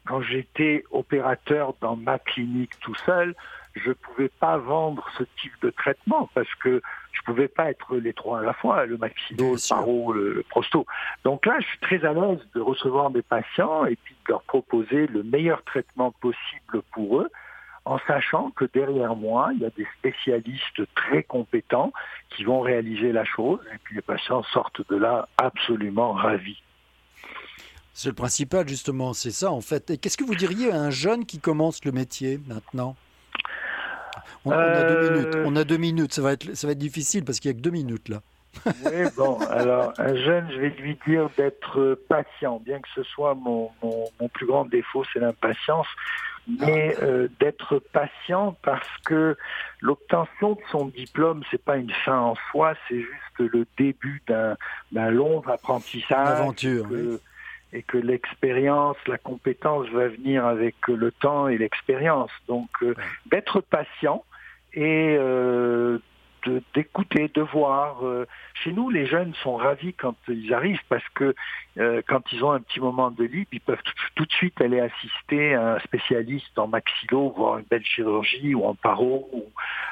quand 0.06 0.22
j'étais 0.22 0.84
opérateur 0.90 1.74
dans 1.80 1.96
ma 1.96 2.18
clinique 2.18 2.78
tout 2.80 2.94
seul, 2.94 3.34
je 3.74 3.90
ne 3.90 3.94
pouvais 3.94 4.28
pas 4.28 4.56
vendre 4.56 5.06
ce 5.18 5.24
type 5.40 5.52
de 5.60 5.70
traitement 5.70 6.30
parce 6.34 6.52
que 6.56 6.80
je 7.12 7.20
ne 7.20 7.24
pouvais 7.26 7.48
pas 7.48 7.70
être 7.70 7.96
les 7.96 8.14
trois 8.14 8.40
à 8.40 8.42
la 8.42 8.52
fois, 8.54 8.86
le 8.86 8.96
maxillo, 8.96 9.54
le 9.54 9.68
paro, 9.68 10.12
le, 10.12 10.44
prosto. 10.48 10.86
Donc 11.24 11.44
là, 11.44 11.56
je 11.60 11.66
suis 11.66 11.78
très 11.78 12.04
à 12.04 12.12
l'aise 12.12 12.38
de 12.54 12.60
recevoir 12.60 13.10
mes 13.10 13.22
patients 13.22 13.84
et 13.84 13.96
puis 13.96 14.14
de 14.26 14.32
leur 14.32 14.42
proposer 14.42 15.06
le 15.08 15.22
meilleur 15.22 15.62
traitement 15.64 16.12
possible 16.12 16.82
pour 16.92 17.20
eux 17.20 17.30
en 17.86 17.98
sachant 18.06 18.50
que 18.50 18.64
derrière 18.64 19.14
moi, 19.14 19.50
il 19.54 19.60
y 19.60 19.64
a 19.64 19.70
des 19.70 19.86
spécialistes 19.98 20.82
très 20.96 21.22
compétents 21.22 21.92
qui 22.30 22.42
vont 22.42 22.60
réaliser 22.60 23.12
la 23.12 23.24
chose 23.24 23.60
et 23.72 23.78
puis 23.78 23.94
les 23.94 24.02
patients 24.02 24.42
sortent 24.42 24.86
de 24.90 24.96
là 24.96 25.28
absolument 25.38 26.12
ravis. 26.12 26.60
C'est 27.94 28.08
le 28.08 28.14
principal, 28.14 28.68
justement, 28.68 29.14
c'est 29.14 29.30
ça, 29.30 29.50
en 29.50 29.62
fait. 29.62 29.88
Et 29.90 29.98
qu'est-ce 29.98 30.18
que 30.18 30.24
vous 30.24 30.34
diriez 30.34 30.70
à 30.70 30.76
un 30.76 30.90
jeune 30.90 31.24
qui 31.24 31.38
commence 31.38 31.84
le 31.84 31.92
métier 31.92 32.40
maintenant? 32.46 32.96
On, 34.44 34.50
a 34.50 34.82
deux 34.82 34.94
euh, 34.94 35.10
minutes. 35.10 35.36
On 35.46 35.56
a 35.56 35.64
deux 35.64 35.78
minutes. 35.78 36.12
Ça 36.12 36.22
va 36.22 36.32
être, 36.32 36.54
ça 36.54 36.66
va 36.66 36.72
être 36.72 36.78
difficile 36.78 37.24
parce 37.24 37.40
qu'il 37.40 37.50
n'y 37.50 37.56
a 37.56 37.58
que 37.58 37.62
deux 37.62 37.70
minutes 37.70 38.08
là. 38.08 38.20
oui, 38.66 39.04
bon, 39.16 39.38
alors 39.50 39.92
un 39.98 40.14
jeune, 40.16 40.50
je 40.50 40.58
vais 40.58 40.70
lui 40.70 40.98
dire 41.06 41.28
d'être 41.36 41.98
patient, 42.08 42.60
bien 42.64 42.80
que 42.80 42.88
ce 42.94 43.02
soit 43.02 43.34
mon, 43.34 43.70
mon, 43.82 44.28
plus 44.32 44.46
grand 44.46 44.64
défaut, 44.64 45.04
c'est 45.12 45.18
l'impatience, 45.18 45.86
mais 46.48 46.94
euh, 47.02 47.28
d'être 47.40 47.78
patient 47.92 48.56
parce 48.62 48.88
que 49.04 49.36
l'obtention 49.80 50.52
de 50.52 50.60
son 50.70 50.86
diplôme, 50.86 51.42
c'est 51.50 51.62
pas 51.62 51.76
une 51.76 51.92
fin 52.04 52.18
en 52.18 52.34
soi, 52.50 52.74
c'est 52.88 53.00
juste 53.00 53.38
le 53.38 53.66
début 53.76 54.22
d'un 54.28 55.10
long 55.10 55.42
apprentissage. 55.46 56.40
Aventure. 56.40 56.86
et 57.72 57.82
que 57.82 57.98
l'expérience, 57.98 58.96
la 59.06 59.18
compétence 59.18 59.88
va 59.88 60.08
venir 60.08 60.46
avec 60.46 60.76
le 60.86 61.10
temps 61.10 61.48
et 61.48 61.58
l'expérience. 61.58 62.30
Donc 62.48 62.70
euh, 62.82 62.94
d'être 63.26 63.60
patient 63.60 64.24
et 64.72 65.16
euh, 65.18 65.98
d'écouter, 66.74 67.30
de, 67.34 67.42
voir. 67.42 68.04
Euh, 68.04 68.26
chez 68.54 68.72
nous, 68.72 68.90
les 68.90 69.06
jeunes 69.06 69.34
sont 69.42 69.56
ravis 69.56 69.94
quand 69.94 70.14
ils 70.28 70.52
arrivent 70.52 70.80
parce 70.88 71.06
que 71.14 71.34
euh, 71.78 72.02
quand 72.06 72.22
ils 72.32 72.44
ont 72.44 72.52
un 72.52 72.60
petit 72.60 72.80
moment 72.80 73.10
de 73.10 73.24
libre, 73.24 73.48
ils 73.52 73.60
peuvent 73.60 73.82
tout, 74.14 74.24
de 74.24 74.32
suite 74.32 74.60
aller 74.60 74.80
assister 74.80 75.54
à 75.54 75.74
un 75.74 75.78
spécialiste 75.80 76.58
en 76.58 76.68
maxillo, 76.68 77.30
voir 77.30 77.58
une 77.58 77.64
belle 77.64 77.84
chirurgie 77.84 78.54
ou 78.54 78.64
en 78.64 78.74
paro. 78.74 79.28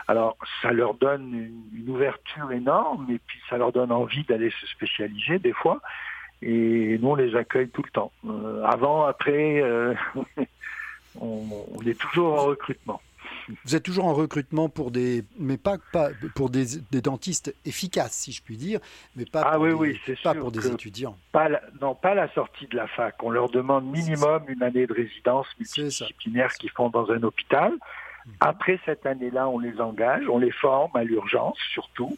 Alors, 0.09 0.37
ça 0.63 0.73
leur 0.73 0.95
donne 0.95 1.35
une, 1.73 1.89
ouverture 1.89 2.51
énorme 2.53 3.07
et 3.11 3.21
puis 3.27 3.39
ça 3.49 3.57
leur 3.57 3.73
donne 3.73 3.93
envie 3.93 4.25
d'aller 4.25 4.51
se 4.51 4.67
spécialiser 4.67 5.39
des 5.39 5.53
fois. 5.53 5.81
Et 6.43 6.99
nous, 7.01 7.11
on 7.11 7.15
les 7.15 7.37
accueille 7.37 7.69
tout 7.69 7.83
le 7.83 7.91
temps. 7.91 8.13
avant, 8.65 9.05
après, 9.05 9.63
on 11.21 11.81
est 11.87 11.99
toujours 11.99 12.35
en 12.35 12.45
recrutement. 12.47 13.01
Vous 13.65 13.77
êtes 13.77 13.83
toujours 13.83 14.07
en 14.07 14.15
recrutement 14.15 14.69
pour 14.69 14.91
des, 14.91 15.25
mais 15.39 15.57
pas, 15.57 15.77
pas 15.93 16.11
pour 16.35 16.51
des, 16.51 16.65
dentistes 16.93 17.55
efficaces, 17.65 18.13
si 18.13 18.33
je 18.33 18.43
puis 18.43 18.57
dire, 18.57 18.81
mais 19.17 19.25
pas 19.25 19.43
ah 19.45 19.57
pour, 19.57 19.81
oui, 19.81 20.01
des, 20.07 20.17
pas 20.17 20.35
pour 20.35 20.51
des 20.51 20.67
étudiants. 20.67 21.17
Pas 21.33 21.49
non, 21.81 21.95
pas 21.95 22.15
la 22.15 22.29
sortie 22.33 22.67
de 22.67 22.77
la 22.77 22.87
fac. 22.87 23.15
On 23.23 23.31
leur 23.31 23.49
demande 23.49 23.85
minimum 23.91 24.45
une 24.49 24.63
année 24.63 24.87
de 24.87 24.93
résidence 24.93 25.47
multidisciplinaire 25.59 26.53
qu'ils 26.55 26.71
font 26.71 26.89
dans 26.89 27.11
un 27.11 27.23
hôpital. 27.23 27.73
Mhm. 27.73 28.33
Après 28.41 28.81
cette 28.85 29.07
année-là, 29.07 29.49
on 29.49 29.59
les 29.59 29.81
engage, 29.81 30.29
on 30.29 30.39
les 30.39 30.53
forme 30.53 30.93
à 30.95 31.05
l'urgence 31.05 31.59
surtout. 31.73 32.17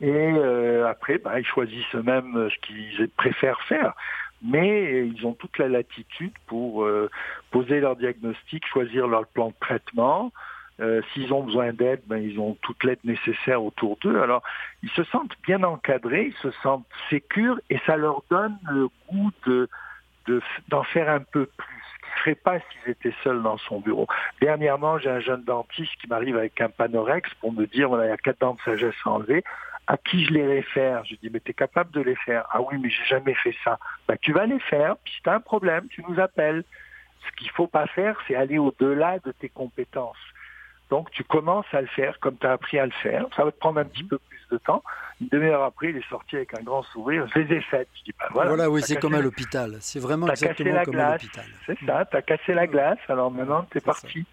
Et 0.00 0.10
euh, 0.12 0.88
après, 0.88 1.18
bah, 1.18 1.40
ils 1.40 1.46
choisissent 1.46 1.94
eux-mêmes 1.94 2.48
ce 2.50 2.66
qu'ils 2.66 3.08
préfèrent 3.16 3.60
faire 3.62 3.94
mais 4.42 5.08
ils 5.08 5.26
ont 5.26 5.32
toute 5.32 5.58
la 5.58 5.68
latitude 5.68 6.32
pour 6.46 6.84
euh, 6.84 7.10
poser 7.50 7.80
leur 7.80 7.96
diagnostic, 7.96 8.66
choisir 8.66 9.08
leur 9.08 9.26
plan 9.26 9.48
de 9.48 9.54
traitement. 9.60 10.32
Euh, 10.80 11.02
S'ils 11.12 11.32
ont 11.32 11.42
besoin 11.42 11.72
d'aide, 11.72 12.02
ben, 12.06 12.18
ils 12.18 12.38
ont 12.38 12.56
toute 12.62 12.84
l'aide 12.84 13.00
nécessaire 13.04 13.62
autour 13.62 13.96
d'eux. 14.00 14.20
Alors, 14.20 14.42
ils 14.82 14.90
se 14.90 15.02
sentent 15.04 15.34
bien 15.42 15.62
encadrés, 15.64 16.26
ils 16.26 16.42
se 16.42 16.50
sentent 16.62 16.86
sécures 17.10 17.58
et 17.68 17.78
ça 17.86 17.96
leur 17.96 18.22
donne 18.30 18.56
le 18.70 18.88
goût 19.08 19.30
de 19.46 19.68
d'en 20.68 20.82
faire 20.82 21.08
un 21.08 21.20
peu 21.20 21.46
plus, 21.46 21.82
ce 21.94 22.00
qu'ils 22.00 22.10
ne 22.10 22.20
feraient 22.20 22.34
pas 22.34 22.58
s'ils 22.58 22.90
étaient 22.90 23.14
seuls 23.24 23.42
dans 23.42 23.56
son 23.56 23.80
bureau. 23.80 24.06
Dernièrement, 24.42 24.98
j'ai 24.98 25.08
un 25.08 25.20
jeune 25.20 25.42
dentiste 25.42 25.90
qui 26.02 26.06
m'arrive 26.06 26.36
avec 26.36 26.60
un 26.60 26.68
panorex 26.68 27.32
pour 27.40 27.50
me 27.50 27.64
dire, 27.64 27.88
voilà, 27.88 28.04
il 28.04 28.08
y 28.10 28.12
a 28.12 28.18
quatre 28.18 28.38
dents 28.40 28.52
de 28.52 28.60
sagesse 28.60 28.94
enlevées 29.06 29.42
à 29.88 29.96
qui 29.96 30.26
je 30.26 30.32
les 30.32 30.46
réfère? 30.46 31.02
Je 31.06 31.14
dis, 31.16 31.30
mais 31.32 31.40
tu 31.40 31.50
es 31.50 31.54
capable 31.54 31.90
de 31.92 32.02
les 32.02 32.14
faire? 32.14 32.44
Ah 32.50 32.60
oui, 32.60 32.76
mais 32.78 32.90
j'ai 32.90 33.04
jamais 33.04 33.34
fait 33.34 33.56
ça. 33.64 33.78
Bah, 34.06 34.16
tu 34.18 34.32
vas 34.32 34.44
les 34.44 34.60
faire, 34.60 34.96
puis 34.98 35.14
si 35.14 35.22
tu 35.22 35.30
as 35.30 35.34
un 35.34 35.40
problème, 35.40 35.88
tu 35.88 36.04
nous 36.06 36.20
appelles. 36.20 36.62
Ce 37.26 37.36
qu'il 37.36 37.50
faut 37.50 37.66
pas 37.66 37.86
faire, 37.86 38.16
c'est 38.28 38.36
aller 38.36 38.58
au-delà 38.58 39.18
de 39.18 39.32
tes 39.32 39.48
compétences. 39.48 40.16
Donc 40.90 41.10
tu 41.10 41.24
commences 41.24 41.66
à 41.72 41.80
le 41.80 41.86
faire 41.88 42.18
comme 42.20 42.36
tu 42.38 42.46
as 42.46 42.52
appris 42.52 42.78
à 42.78 42.86
le 42.86 42.92
faire. 43.02 43.26
Ça 43.36 43.44
va 43.44 43.52
te 43.52 43.58
prendre 43.58 43.80
un 43.80 43.84
petit 43.84 44.04
peu 44.04 44.18
plus 44.18 44.40
de 44.50 44.58
temps. 44.58 44.82
Une 45.20 45.28
demi-heure 45.28 45.62
après, 45.62 45.90
il 45.90 45.96
est 45.96 46.08
sorti 46.08 46.36
avec 46.36 46.54
un 46.58 46.62
grand 46.62 46.82
sourire. 46.84 47.26
Je 47.34 47.40
les 47.40 47.56
ai 47.56 47.60
faites. 47.60 47.88
Je 47.98 48.04
dis, 48.04 48.14
bah, 48.18 48.28
voilà, 48.30 48.48
voilà 48.50 48.70
oui, 48.70 48.82
c'est 48.82 48.96
comme 48.96 49.14
à 49.14 49.20
l'hôpital. 49.20 49.76
C'est 49.80 50.00
vraiment 50.00 50.28
exactement 50.28 50.82
comme 50.84 50.98
à 50.98 51.12
l'hôpital. 51.12 51.44
C'est 51.66 51.78
ça, 51.84 52.04
tu 52.04 52.16
as 52.16 52.22
cassé 52.22 52.54
la 52.54 52.66
glace, 52.66 52.98
alors 53.08 53.30
maintenant 53.30 53.66
tu 53.70 53.78
es 53.78 53.80
parti. 53.80 54.24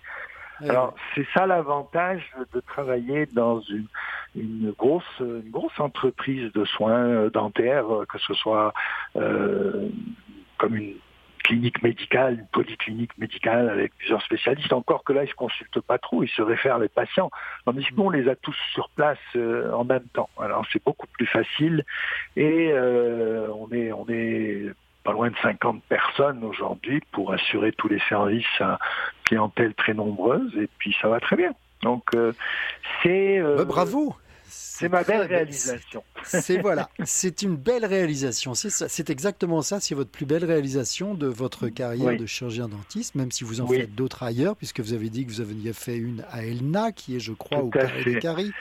Alors 0.62 0.96
c'est 1.14 1.28
ça 1.34 1.46
l'avantage 1.46 2.32
de 2.54 2.60
travailler 2.62 3.26
dans 3.26 3.60
une, 3.62 3.88
une 4.36 4.72
grosse 4.72 5.04
une 5.20 5.52
grosse 5.52 5.78
entreprise 5.80 6.52
de 6.54 6.64
soins 6.64 7.06
euh, 7.06 7.30
dentaires, 7.30 7.94
euh, 7.94 8.06
que 8.06 8.18
ce 8.20 8.34
soit 8.34 8.74
euh, 9.18 9.90
comme 10.58 10.76
une 10.78 10.96
clinique 11.46 11.84
médicale, 11.84 12.40
une 12.40 12.48
polyclinique 12.48 13.16
médicale 13.20 13.70
avec 13.70 13.96
plusieurs 13.98 14.22
spécialistes. 14.24 14.74
Encore 14.74 15.04
que 15.04 15.14
là, 15.14 15.24
ils 15.24 15.30
se 15.30 15.36
consultent 15.36 15.80
pas 15.82 16.00
trop, 16.00 16.24
ils 16.24 16.30
se 16.30 16.42
réfèrent 16.42 16.80
les 16.80 16.90
patients. 16.90 17.30
Tandis 17.66 17.86
que 17.86 17.94
nous, 17.96 18.04
on 18.04 18.10
les 18.10 18.28
a 18.28 18.36
tous 18.36 18.56
sur 18.74 18.90
place 18.90 19.20
euh, 19.36 19.72
en 19.72 19.84
même 19.84 20.06
temps. 20.14 20.30
Alors 20.40 20.66
c'est 20.74 20.84
beaucoup 20.84 21.08
plus 21.08 21.28
facile 21.28 21.86
et 22.36 22.74
on 22.74 23.72
est 23.72 23.92
on 23.92 24.06
est 24.10 24.72
pas 25.04 25.12
loin 25.12 25.30
de 25.30 25.36
50 25.42 25.84
personnes 25.84 26.44
aujourd'hui 26.44 27.02
pour 27.12 27.32
assurer 27.32 27.72
tous 27.74 27.88
les 27.88 28.00
services 28.10 28.60
à 28.60 28.80
clientèle 29.26 29.76
très 29.76 29.94
nombreuse 29.94 30.52
et 30.58 30.68
puis 30.80 30.96
ça 31.00 31.10
va 31.10 31.20
très 31.20 31.36
bien. 31.36 31.52
Donc 31.84 32.10
c'est 33.04 33.40
bah, 33.42 33.66
bravo 33.66 34.16
c'est 34.48 34.90
ma 34.90 35.04
belle 35.04 35.22
réalisation. 35.22 36.04
C'est 36.26 36.62
voilà, 36.62 36.90
c'est 37.04 37.42
une 37.42 37.56
belle 37.56 37.86
réalisation. 37.86 38.54
C'est 38.54 39.10
exactement 39.10 39.62
ça. 39.62 39.80
C'est 39.80 39.96
votre 39.96 40.10
plus 40.10 40.26
belle 40.26 40.46
réalisation 40.46 41.14
de 41.14 41.28
votre 41.28 41.68
carrière 41.68 42.18
de 42.18 42.26
chirurgien 42.26 42.68
dentiste, 42.68 43.16
même 43.16 43.32
si 43.32 43.44
vous 43.44 43.62
en 43.62 43.68
faites 43.68 43.96
d'autres 43.96 44.24
ailleurs, 44.24 44.56
puisque 44.56 44.80
vous 44.80 44.94
avez 44.94 45.10
dit 45.10 45.26
que 45.26 45.32
vous 45.32 45.42
aviez 45.42 45.74
fait 45.74 45.98
une 45.98 46.24
à 46.32 46.44
Elna, 46.44 46.92
qui 46.92 47.16
est, 47.16 47.20
je 47.20 47.34
crois, 47.34 47.60
au 47.60 47.70
Carré 47.70 48.04
des 48.04 48.20
Caries. 48.20 48.52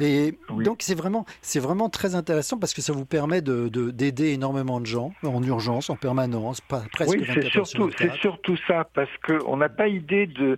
Et 0.00 0.38
donc 0.62 0.78
c'est 0.82 0.94
vraiment, 0.94 1.24
c'est 1.42 1.60
vraiment 1.60 1.88
très 1.88 2.14
intéressant 2.14 2.58
parce 2.58 2.74
que 2.74 2.82
ça 2.82 2.92
vous 2.92 3.06
permet 3.06 3.40
de 3.40 3.68
d'aider 3.90 4.32
énormément 4.32 4.80
de 4.80 4.86
gens 4.86 5.12
en 5.22 5.42
urgence, 5.42 5.90
en 5.90 5.96
permanence, 5.96 6.60
pas, 6.60 6.82
presque 6.92 7.18
oui, 7.18 7.26
c'est 7.32 7.48
surtout, 7.48 7.90
c'est 7.98 8.12
surtout 8.14 8.56
ça 8.66 8.88
parce 8.94 9.10
que 9.22 9.38
on 9.46 9.56
n'a 9.56 9.68
pas 9.68 9.88
idée 9.88 10.26
de, 10.26 10.56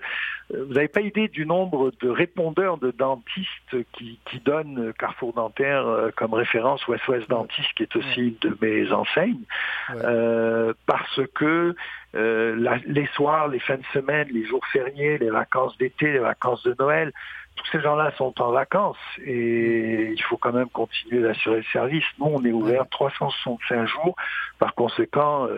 vous 0.51 0.74
n'avez 0.74 0.89
pas 0.89 1.01
idée 1.01 1.28
du 1.28 1.47
nombre 1.47 1.93
de 2.01 2.09
répondeurs 2.09 2.78
de 2.78 2.91
dentistes 2.91 3.76
qui, 3.93 4.18
qui 4.30 4.41
donnent 4.41 4.93
Carrefour 4.99 5.32
Dentaire 5.32 5.86
euh, 5.86 6.11
comme 6.29 6.39
référence 6.39 6.87
ou 6.89 6.97
SOS 6.97 7.26
Dentiste, 7.29 7.72
qui 7.76 7.85
est 7.85 7.97
aussi 7.97 8.20
une 8.20 8.37
de 8.41 8.57
mes 8.61 8.93
enseignes, 8.93 9.45
euh, 9.91 10.72
parce 10.87 11.20
que 11.35 11.74
euh, 12.14 12.79
les 12.87 13.07
soirs, 13.14 13.49
les 13.49 13.61
fins 13.61 13.76
de 13.76 13.87
semaine, 13.93 14.29
les 14.31 14.45
jours 14.45 14.64
fériés, 14.72 15.18
les 15.18 15.31
vacances 15.31 15.76
d'été, 15.79 16.12
les 16.12 16.18
vacances 16.18 16.62
de 16.62 16.74
Noël, 16.79 17.12
tous 17.57 17.66
ces 17.72 17.81
gens-là 17.81 18.12
sont 18.16 18.41
en 18.41 18.53
vacances 18.53 18.97
et 19.24 20.12
il 20.12 20.22
faut 20.22 20.37
quand 20.37 20.53
même 20.53 20.68
continuer 20.68 21.22
d'assurer 21.22 21.57
le 21.59 21.64
service. 21.72 22.05
Nous, 22.18 22.26
on 22.26 22.45
est 22.45 22.53
ouvert 22.53 22.85
365 22.89 23.87
jours. 23.87 24.14
Par 24.61 24.74
conséquent, 24.74 25.49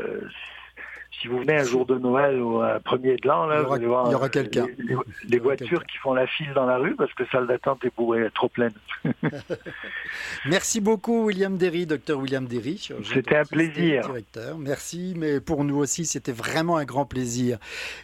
si 1.20 1.28
vous 1.28 1.38
venez 1.38 1.56
un 1.56 1.64
jour 1.64 1.84
de 1.84 1.98
Noël 1.98 2.40
ou 2.40 2.60
un 2.60 2.80
premier 2.80 3.16
de 3.16 3.28
l'an, 3.28 3.46
là, 3.46 3.62
il 3.76 3.82
y 3.82 3.86
aura, 3.86 4.08
vous 4.08 4.28
quelqu'un. 4.28 4.66
Les, 5.28 5.38
voitures 5.38 5.84
qui 5.84 5.98
font 5.98 6.14
la 6.14 6.26
file 6.26 6.52
dans 6.54 6.64
la 6.64 6.78
rue 6.78 6.94
parce 6.96 7.12
que 7.12 7.24
salle 7.26 7.46
d'attente 7.46 7.84
est 7.84 7.94
bourrée, 7.94 8.26
trop 8.34 8.48
pleine. 8.48 8.72
Merci 10.46 10.80
beaucoup, 10.80 11.26
William 11.26 11.56
Derry, 11.58 11.84
docteur 11.84 12.18
William 12.18 12.46
Derry. 12.46 12.88
C'était 13.04 13.36
un 13.36 13.44
plaisir. 13.44 14.02
Directeur. 14.06 14.58
Merci, 14.58 15.14
mais 15.16 15.40
pour 15.40 15.64
nous 15.64 15.76
aussi, 15.76 16.06
c'était 16.06 16.32
vraiment 16.32 16.78
un 16.78 16.84
grand 16.84 17.04
plaisir. 17.04 17.58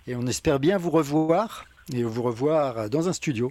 Et 0.06 0.14
on 0.14 0.26
espère 0.26 0.60
bien 0.60 0.76
vous 0.76 0.90
revoir 0.90 1.64
et 1.94 2.02
vous 2.02 2.22
revoir 2.22 2.90
dans 2.90 3.08
un 3.08 3.12
studio. 3.12 3.50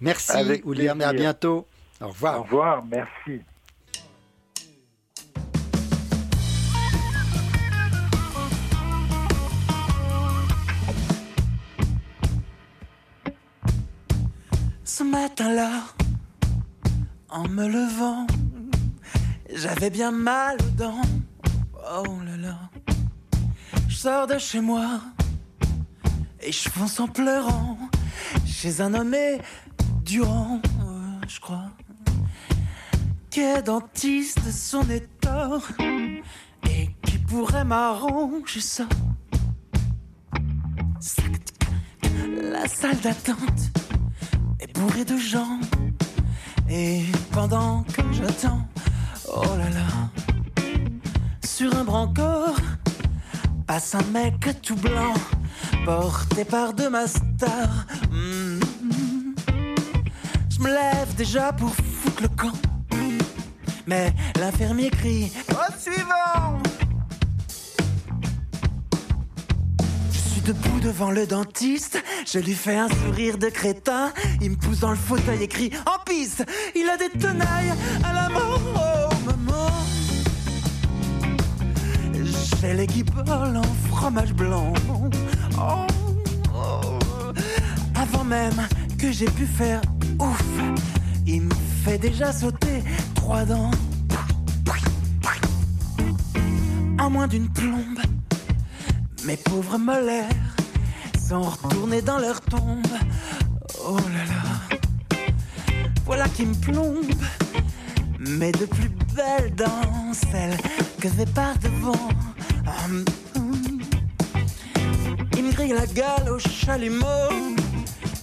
Merci, 0.00 0.62
William, 0.64 1.00
et 1.00 1.04
à 1.04 1.12
bientôt. 1.12 1.66
Au 2.00 2.08
revoir. 2.08 2.40
Au 2.40 2.42
revoir, 2.42 2.84
merci. 2.84 3.42
Ce 15.00 15.04
matin-là, 15.04 15.84
en 17.30 17.48
me 17.48 17.66
levant, 17.66 18.26
j'avais 19.50 19.88
bien 19.88 20.10
mal 20.10 20.58
aux 20.60 20.76
dents. 20.76 21.00
Oh 21.74 22.04
là 22.22 22.36
là, 22.36 22.58
je 23.88 23.96
sors 23.96 24.26
de 24.26 24.36
chez 24.36 24.60
moi 24.60 25.00
et 26.42 26.52
je 26.52 26.68
fonce 26.68 27.00
en 27.00 27.08
pleurant 27.08 27.78
chez 28.44 28.82
un 28.82 28.90
nommé 28.90 29.40
Durand, 30.04 30.60
je 31.26 31.40
crois, 31.40 31.70
qui 33.30 33.40
est 33.40 33.62
dentiste 33.62 34.44
de 34.44 34.50
son 34.50 34.82
état 34.90 35.60
et 36.68 36.90
qui 37.06 37.16
pourrait 37.20 37.64
m'arranger 37.64 38.60
ça. 38.60 38.86
La 42.52 42.68
salle 42.68 43.00
d'attente 43.00 43.79
bourré 44.80 45.04
de 45.04 45.16
gens. 45.16 45.58
Et 46.68 47.02
pendant 47.32 47.82
que 47.82 48.02
j'attends, 48.12 48.62
oh 49.28 49.42
là 49.58 49.68
là, 49.70 49.88
sur 51.44 51.74
un 51.76 51.84
brancard, 51.84 52.56
passe 53.66 53.94
un 53.94 54.04
mec 54.12 54.48
tout 54.62 54.76
blanc, 54.76 55.14
porté 55.84 56.44
par 56.44 56.72
deux 56.72 56.88
masters. 56.88 57.86
Mm-hmm. 58.10 58.60
Je 60.48 60.58
me 60.60 60.68
lève 60.68 61.14
déjà 61.16 61.52
pour 61.52 61.74
foutre 61.74 62.22
le 62.22 62.28
camp. 62.28 62.52
Mais 63.86 64.12
l'infirmier 64.38 64.90
crie 64.90 65.32
Au 65.50 65.72
suivant 65.78 66.69
debout 70.44 70.80
devant 70.80 71.10
le 71.10 71.26
dentiste. 71.26 72.02
Je 72.26 72.38
lui 72.38 72.54
fais 72.54 72.76
un 72.76 72.88
sourire 72.88 73.38
de 73.38 73.48
crétin. 73.48 74.12
Il 74.40 74.50
me 74.50 74.56
pousse 74.56 74.80
dans 74.80 74.90
le 74.90 74.96
fauteuil 74.96 75.42
écrit 75.42 75.70
en 75.86 76.02
piste. 76.04 76.44
Il 76.74 76.88
a 76.88 76.96
des 76.96 77.10
tenailles 77.18 77.72
à 78.04 78.12
la 78.12 78.28
main. 78.28 78.40
Oh 78.74 79.14
maman. 79.26 79.70
J'ai 82.60 82.74
les 82.74 82.86
en 83.26 83.62
fromage 83.90 84.34
blanc. 84.34 84.72
Oh, 85.58 85.86
oh. 86.54 86.98
Avant 87.94 88.24
même 88.24 88.66
que 88.98 89.10
j'ai 89.12 89.26
pu 89.26 89.46
faire 89.46 89.80
ouf, 90.18 90.44
il 91.26 91.42
me 91.42 91.54
fait 91.84 91.98
déjà 91.98 92.32
sauter 92.32 92.82
trois 93.14 93.44
dents. 93.44 93.70
En 96.98 97.08
moins 97.08 97.26
d'une 97.28 97.48
plombe, 97.48 97.98
mes 99.30 99.36
pauvres 99.36 99.78
molaires 99.78 100.56
sont 101.16 101.42
retournés 101.42 102.02
dans 102.02 102.18
leur 102.18 102.40
tombe. 102.40 102.94
Oh 103.86 103.96
là 103.96 104.24
là, 104.24 104.76
voilà 106.04 106.28
qui 106.30 106.46
me 106.46 106.54
plombe, 106.54 107.12
mais 108.18 108.50
de 108.50 108.66
plus 108.66 108.90
belles 109.14 109.54
dents, 109.54 110.12
celles 110.32 110.56
que 111.00 111.08
j'ai 111.16 111.26
par 111.26 111.56
devant. 111.58 112.08
Hum, 112.66 113.04
hum. 113.36 113.80
Il 115.36 115.44
me 115.44 115.52
grille 115.52 115.74
la 115.74 115.86
gueule 115.86 116.28
au 116.28 116.40
chalumeau 116.40 117.30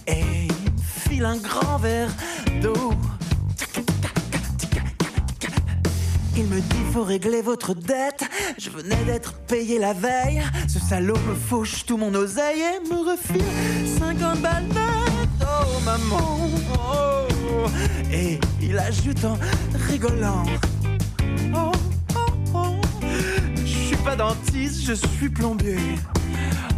et 0.06 0.44
il 0.44 0.72
me 0.72 1.08
file 1.08 1.24
un 1.24 1.38
grand 1.38 1.78
verre 1.78 2.12
d'eau. 2.60 2.92
Il 6.38 6.46
me 6.46 6.60
dit 6.60 6.92
faut 6.92 7.02
régler 7.02 7.42
votre 7.42 7.74
dette. 7.74 8.22
Je 8.58 8.70
venais 8.70 9.02
d'être 9.04 9.32
payé 9.48 9.80
la 9.80 9.92
veille. 9.92 10.40
Ce 10.68 10.78
salaud 10.78 11.18
me 11.28 11.34
fauche 11.34 11.84
tout 11.84 11.96
mon 11.96 12.14
oseille 12.14 12.60
et 12.60 12.88
me 12.88 13.10
refile 13.10 13.42
50 13.98 14.40
balles 14.40 14.68
net. 14.68 15.28
Oh 15.42 15.80
maman. 15.84 16.38
Oh. 16.74 17.66
Et 18.12 18.38
il 18.62 18.78
ajoute 18.78 19.24
en 19.24 19.36
rigolant. 19.88 20.44
Oh, 21.56 21.72
oh, 22.14 22.54
oh. 22.54 22.76
Je 23.56 23.66
suis 23.66 23.96
pas 23.96 24.14
dentiste, 24.14 24.82
je 24.84 24.92
suis 24.92 25.28
plombier. 25.28 25.78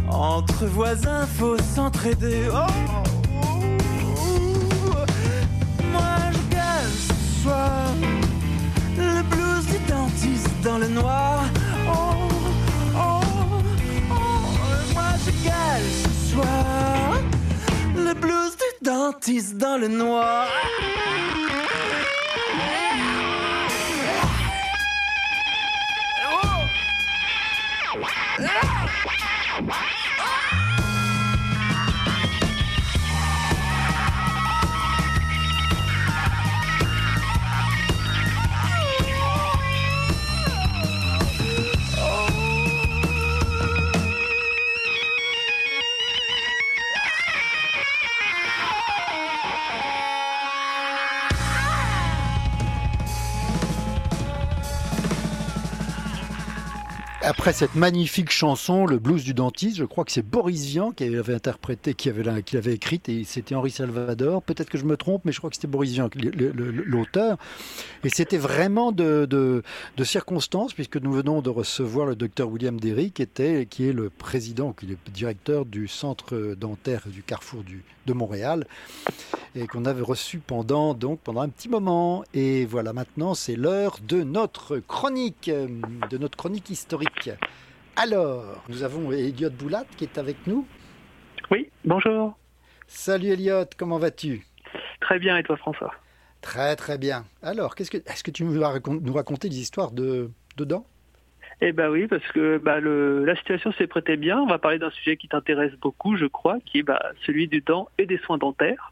Entre 0.09 0.65
voisins, 0.65 1.27
faut 1.37 1.57
s'entraider. 1.75 2.47
Oh, 2.51 2.65
oh, 2.67 3.03
oh. 3.05 3.20
Le 10.81 10.87
noir. 10.87 11.43
Oh, 11.87 12.27
oh, 12.95 13.21
oh, 14.09 14.93
moi 14.93 15.11
je 15.23 15.31
gueule 15.45 15.89
ce 16.03 16.31
soir. 16.31 17.21
Le 17.95 18.13
blues 18.13 18.55
du 18.57 18.85
dentiste 18.85 19.57
dans 19.57 19.77
le 19.77 19.87
noir. 19.87 20.47
Après 57.41 57.53
cette 57.53 57.73
magnifique 57.73 58.29
chanson, 58.29 58.85
le 58.85 58.99
blues 58.99 59.23
du 59.23 59.33
dentiste, 59.33 59.77
je 59.77 59.85
crois 59.85 60.05
que 60.05 60.11
c'est 60.11 60.21
Boris 60.21 60.63
Vian 60.67 60.91
qui 60.91 61.05
avait 61.05 61.33
interprété, 61.33 61.95
qui 61.95 62.07
avait, 62.07 62.21
l'avait 62.21 62.73
écrite, 62.75 63.09
et 63.09 63.23
c'était 63.23 63.55
Henri 63.55 63.71
Salvador. 63.71 64.43
Peut-être 64.43 64.69
que 64.69 64.77
je 64.77 64.85
me 64.85 64.95
trompe, 64.95 65.25
mais 65.25 65.31
je 65.31 65.39
crois 65.39 65.49
que 65.49 65.55
c'était 65.55 65.67
Boris 65.67 65.91
Vian, 65.93 66.07
l'auteur. 66.85 67.39
Et 68.03 68.09
c'était 68.09 68.37
vraiment 68.37 68.91
de, 68.91 69.25
de, 69.27 69.63
de, 69.97 70.03
circonstances, 70.03 70.75
puisque 70.75 70.97
nous 70.97 71.11
venons 71.11 71.41
de 71.41 71.49
recevoir 71.49 72.05
le 72.05 72.15
docteur 72.15 72.47
William 72.47 72.79
Derry, 72.79 73.09
qui, 73.09 73.23
était, 73.23 73.65
qui 73.67 73.89
est 73.89 73.93
le 73.93 74.11
président, 74.11 74.73
qui 74.73 74.85
est 74.85 74.89
le 74.89 75.11
directeur 75.11 75.65
du 75.65 75.87
centre 75.87 76.53
dentaire 76.55 77.07
du 77.07 77.23
Carrefour 77.23 77.63
de 78.05 78.13
Montréal, 78.13 78.67
et 79.55 79.65
qu'on 79.65 79.85
avait 79.85 80.03
reçu 80.03 80.37
pendant, 80.37 80.93
donc, 80.93 81.19
pendant 81.21 81.41
un 81.41 81.49
petit 81.49 81.69
moment. 81.69 82.23
Et 82.35 82.67
voilà, 82.67 82.93
maintenant, 82.93 83.33
c'est 83.33 83.55
l'heure 83.55 83.97
de 84.07 84.21
notre 84.21 84.77
chronique, 84.77 85.49
de 85.49 86.17
notre 86.19 86.37
chronique 86.37 86.69
historique. 86.69 87.30
Alors, 87.95 88.63
nous 88.69 88.83
avons 88.83 89.11
Elliot 89.11 89.49
Boulat 89.49 89.83
qui 89.97 90.05
est 90.05 90.17
avec 90.17 90.47
nous. 90.47 90.65
Oui, 91.49 91.69
bonjour. 91.83 92.37
Salut 92.87 93.29
Elliot, 93.29 93.65
comment 93.77 93.97
vas-tu? 93.97 94.45
Très 95.01 95.19
bien, 95.19 95.37
et 95.37 95.43
toi 95.43 95.57
François? 95.57 95.93
Très 96.41 96.75
très 96.75 96.97
bien. 96.97 97.25
Alors, 97.43 97.75
qu'est-ce 97.75 97.91
que, 97.91 97.97
est-ce 97.97 98.23
que 98.23 98.31
tu 98.31 98.43
vas 98.43 98.79
nous 98.87 99.13
raconter 99.13 99.49
des 99.49 99.59
histoires 99.59 99.91
de, 99.91 100.31
dents 100.57 100.85
eh 101.63 101.73
ben 101.73 101.89
oui, 101.89 102.07
parce 102.07 102.25
que 102.29 102.57
bah, 102.57 102.79
le, 102.79 103.23
la 103.23 103.35
situation 103.35 103.71
s'est 103.73 103.85
prêtée 103.85 104.17
bien. 104.17 104.39
On 104.39 104.47
va 104.47 104.57
parler 104.57 104.79
d'un 104.79 104.89
sujet 104.89 105.15
qui 105.15 105.27
t'intéresse 105.27 105.73
beaucoup, 105.73 106.17
je 106.17 106.25
crois, 106.25 106.57
qui 106.65 106.79
est 106.79 106.83
bah, 106.83 106.99
celui 107.23 107.47
du 107.47 107.61
dent 107.61 107.87
et 107.99 108.07
des 108.07 108.17
soins 108.17 108.39
dentaires. 108.39 108.91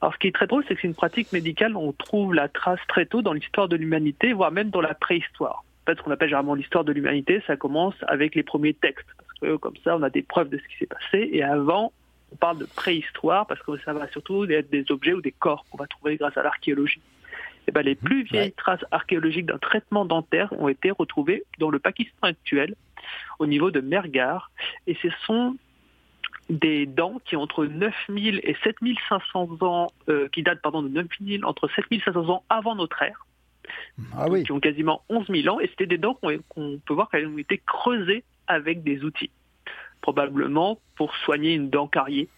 Alors, 0.00 0.14
ce 0.14 0.18
qui 0.18 0.28
est 0.28 0.34
très 0.34 0.46
drôle, 0.46 0.64
c'est 0.66 0.74
que 0.74 0.80
c'est 0.80 0.88
une 0.88 0.94
pratique 0.94 1.32
médicale. 1.32 1.76
On 1.76 1.92
trouve 1.92 2.32
la 2.32 2.48
trace 2.48 2.80
très 2.88 3.04
tôt 3.04 3.20
dans 3.20 3.34
l'histoire 3.34 3.68
de 3.68 3.76
l'humanité, 3.76 4.32
voire 4.32 4.52
même 4.52 4.70
dans 4.70 4.80
la 4.80 4.94
préhistoire. 4.94 5.63
En 5.84 5.92
fait, 5.92 5.98
ce 5.98 6.02
qu'on 6.02 6.10
appelle 6.10 6.28
généralement 6.28 6.54
l'histoire 6.54 6.84
de 6.84 6.92
l'humanité, 6.92 7.42
ça 7.46 7.56
commence 7.56 7.94
avec 8.06 8.34
les 8.34 8.42
premiers 8.42 8.72
textes, 8.72 9.06
parce 9.18 9.38
que 9.40 9.56
comme 9.56 9.76
ça, 9.84 9.96
on 9.96 10.02
a 10.02 10.08
des 10.08 10.22
preuves 10.22 10.48
de 10.48 10.56
ce 10.56 10.62
qui 10.68 10.76
s'est 10.78 10.86
passé. 10.86 11.28
Et 11.30 11.42
avant, 11.42 11.92
on 12.32 12.36
parle 12.36 12.58
de 12.58 12.64
préhistoire, 12.64 13.46
parce 13.46 13.60
que 13.62 13.76
ça 13.84 13.92
va 13.92 14.08
surtout 14.08 14.44
être 14.44 14.70
des 14.70 14.90
objets 14.90 15.12
ou 15.12 15.20
des 15.20 15.32
corps 15.32 15.66
qu'on 15.70 15.76
va 15.76 15.86
trouver 15.86 16.16
grâce 16.16 16.36
à 16.38 16.42
l'archéologie. 16.42 17.02
Et 17.66 17.72
ben, 17.72 17.82
les 17.82 17.94
plus 17.94 18.24
vieilles 18.24 18.52
traces 18.52 18.84
archéologiques 18.90 19.46
d'un 19.46 19.58
traitement 19.58 20.04
dentaire 20.04 20.52
ont 20.58 20.68
été 20.68 20.90
retrouvées 20.90 21.44
dans 21.58 21.70
le 21.70 21.78
Pakistan 21.78 22.28
actuel, 22.28 22.74
au 23.38 23.46
niveau 23.46 23.70
de 23.70 23.80
Mergar. 23.80 24.50
Et 24.86 24.96
ce 25.02 25.08
sont 25.26 25.56
des 26.50 26.86
dents 26.86 27.20
qui 27.24 27.36
ont 27.36 27.42
entre 27.42 27.64
9000 27.64 28.40
et 28.42 28.56
7500 28.64 29.58
ans, 29.62 29.88
euh, 30.08 30.28
qui 30.28 30.42
datent 30.42 30.60
pardon, 30.60 30.82
de 30.82 30.88
9000 30.88 31.44
entre 31.44 31.68
7500 31.68 32.28
ans 32.28 32.42
avant 32.48 32.74
notre 32.74 33.02
ère, 33.02 33.26
ah 34.16 34.26
qui 34.44 34.52
ont 34.52 34.60
quasiment 34.60 35.02
11 35.08 35.26
000 35.28 35.54
ans, 35.54 35.60
et 35.60 35.68
c'était 35.68 35.86
des 35.86 35.98
dents 35.98 36.14
qu'on 36.14 36.80
peut 36.84 36.94
voir 36.94 37.08
qu'elles 37.10 37.26
ont 37.26 37.38
été 37.38 37.58
creusées 37.58 38.24
avec 38.46 38.82
des 38.82 39.04
outils, 39.04 39.30
probablement 40.00 40.78
pour 40.96 41.14
soigner 41.16 41.54
une 41.54 41.70
dent 41.70 41.86
carriée. 41.86 42.28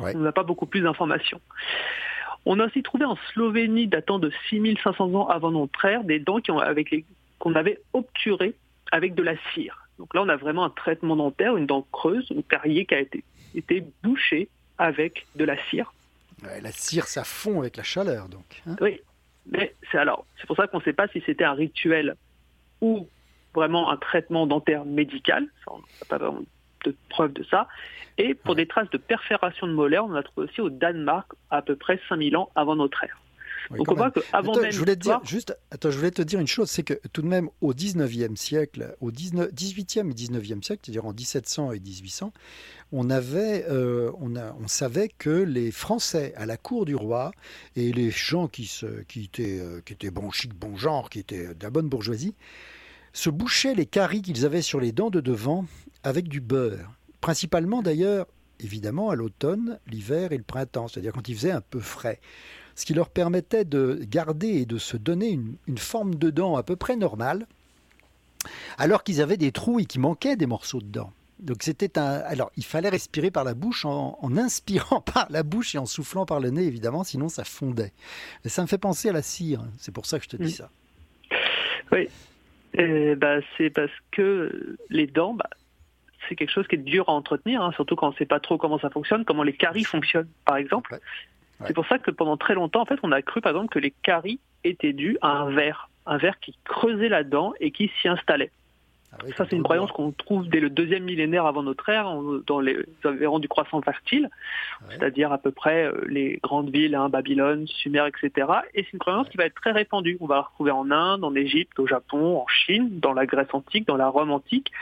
On 0.00 0.18
n'a 0.18 0.32
pas 0.32 0.42
beaucoup 0.42 0.66
plus 0.66 0.80
d'informations. 0.80 1.40
On 2.46 2.58
a 2.60 2.66
aussi 2.66 2.82
trouvé 2.82 3.04
en 3.04 3.16
Slovénie, 3.32 3.86
datant 3.86 4.18
de 4.18 4.30
6500 4.50 5.14
ans 5.14 5.28
avant 5.28 5.50
notre 5.50 5.84
ère, 5.84 6.04
des 6.04 6.18
dents 6.18 6.40
qu'on 7.38 7.54
avait 7.54 7.80
obturées 7.92 8.54
avec 8.92 9.14
de 9.14 9.22
la 9.22 9.34
cire. 9.52 9.88
Donc 9.98 10.12
là, 10.14 10.22
on 10.22 10.28
a 10.28 10.36
vraiment 10.36 10.64
un 10.64 10.70
traitement 10.70 11.16
dentaire, 11.16 11.56
une 11.56 11.66
dent 11.66 11.86
creuse, 11.92 12.26
une 12.30 12.42
carrière 12.42 12.84
qui 12.86 12.94
a 12.94 13.00
été, 13.00 13.24
été 13.54 13.84
bouchée 14.02 14.48
avec 14.78 15.26
de 15.36 15.44
la 15.44 15.56
cire. 15.70 15.92
la 16.42 16.72
cire, 16.72 17.06
ça 17.06 17.24
fond 17.24 17.60
avec 17.60 17.76
la 17.76 17.82
chaleur, 17.82 18.28
donc. 18.28 18.62
Hein. 18.66 18.76
oui, 18.80 19.00
mais 19.50 19.74
c'est 19.90 19.98
alors, 19.98 20.26
c'est 20.40 20.46
pour 20.46 20.56
ça 20.56 20.66
qu'on 20.66 20.78
ne 20.78 20.82
sait 20.82 20.92
pas 20.92 21.08
si 21.08 21.22
c'était 21.26 21.44
un 21.44 21.52
rituel 21.52 22.16
ou 22.80 23.08
vraiment 23.54 23.90
un 23.90 23.96
traitement 23.96 24.46
dentaire 24.46 24.84
médical. 24.84 25.46
on 25.66 25.78
n'a 25.78 25.84
pas 26.08 26.18
de 26.18 26.96
preuve 27.08 27.32
de 27.32 27.44
ça. 27.44 27.68
Et 28.18 28.34
pour 28.34 28.54
des 28.54 28.66
traces 28.66 28.90
de 28.90 28.98
perforation 28.98 29.66
de 29.66 29.72
molaires, 29.72 30.04
on 30.04 30.14
a 30.14 30.22
trouvé 30.22 30.48
aussi 30.48 30.60
au 30.60 30.70
Danemark 30.70 31.32
à 31.50 31.62
peu 31.62 31.76
près 31.76 32.00
5000 32.08 32.36
ans 32.36 32.50
avant 32.54 32.76
notre 32.76 33.02
ère. 33.04 33.18
Donc 33.70 33.90
on 33.90 33.94
voit 33.94 34.10
que 34.10 34.20
avant 34.32 34.58
même 34.60 34.70
je 34.70 34.78
voulais 34.78 34.96
te 34.96 35.02
dire 35.02 35.20
juste 35.24 35.56
attends, 35.70 35.90
je 35.90 35.96
voulais 35.96 36.10
te 36.10 36.22
dire 36.22 36.40
une 36.40 36.46
chose, 36.46 36.70
c'est 36.70 36.82
que 36.82 36.94
tout 37.12 37.22
de 37.22 37.26
même 37.26 37.48
au 37.60 37.72
19e 37.72 38.36
siècle, 38.36 38.94
au 39.00 39.10
19, 39.10 39.52
18e 39.52 40.10
et 40.10 40.14
19e 40.14 40.62
siècle, 40.62 40.82
c'est-à-dire 40.84 41.06
en 41.06 41.12
1700 41.12 41.72
et 41.72 41.80
1800, 41.80 42.32
on, 42.92 43.10
avait, 43.10 43.64
euh, 43.68 44.10
on, 44.20 44.36
a, 44.36 44.54
on 44.60 44.68
savait 44.68 45.08
que 45.08 45.30
les 45.30 45.70
Français 45.70 46.32
à 46.36 46.46
la 46.46 46.56
cour 46.56 46.84
du 46.84 46.94
roi 46.94 47.32
et 47.76 47.92
les 47.92 48.10
gens 48.10 48.48
qui, 48.48 48.66
se, 48.66 49.02
qui, 49.02 49.24
étaient, 49.24 49.58
euh, 49.60 49.80
qui 49.84 49.92
étaient 49.94 50.10
bon 50.10 50.30
chic, 50.30 50.54
bon 50.54 50.76
genre, 50.76 51.10
qui 51.10 51.18
étaient 51.18 51.54
de 51.54 51.62
la 51.62 51.70
bonne 51.70 51.88
bourgeoisie, 51.88 52.34
se 53.12 53.30
bouchaient 53.30 53.74
les 53.74 53.86
caries 53.86 54.22
qu'ils 54.22 54.44
avaient 54.44 54.62
sur 54.62 54.80
les 54.80 54.92
dents 54.92 55.10
de 55.10 55.20
devant 55.20 55.64
avec 56.02 56.28
du 56.28 56.40
beurre. 56.40 56.92
Principalement 57.20 57.82
d'ailleurs, 57.82 58.26
évidemment, 58.60 59.10
à 59.10 59.16
l'automne, 59.16 59.78
l'hiver 59.86 60.32
et 60.32 60.36
le 60.36 60.44
printemps, 60.44 60.88
c'est-à-dire 60.88 61.12
quand 61.12 61.28
il 61.28 61.34
faisait 61.34 61.50
un 61.50 61.60
peu 61.60 61.80
frais. 61.80 62.20
Ce 62.74 62.84
qui 62.84 62.94
leur 62.94 63.08
permettait 63.08 63.64
de 63.64 64.00
garder 64.02 64.48
et 64.48 64.66
de 64.66 64.78
se 64.78 64.96
donner 64.96 65.30
une, 65.30 65.56
une 65.66 65.78
forme 65.78 66.14
de 66.16 66.30
dents 66.30 66.56
à 66.56 66.62
peu 66.62 66.76
près 66.76 66.96
normale, 66.96 67.46
alors 68.78 69.04
qu'ils 69.04 69.20
avaient 69.20 69.36
des 69.36 69.52
trous 69.52 69.80
et 69.80 69.84
qu'il 69.84 70.00
manquait 70.00 70.36
des 70.36 70.46
morceaux 70.46 70.80
de 70.80 70.86
dents. 70.86 71.12
Donc 71.40 71.58
c'était 71.62 71.98
un. 71.98 72.20
Alors 72.20 72.50
il 72.56 72.64
fallait 72.64 72.88
respirer 72.88 73.30
par 73.30 73.44
la 73.44 73.54
bouche 73.54 73.84
en, 73.84 74.18
inspirant 74.36 75.00
par 75.00 75.26
la 75.30 75.42
bouche 75.42 75.74
et 75.74 75.78
en 75.78 75.86
soufflant 75.86 76.26
par 76.26 76.40
le 76.40 76.50
nez 76.50 76.64
évidemment, 76.64 77.04
sinon 77.04 77.28
ça 77.28 77.44
fondait. 77.44 77.92
Et 78.44 78.48
ça 78.48 78.62
me 78.62 78.66
fait 78.66 78.78
penser 78.78 79.08
à 79.08 79.12
la 79.12 79.22
cire. 79.22 79.60
C'est 79.78 79.92
pour 79.92 80.06
ça 80.06 80.18
que 80.18 80.24
je 80.24 80.30
te 80.30 80.36
dis 80.36 80.44
mm. 80.44 80.48
ça. 80.48 80.70
Oui, 81.92 82.08
bah, 83.16 83.38
c'est 83.56 83.70
parce 83.70 83.92
que 84.10 84.76
les 84.90 85.06
dents, 85.06 85.34
bah, 85.34 85.48
c'est 86.28 86.34
quelque 86.34 86.50
chose 86.50 86.66
qui 86.66 86.76
est 86.76 86.78
dur 86.78 87.08
à 87.08 87.12
entretenir, 87.12 87.62
hein, 87.62 87.72
surtout 87.74 87.94
quand 87.94 88.08
on 88.08 88.12
ne 88.12 88.16
sait 88.16 88.26
pas 88.26 88.40
trop 88.40 88.56
comment 88.56 88.78
ça 88.78 88.90
fonctionne, 88.90 89.24
comment 89.24 89.42
les 89.42 89.52
caries 89.52 89.84
fonctionnent, 89.84 90.30
par 90.44 90.56
exemple. 90.56 90.98
C'est 91.66 91.74
pour 91.74 91.86
ça 91.86 91.98
que 91.98 92.10
pendant 92.10 92.36
très 92.36 92.54
longtemps, 92.54 92.82
en 92.82 92.86
fait, 92.86 92.98
on 93.02 93.12
a 93.12 93.22
cru, 93.22 93.40
par 93.40 93.52
exemple, 93.52 93.72
que 93.72 93.78
les 93.78 93.92
caries 94.02 94.40
étaient 94.64 94.92
dus 94.92 95.16
à 95.22 95.28
un 95.28 95.50
verre, 95.50 95.88
un 96.06 96.18
verre 96.18 96.38
qui 96.40 96.56
creusait 96.64 97.08
la 97.08 97.24
dent 97.24 97.54
et 97.60 97.70
qui 97.70 97.90
s'y 98.00 98.08
installait. 98.08 98.50
Ah 99.20 99.26
ça, 99.36 99.46
c'est 99.48 99.56
une 99.56 99.62
croyance 99.62 99.90
qu'on 99.92 100.12
trouve 100.12 100.48
dès 100.48 100.60
le 100.60 100.70
deuxième 100.70 101.04
millénaire 101.04 101.46
avant 101.46 101.62
notre 101.62 101.88
ère, 101.88 102.08
dans 102.46 102.60
les 102.60 102.78
environs 103.04 103.38
du 103.38 103.48
croissant 103.48 103.80
fertile, 103.82 104.28
c'est-à-dire 104.90 105.32
à 105.32 105.38
peu 105.38 105.50
près 105.50 105.84
euh, 105.84 106.04
les 106.08 106.38
grandes 106.42 106.70
villes, 106.70 106.94
hein, 106.94 107.08
Babylone, 107.08 107.66
Sumer, 107.66 108.04
etc. 108.08 108.48
Et 108.74 108.82
c'est 108.82 108.92
une 108.92 108.98
croyance 108.98 109.28
qui 109.28 109.36
va 109.36 109.44
être 109.44 109.54
très 109.54 109.72
répandue. 109.72 110.16
On 110.20 110.26
va 110.26 110.36
la 110.36 110.40
retrouver 110.42 110.70
en 110.70 110.90
Inde, 110.90 111.24
en 111.24 111.34
Égypte, 111.34 111.78
au 111.78 111.86
Japon, 111.86 112.38
en 112.38 112.46
Chine, 112.48 113.00
dans 113.00 113.12
la 113.12 113.26
Grèce 113.26 113.52
antique, 113.52 113.86
dans 113.86 113.96
la 113.96 114.08
Rome 114.08 114.30
antique, 114.30 114.72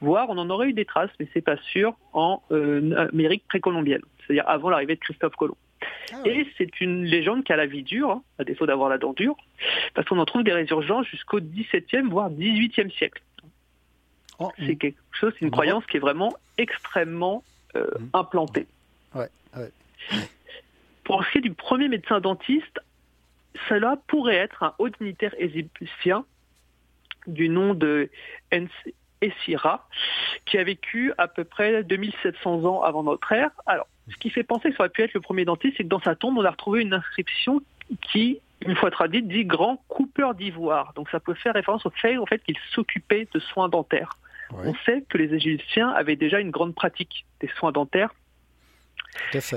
voire 0.00 0.30
on 0.30 0.38
en 0.38 0.50
aurait 0.50 0.68
eu 0.68 0.72
des 0.72 0.84
traces, 0.84 1.10
mais 1.18 1.28
c'est 1.32 1.44
pas 1.44 1.56
sûr, 1.56 1.94
en 2.12 2.42
euh, 2.52 3.08
Amérique 3.12 3.44
précolombienne, 3.48 4.02
c'est-à-dire 4.18 4.44
avant 4.48 4.70
l'arrivée 4.70 4.94
de 4.94 5.00
Christophe 5.00 5.36
Colomb. 5.36 5.56
Ah 6.12 6.16
Et 6.24 6.46
c'est 6.58 6.80
une 6.80 7.04
légende 7.04 7.44
qui 7.44 7.52
a 7.52 7.56
la 7.56 7.66
vie 7.66 7.82
dure, 7.82 8.10
hein, 8.10 8.22
à 8.38 8.44
défaut 8.44 8.66
d'avoir 8.66 8.88
la 8.88 8.98
dent 8.98 9.12
dure, 9.12 9.36
parce 9.94 10.06
qu'on 10.08 10.18
en 10.18 10.24
trouve 10.24 10.42
des 10.42 10.52
résurgences 10.52 11.06
jusqu'au 11.06 11.40
XVIIe, 11.40 12.08
voire 12.08 12.30
XVIIIe 12.30 12.90
siècle. 12.90 13.22
Oh, 14.40 14.50
c'est 14.58 14.76
quelque 14.76 14.98
chose, 15.12 15.32
c'est 15.38 15.44
une 15.44 15.50
croyance 15.50 15.84
qui 15.86 15.98
est 15.98 16.00
vraiment 16.00 16.32
extrêmement 16.58 17.44
euh, 17.76 17.86
mmh. 17.86 18.08
implantée. 18.14 18.66
Pour 21.04 21.24
ce 21.24 21.30
qui 21.32 21.38
est 21.38 21.42
du 21.42 21.52
premier 21.52 21.88
médecin 21.88 22.20
dentiste, 22.20 22.80
cela 23.68 23.96
pourrait 24.06 24.36
être 24.36 24.62
un 24.62 24.74
haut 24.78 24.88
dignitaire 24.88 25.34
égyptien 25.38 26.24
du 27.26 27.48
nom 27.48 27.74
de 27.74 28.08
Essira, 29.20 29.88
qui 30.46 30.56
a 30.56 30.64
vécu 30.64 31.12
à 31.18 31.28
peu 31.28 31.44
près 31.44 31.82
2700 31.84 32.64
ans 32.64 32.82
avant 32.82 33.02
notre 33.02 33.30
ère. 33.32 33.50
Alors, 33.66 33.86
ce 34.08 34.16
qui 34.16 34.30
fait 34.30 34.42
penser 34.42 34.70
que 34.70 34.76
ça 34.76 34.84
aurait 34.84 34.90
pu 34.90 35.02
être 35.02 35.14
le 35.14 35.20
premier 35.20 35.44
dentiste, 35.44 35.76
c'est 35.76 35.84
que 35.84 35.88
dans 35.88 36.00
sa 36.00 36.14
tombe, 36.14 36.38
on 36.38 36.44
a 36.44 36.50
retrouvé 36.50 36.82
une 36.82 36.94
inscription 36.94 37.60
qui, 38.10 38.40
une 38.64 38.74
fois 38.76 38.90
traduite, 38.90 39.28
dit 39.28 39.44
grand 39.44 39.82
coupeur 39.88 40.34
d'ivoire. 40.34 40.92
Donc 40.94 41.10
ça 41.10 41.20
peut 41.20 41.34
faire 41.34 41.54
référence 41.54 41.84
au 41.86 41.90
fait, 41.90 42.16
fait 42.28 42.42
qu'il 42.42 42.56
s'occupait 42.72 43.28
de 43.32 43.40
soins 43.40 43.68
dentaires. 43.68 44.16
On 44.52 44.74
sait 44.86 45.04
que 45.08 45.18
les 45.18 45.34
Égyptiens 45.34 45.88
avaient 45.90 46.16
déjà 46.16 46.40
une 46.40 46.50
grande 46.50 46.74
pratique 46.74 47.24
des 47.40 47.48
soins 47.48 47.72
dentaires 47.72 48.14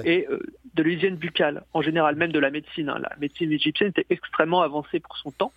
et 0.04 0.28
euh, 0.30 0.40
de 0.74 0.84
l'hygiène 0.84 1.16
buccale, 1.16 1.64
en 1.74 1.82
général 1.82 2.16
même 2.16 2.32
de 2.32 2.40
la 2.40 2.50
médecine. 2.50 2.90
Hein. 2.90 3.00
La 3.02 3.16
médecine 3.20 3.52
égyptienne 3.52 3.90
était 3.90 4.06
extrêmement 4.10 4.62
avancée 4.62 5.00
pour 5.00 5.18
son 5.18 5.32
temps. 5.32 5.54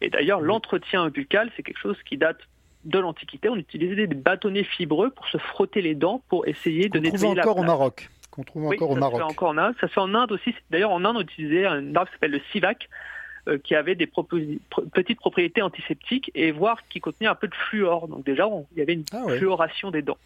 Et 0.00 0.10
d'ailleurs, 0.10 0.40
l'entretien 0.40 1.08
buccal, 1.08 1.50
c'est 1.56 1.62
quelque 1.62 1.80
chose 1.80 1.96
qui 2.04 2.16
date 2.16 2.38
de 2.84 2.98
l'Antiquité. 2.98 3.48
On 3.48 3.56
utilisait 3.56 4.06
des 4.06 4.14
bâtonnets 4.14 4.64
fibreux 4.64 5.10
pour 5.10 5.26
se 5.28 5.38
frotter 5.38 5.82
les 5.82 5.94
dents 5.94 6.22
pour 6.28 6.46
essayer 6.46 6.88
de 6.88 6.98
nettoyer 6.98 7.34
la 7.34 7.42
encore 7.42 7.58
au 7.58 7.64
Maroc. 7.64 8.10
Qu'on 8.30 8.44
trouve 8.44 8.66
encore 8.66 8.90
au 8.90 8.96
Maroc. 8.96 9.20
Se 9.20 9.26
fait 9.26 9.30
encore 9.30 9.48
en 9.50 9.58
Inde. 9.58 9.74
Ça 9.80 9.88
se 9.88 9.92
fait 9.92 10.00
en 10.00 10.14
Inde 10.14 10.32
aussi. 10.32 10.54
D'ailleurs, 10.70 10.90
en 10.90 11.04
Inde, 11.04 11.16
on 11.16 11.20
utilisait 11.22 11.66
un 11.66 11.94
arbre 11.96 12.08
qui 12.08 12.12
s'appelle 12.12 12.32
le 12.32 12.40
sivac, 12.52 12.84
euh, 12.84 13.17
qui 13.64 13.74
avait 13.74 13.94
des 13.94 14.06
petites 14.06 15.18
propriétés 15.18 15.62
antiseptiques 15.62 16.30
et 16.34 16.52
voire 16.52 16.86
qui 16.88 17.00
contenait 17.00 17.28
un 17.28 17.34
peu 17.34 17.48
de 17.48 17.54
fluor. 17.54 18.08
Donc 18.08 18.24
déjà, 18.24 18.46
il 18.72 18.78
y 18.78 18.82
avait 18.82 18.94
une 18.94 19.04
ah 19.12 19.24
fluoration 19.36 19.90
des 19.90 20.02
dents 20.02 20.18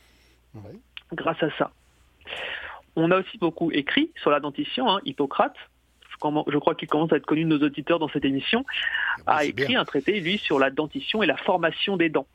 grâce 1.12 1.43
à 1.43 1.51
ça. 1.57 1.70
On 2.97 3.11
a 3.11 3.20
aussi 3.20 3.39
beaucoup 3.39 3.70
écrit 3.70 4.11
sur 4.20 4.31
la 4.31 4.41
dentition. 4.41 4.89
Hein. 4.91 5.01
Hippocrate, 5.05 5.57
je 6.49 6.59
crois 6.59 6.75
qu'il 6.75 6.89
commence 6.89 7.12
à 7.12 7.16
être 7.16 7.27
connu 7.27 7.45
de 7.45 7.49
nos 7.49 7.64
auditeurs 7.64 7.99
dans 7.99 8.09
cette 8.09 8.25
émission, 8.25 8.64
ah 9.27 9.39
a 9.39 9.45
écrit 9.45 9.77
un 9.77 9.85
traité, 9.85 10.20
lui, 10.20 10.39
sur 10.39 10.59
la 10.59 10.70
dentition 10.70 11.23
et 11.23 11.27
la 11.27 11.37
formation 11.37 11.97
des 11.97 12.09
dents. 12.09 12.27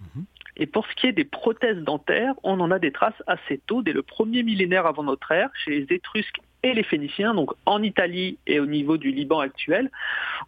Mhm. 0.00 0.24
Et 0.56 0.66
pour 0.66 0.86
ce 0.86 0.94
qui 0.94 1.06
est 1.06 1.12
des 1.12 1.24
prothèses 1.24 1.78
dentaires, 1.78 2.34
on 2.42 2.58
en 2.60 2.70
a 2.70 2.78
des 2.78 2.90
traces 2.90 3.22
assez 3.26 3.58
tôt, 3.66 3.82
dès 3.82 3.92
le 3.92 4.02
premier 4.02 4.42
millénaire 4.42 4.86
avant 4.86 5.04
notre 5.04 5.30
ère, 5.30 5.50
chez 5.64 5.70
les 5.70 5.94
Étrusques 5.94 6.40
et 6.62 6.74
les 6.74 6.82
Phéniciens, 6.82 7.34
donc 7.34 7.50
en 7.66 7.82
Italie 7.82 8.38
et 8.46 8.60
au 8.60 8.66
niveau 8.66 8.96
du 8.96 9.10
Liban 9.10 9.40
actuel, 9.40 9.90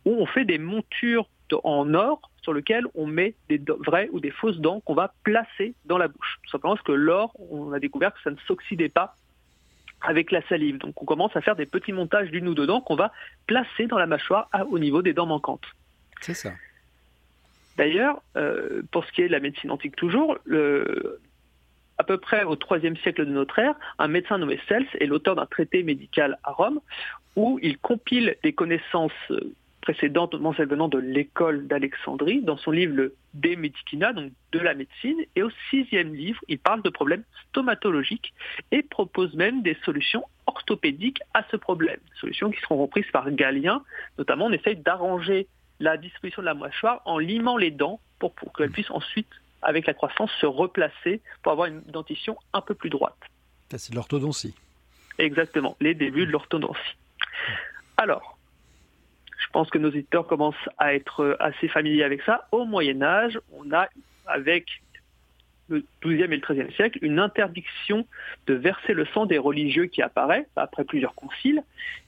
où 0.05 0.13
on 0.21 0.27
fait 0.27 0.45
des 0.45 0.59
montures 0.59 1.29
en 1.65 1.95
or 1.95 2.21
sur 2.43 2.55
lesquelles 2.55 2.87
on 2.95 3.07
met 3.07 3.35
des 3.49 3.61
vraies 3.81 4.09
ou 4.13 4.21
des 4.21 4.31
fausses 4.31 4.59
dents 4.59 4.81
qu'on 4.81 4.95
va 4.95 5.13
placer 5.25 5.75
dans 5.85 5.99
la 5.99 6.09
bouche. 6.09 6.39
Tout 6.45 6.51
simplement 6.51 6.75
parce 6.75 6.87
que 6.87 6.93
l'or, 6.93 7.33
on 7.51 7.73
a 7.73 7.79
découvert 7.79 8.13
que 8.15 8.21
ça 8.23 8.31
ne 8.31 8.37
s'oxydait 8.47 8.89
pas 8.89 9.17
avec 10.01 10.31
la 10.31 10.47
salive. 10.49 10.79
Donc 10.79 11.01
on 11.03 11.05
commence 11.05 11.37
à 11.37 11.41
faire 11.41 11.57
des 11.57 11.67
petits 11.67 11.93
montages 11.93 12.31
d'une 12.31 12.49
ou 12.49 12.55
deux 12.55 12.67
dents 12.67 12.81
qu'on 12.81 12.95
va 12.95 13.13
placer 13.47 13.87
dans 13.87 13.99
la 13.99 14.07
mâchoire 14.07 14.49
au 14.71 14.79
niveau 14.79 15.03
des 15.03 15.13
dents 15.13 15.27
manquantes. 15.27 15.67
C'est 16.21 16.35
ça. 16.35 16.53
D'ailleurs, 17.77 18.23
euh, 18.37 18.83
pour 18.91 19.05
ce 19.05 19.13
qui 19.13 19.23
est 19.23 19.27
de 19.27 19.33
la 19.33 19.41
médecine 19.41 19.71
antique 19.71 19.97
toujours, 19.97 20.39
le, 20.45 21.21
à 22.01 22.03
peu 22.03 22.17
près 22.17 22.45
au 22.45 22.57
IIIe 22.57 22.97
siècle 23.03 23.27
de 23.27 23.31
notre 23.31 23.59
ère, 23.59 23.75
un 23.99 24.09
médecin 24.09 24.39
nommé 24.39 24.59
Cels 24.69 24.87
est 24.99 25.05
l'auteur 25.05 25.37
d'un 25.37 25.45
traité 25.45 25.83
médical 25.83 26.39
à 26.45 26.53
Rome 26.53 26.81
où 27.37 27.59
il 27.63 27.77
compile 27.77 28.37
des 28.43 28.55
connaissances 28.55 29.13
précédentes, 29.83 30.33
notamment 30.33 30.55
celles 30.55 30.69
venant 30.69 30.89
de 30.89 30.97
l'école 30.97 31.67
d'Alexandrie, 31.67 32.41
dans 32.41 32.57
son 32.57 32.71
livre 32.71 32.95
le 32.95 33.15
De 33.35 33.55
Medicina, 33.55 34.15
donc 34.15 34.33
de 34.53 34.59
la 34.61 34.73
médecine. 34.73 35.19
Et 35.37 35.43
au 35.43 35.51
sixième 35.69 36.15
livre, 36.15 36.41
il 36.49 36.59
parle 36.59 36.81
de 36.81 36.89
problèmes 36.89 37.25
stomatologiques 37.51 38.33
et 38.73 38.83
propose 38.83 39.35
même 39.35 39.61
des 39.61 39.77
solutions 39.85 40.25
orthopédiques 40.47 41.21
à 41.35 41.45
ce 41.51 41.59
problème. 41.59 42.01
Solutions 42.19 42.51
qui 42.51 42.61
seront 42.63 42.79
reprises 42.79 43.11
par 43.13 43.31
Galien. 43.31 43.83
Notamment, 44.17 44.47
on 44.47 44.53
essaye 44.53 44.77
d'arranger 44.77 45.49
la 45.81 45.99
disposition 45.99 46.41
de 46.41 46.47
la 46.47 46.55
mâchoire 46.55 47.03
en 47.05 47.19
limant 47.19 47.59
les 47.59 47.71
dents 47.71 48.01
pour, 48.19 48.33
pour 48.35 48.55
qu'elles 48.55 48.71
puissent 48.71 48.91
ensuite 48.91 49.29
avec 49.63 49.87
la 49.87 49.95
croissance, 49.95 50.31
se 50.41 50.47
replacer 50.47 51.21
pour 51.43 51.53
avoir 51.53 51.69
une 51.69 51.83
dentition 51.83 52.37
un 52.53 52.61
peu 52.61 52.75
plus 52.75 52.91
droite. 52.91 53.17
C'est 53.77 53.95
l'orthodontie. 53.95 54.55
Exactement, 55.19 55.77
les 55.81 55.95
débuts 55.95 56.27
de 56.27 56.33
l'orthodontie. 56.33 56.97
Alors, 57.97 58.39
je 59.39 59.47
pense 59.53 59.71
que 59.71 59.79
nos 59.79 59.91
éditeurs 59.91 60.27
commencent 60.27 60.69
à 60.79 60.95
être 60.95 61.37
assez 61.41 61.69
familiers 61.69 62.05
avec 62.05 62.23
ça. 62.23 62.49
Au 62.53 62.65
Moyen 62.65 63.03
Âge, 63.03 63.39
on 63.53 63.73
a, 63.73 63.89
avec 64.27 64.67
le 65.69 65.85
XIIe 66.03 66.23
et 66.23 66.27
le 66.27 66.39
XIIIe 66.39 66.73
siècle, 66.75 66.99
une 67.03 67.19
interdiction 67.19 68.07
de 68.47 68.55
verser 68.55 68.93
le 68.93 69.07
sang 69.07 69.27
des 69.27 69.39
religieux 69.39 69.87
qui 69.87 70.03
apparaît 70.03 70.47
après 70.57 70.85
plusieurs 70.85 71.15
conciles. 71.15 71.63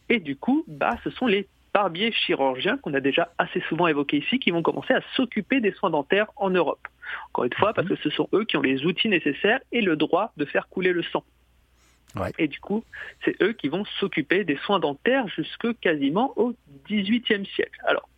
Et 0.09 0.18
du 0.18 0.36
coup, 0.36 0.64
bah, 0.66 0.96
ce 1.05 1.11
sont 1.11 1.26
les 1.26 1.46
barbiers 1.73 2.12
chirurgiens 2.12 2.77
qu'on 2.79 2.95
a 2.95 3.01
déjà 3.01 3.33
assez 3.39 3.61
souvent 3.68 3.87
évoqués 3.87 4.18
ici 4.18 4.39
qui 4.39 4.51
vont 4.51 4.62
commencer 4.62 4.95
à 4.95 5.01
s'occuper 5.16 5.61
des 5.61 5.73
soins 5.73 5.91
dentaires 5.91 6.31
en 6.37 6.51
Europe. 6.51 6.87
Encore 7.31 7.45
une 7.45 7.55
fois, 7.55 7.73
parce 7.73 7.89
que 7.89 7.97
ce 7.97 8.11
sont 8.11 8.29
eux 8.33 8.45
qui 8.45 8.57
ont 8.57 8.62
les 8.62 8.85
outils 8.85 9.09
nécessaires 9.09 9.61
et 9.73 9.81
le 9.81 9.97
droit 9.97 10.33
de 10.37 10.45
faire 10.45 10.68
couler 10.68 10.93
le 10.93 11.03
sang. 11.03 11.25
Et 12.39 12.47
du 12.47 12.61
coup, 12.61 12.85
c'est 13.25 13.41
eux 13.43 13.53
qui 13.53 13.68
vont 13.68 13.85
s'occuper 13.99 14.45
des 14.45 14.57
soins 14.57 14.79
dentaires 14.79 15.29
jusque 15.29 15.79
quasiment 15.81 16.33
au 16.37 16.55
XVIIIe 16.89 17.47
siècle. 17.47 17.81
Alors, 17.87 18.09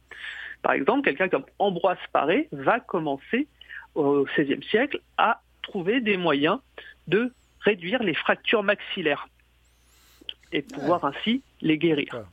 par 0.63 0.73
exemple, 0.73 1.03
quelqu'un 1.03 1.29
comme 1.29 1.45
Ambroise 1.59 1.99
Paré 2.13 2.49
va 2.51 2.81
commencer 2.81 3.47
au 3.95 4.25
XVIe 4.25 4.65
siècle 4.69 5.01
à 5.17 5.41
trouver 5.63 6.01
des 6.01 6.17
moyens 6.17 6.59
de 7.07 7.33
réduire 7.61 8.03
les 8.03 8.15
fractures 8.15 8.63
maxillaires 8.63 9.29
et 10.53 10.63
pouvoir 10.63 11.05
ainsi 11.05 11.43
les 11.61 11.79
guérir. 11.79 12.25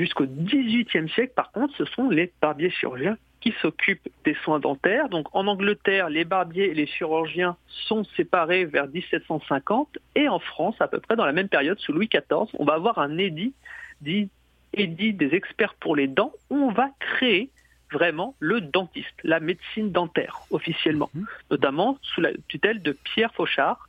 Jusqu'au 0.00 0.24
XVIIIe 0.24 1.10
siècle, 1.10 1.34
par 1.36 1.52
contre, 1.52 1.76
ce 1.76 1.84
sont 1.84 2.08
les 2.08 2.32
barbiers 2.40 2.70
chirurgiens 2.70 3.18
qui 3.42 3.52
s'occupent 3.60 4.08
des 4.24 4.32
soins 4.44 4.58
dentaires. 4.58 5.10
Donc 5.10 5.26
en 5.34 5.46
Angleterre, 5.46 6.08
les 6.08 6.24
barbiers 6.24 6.70
et 6.70 6.74
les 6.74 6.86
chirurgiens 6.86 7.58
sont 7.68 8.04
séparés 8.16 8.64
vers 8.64 8.88
1750 8.88 9.98
et 10.14 10.26
en 10.26 10.38
France, 10.38 10.76
à 10.80 10.88
peu 10.88 11.00
près 11.00 11.16
dans 11.16 11.26
la 11.26 11.32
même 11.32 11.50
période, 11.50 11.78
sous 11.80 11.92
Louis 11.92 12.08
XIV, 12.08 12.48
on 12.58 12.64
va 12.64 12.74
avoir 12.74 12.98
un 12.98 13.18
édit 13.18 13.52
dit 14.00 14.30
édit 14.72 15.12
des 15.12 15.34
experts 15.34 15.74
pour 15.74 15.96
les 15.96 16.06
dents 16.06 16.32
où 16.48 16.56
on 16.56 16.72
va 16.72 16.88
créer 16.98 17.50
vraiment 17.92 18.34
le 18.38 18.62
dentiste, 18.62 19.20
la 19.22 19.38
médecine 19.38 19.92
dentaire 19.92 20.40
officiellement, 20.50 21.10
mhm. 21.12 21.26
notamment 21.50 21.98
sous 22.00 22.22
la 22.22 22.30
tutelle 22.48 22.80
de 22.80 22.92
Pierre 22.92 23.34
Fauchard, 23.34 23.86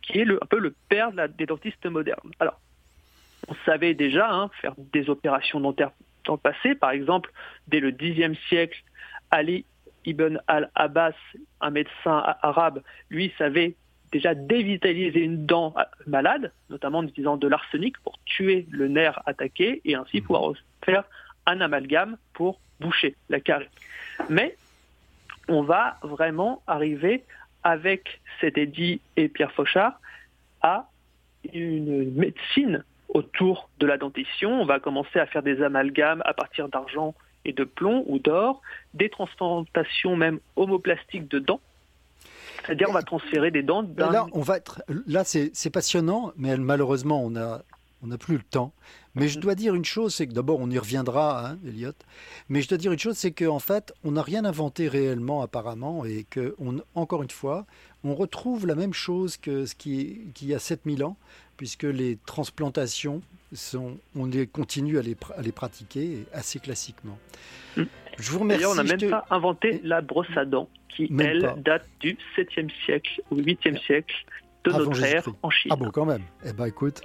qui 0.00 0.18
est 0.18 0.30
un 0.30 0.46
peu 0.48 0.58
le 0.58 0.74
père 0.88 1.12
des 1.12 1.44
dentistes 1.44 1.84
modernes. 1.84 2.30
Alors, 2.40 2.58
on 3.48 3.54
savait 3.66 3.94
déjà 3.94 4.30
hein, 4.30 4.50
faire 4.60 4.74
des 4.78 5.10
opérations 5.10 5.60
dentaires 5.60 5.92
dans 6.24 6.34
le 6.34 6.38
passé. 6.38 6.74
Par 6.74 6.90
exemple, 6.90 7.32
dès 7.68 7.80
le 7.80 7.90
Xe 7.90 8.38
siècle, 8.48 8.82
Ali 9.30 9.64
ibn 10.04 10.38
al-Abbas, 10.46 11.14
un 11.60 11.70
médecin 11.70 12.22
arabe, 12.42 12.82
lui 13.10 13.32
savait 13.38 13.76
déjà 14.10 14.34
dévitaliser 14.34 15.20
une 15.20 15.46
dent 15.46 15.74
malade, 16.06 16.52
notamment 16.70 16.98
en 16.98 17.06
utilisant 17.06 17.36
de 17.36 17.48
l'arsenic 17.48 17.98
pour 18.02 18.18
tuer 18.24 18.66
le 18.70 18.88
nerf 18.88 19.20
attaqué 19.26 19.80
et 19.84 19.94
ainsi 19.94 20.20
mhm. 20.20 20.26
pouvoir 20.26 20.52
faire 20.84 21.04
un 21.46 21.60
amalgame 21.60 22.16
pour 22.34 22.60
boucher 22.80 23.16
la 23.28 23.40
carie. 23.40 23.68
Mais 24.28 24.56
on 25.48 25.62
va 25.62 25.98
vraiment 26.02 26.62
arriver 26.66 27.24
avec 27.64 28.20
cet 28.40 28.58
édit 28.58 29.00
et 29.16 29.28
Pierre 29.28 29.52
Fauchard 29.52 30.00
à 30.60 30.88
une 31.52 32.12
médecine 32.12 32.84
autour 33.12 33.68
de 33.78 33.86
la 33.86 33.98
dentition. 33.98 34.60
On 34.60 34.64
va 34.64 34.80
commencer 34.80 35.18
à 35.18 35.26
faire 35.26 35.42
des 35.42 35.62
amalgames 35.62 36.22
à 36.24 36.34
partir 36.34 36.68
d'argent 36.68 37.14
et 37.44 37.52
de 37.52 37.64
plomb 37.64 38.04
ou 38.06 38.18
d'or, 38.18 38.60
des 38.94 39.08
transplantations 39.08 40.16
même 40.16 40.40
homoplastiques 40.56 41.28
de 41.28 41.38
dents. 41.38 41.60
C'est-à-dire 42.64 42.88
on 42.90 42.92
va 42.92 43.02
transférer 43.02 43.50
des 43.50 43.62
dents 43.62 43.84
Là, 43.96 44.26
on 44.32 44.40
va 44.40 44.56
être, 44.56 44.82
là 45.06 45.24
c'est 45.24 45.70
passionnant, 45.70 46.32
mais 46.36 46.56
malheureusement, 46.56 47.22
on 47.24 47.34
a 47.36 47.62
on 48.02 48.08
n'a 48.08 48.18
plus 48.18 48.36
le 48.36 48.42
temps. 48.42 48.72
Mais 49.14 49.28
je 49.28 49.38
dois 49.38 49.54
dire 49.54 49.74
une 49.74 49.84
chose, 49.84 50.14
c'est 50.14 50.26
que 50.26 50.32
d'abord 50.32 50.58
on 50.60 50.70
y 50.70 50.78
reviendra, 50.78 51.46
hein, 51.50 51.58
Elliot. 51.66 51.92
Mais 52.48 52.60
je 52.60 52.68
dois 52.68 52.78
dire 52.78 52.92
une 52.92 52.98
chose, 52.98 53.16
c'est 53.16 53.30
qu'en 53.30 53.58
fait, 53.58 53.92
on 54.04 54.12
n'a 54.12 54.22
rien 54.22 54.44
inventé 54.44 54.88
réellement 54.88 55.42
apparemment, 55.42 56.04
et 56.04 56.24
que, 56.28 56.56
encore 56.94 57.22
une 57.22 57.30
fois, 57.30 57.66
on 58.04 58.14
retrouve 58.14 58.66
la 58.66 58.74
même 58.74 58.92
chose 58.92 59.36
que 59.36 59.66
ce 59.66 59.74
qui, 59.74 60.32
qui 60.34 60.46
y 60.46 60.54
a 60.54 60.58
7000 60.58 61.04
ans, 61.04 61.16
puisque 61.62 61.84
les 61.84 62.18
transplantations, 62.26 63.22
sont, 63.52 63.96
on 64.16 64.26
les 64.26 64.48
continue 64.48 64.98
à 64.98 65.02
les, 65.02 65.14
à 65.36 65.42
les 65.42 65.52
pratiquer 65.52 66.26
assez 66.32 66.58
classiquement. 66.58 67.16
Mm. 67.76 67.82
Je 68.18 68.30
vous 68.32 68.40
remercie. 68.40 68.64
D'ailleurs, 68.64 68.72
on 68.72 68.82
n'a 68.82 68.96
même 68.96 69.10
pas 69.10 69.24
inventé 69.30 69.80
la 69.84 70.00
brosse 70.00 70.26
à 70.34 70.44
dents, 70.44 70.68
qui, 70.88 71.08
elle, 71.20 71.54
date 71.58 71.86
du 72.00 72.18
7e 72.36 72.68
siècle 72.84 73.22
ou 73.30 73.36
8e 73.36 73.80
siècle 73.80 74.12
de 74.64 74.72
notre 74.72 75.04
ère 75.04 75.24
en 75.44 75.50
Chine. 75.50 75.70
Ah 75.72 75.76
bon, 75.76 75.92
quand 75.92 76.04
même. 76.04 76.24
Eh 76.44 76.52
bien, 76.52 76.64
écoute, 76.64 77.02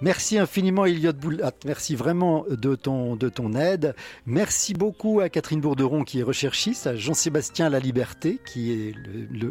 Merci 0.00 0.38
infiniment 0.38 0.84
Eliott 0.86 1.16
Boulat, 1.16 1.52
merci 1.64 1.96
vraiment 1.96 2.44
de 2.48 2.76
ton, 2.76 3.16
de 3.16 3.28
ton 3.28 3.54
aide. 3.54 3.96
Merci 4.26 4.72
beaucoup 4.72 5.18
à 5.18 5.28
Catherine 5.28 5.60
Bourderon 5.60 6.04
qui 6.04 6.20
est 6.20 6.22
recherchiste, 6.22 6.86
à 6.86 6.94
Jean-Sébastien 6.94 7.68
Laliberté 7.68 8.38
qui 8.46 8.70
est 8.70 8.94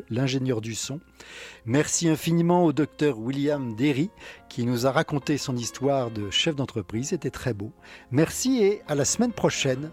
l'ingénieur 0.09 0.61
du 0.61 0.73
son. 0.73 1.01
Merci 1.65 2.07
infiniment 2.07 2.63
au 2.63 2.71
docteur 2.71 3.19
William 3.19 3.75
Derry 3.75 4.09
qui 4.47 4.65
nous 4.65 4.87
a 4.87 4.91
raconté 4.93 5.37
son 5.37 5.57
histoire 5.57 6.11
de 6.11 6.29
chef 6.29 6.55
d'entreprise, 6.55 7.09
c'était 7.09 7.29
très 7.29 7.53
beau. 7.53 7.73
Merci 8.11 8.63
et 8.63 8.81
à 8.87 8.95
la 8.95 9.03
semaine 9.03 9.33
prochaine 9.33 9.91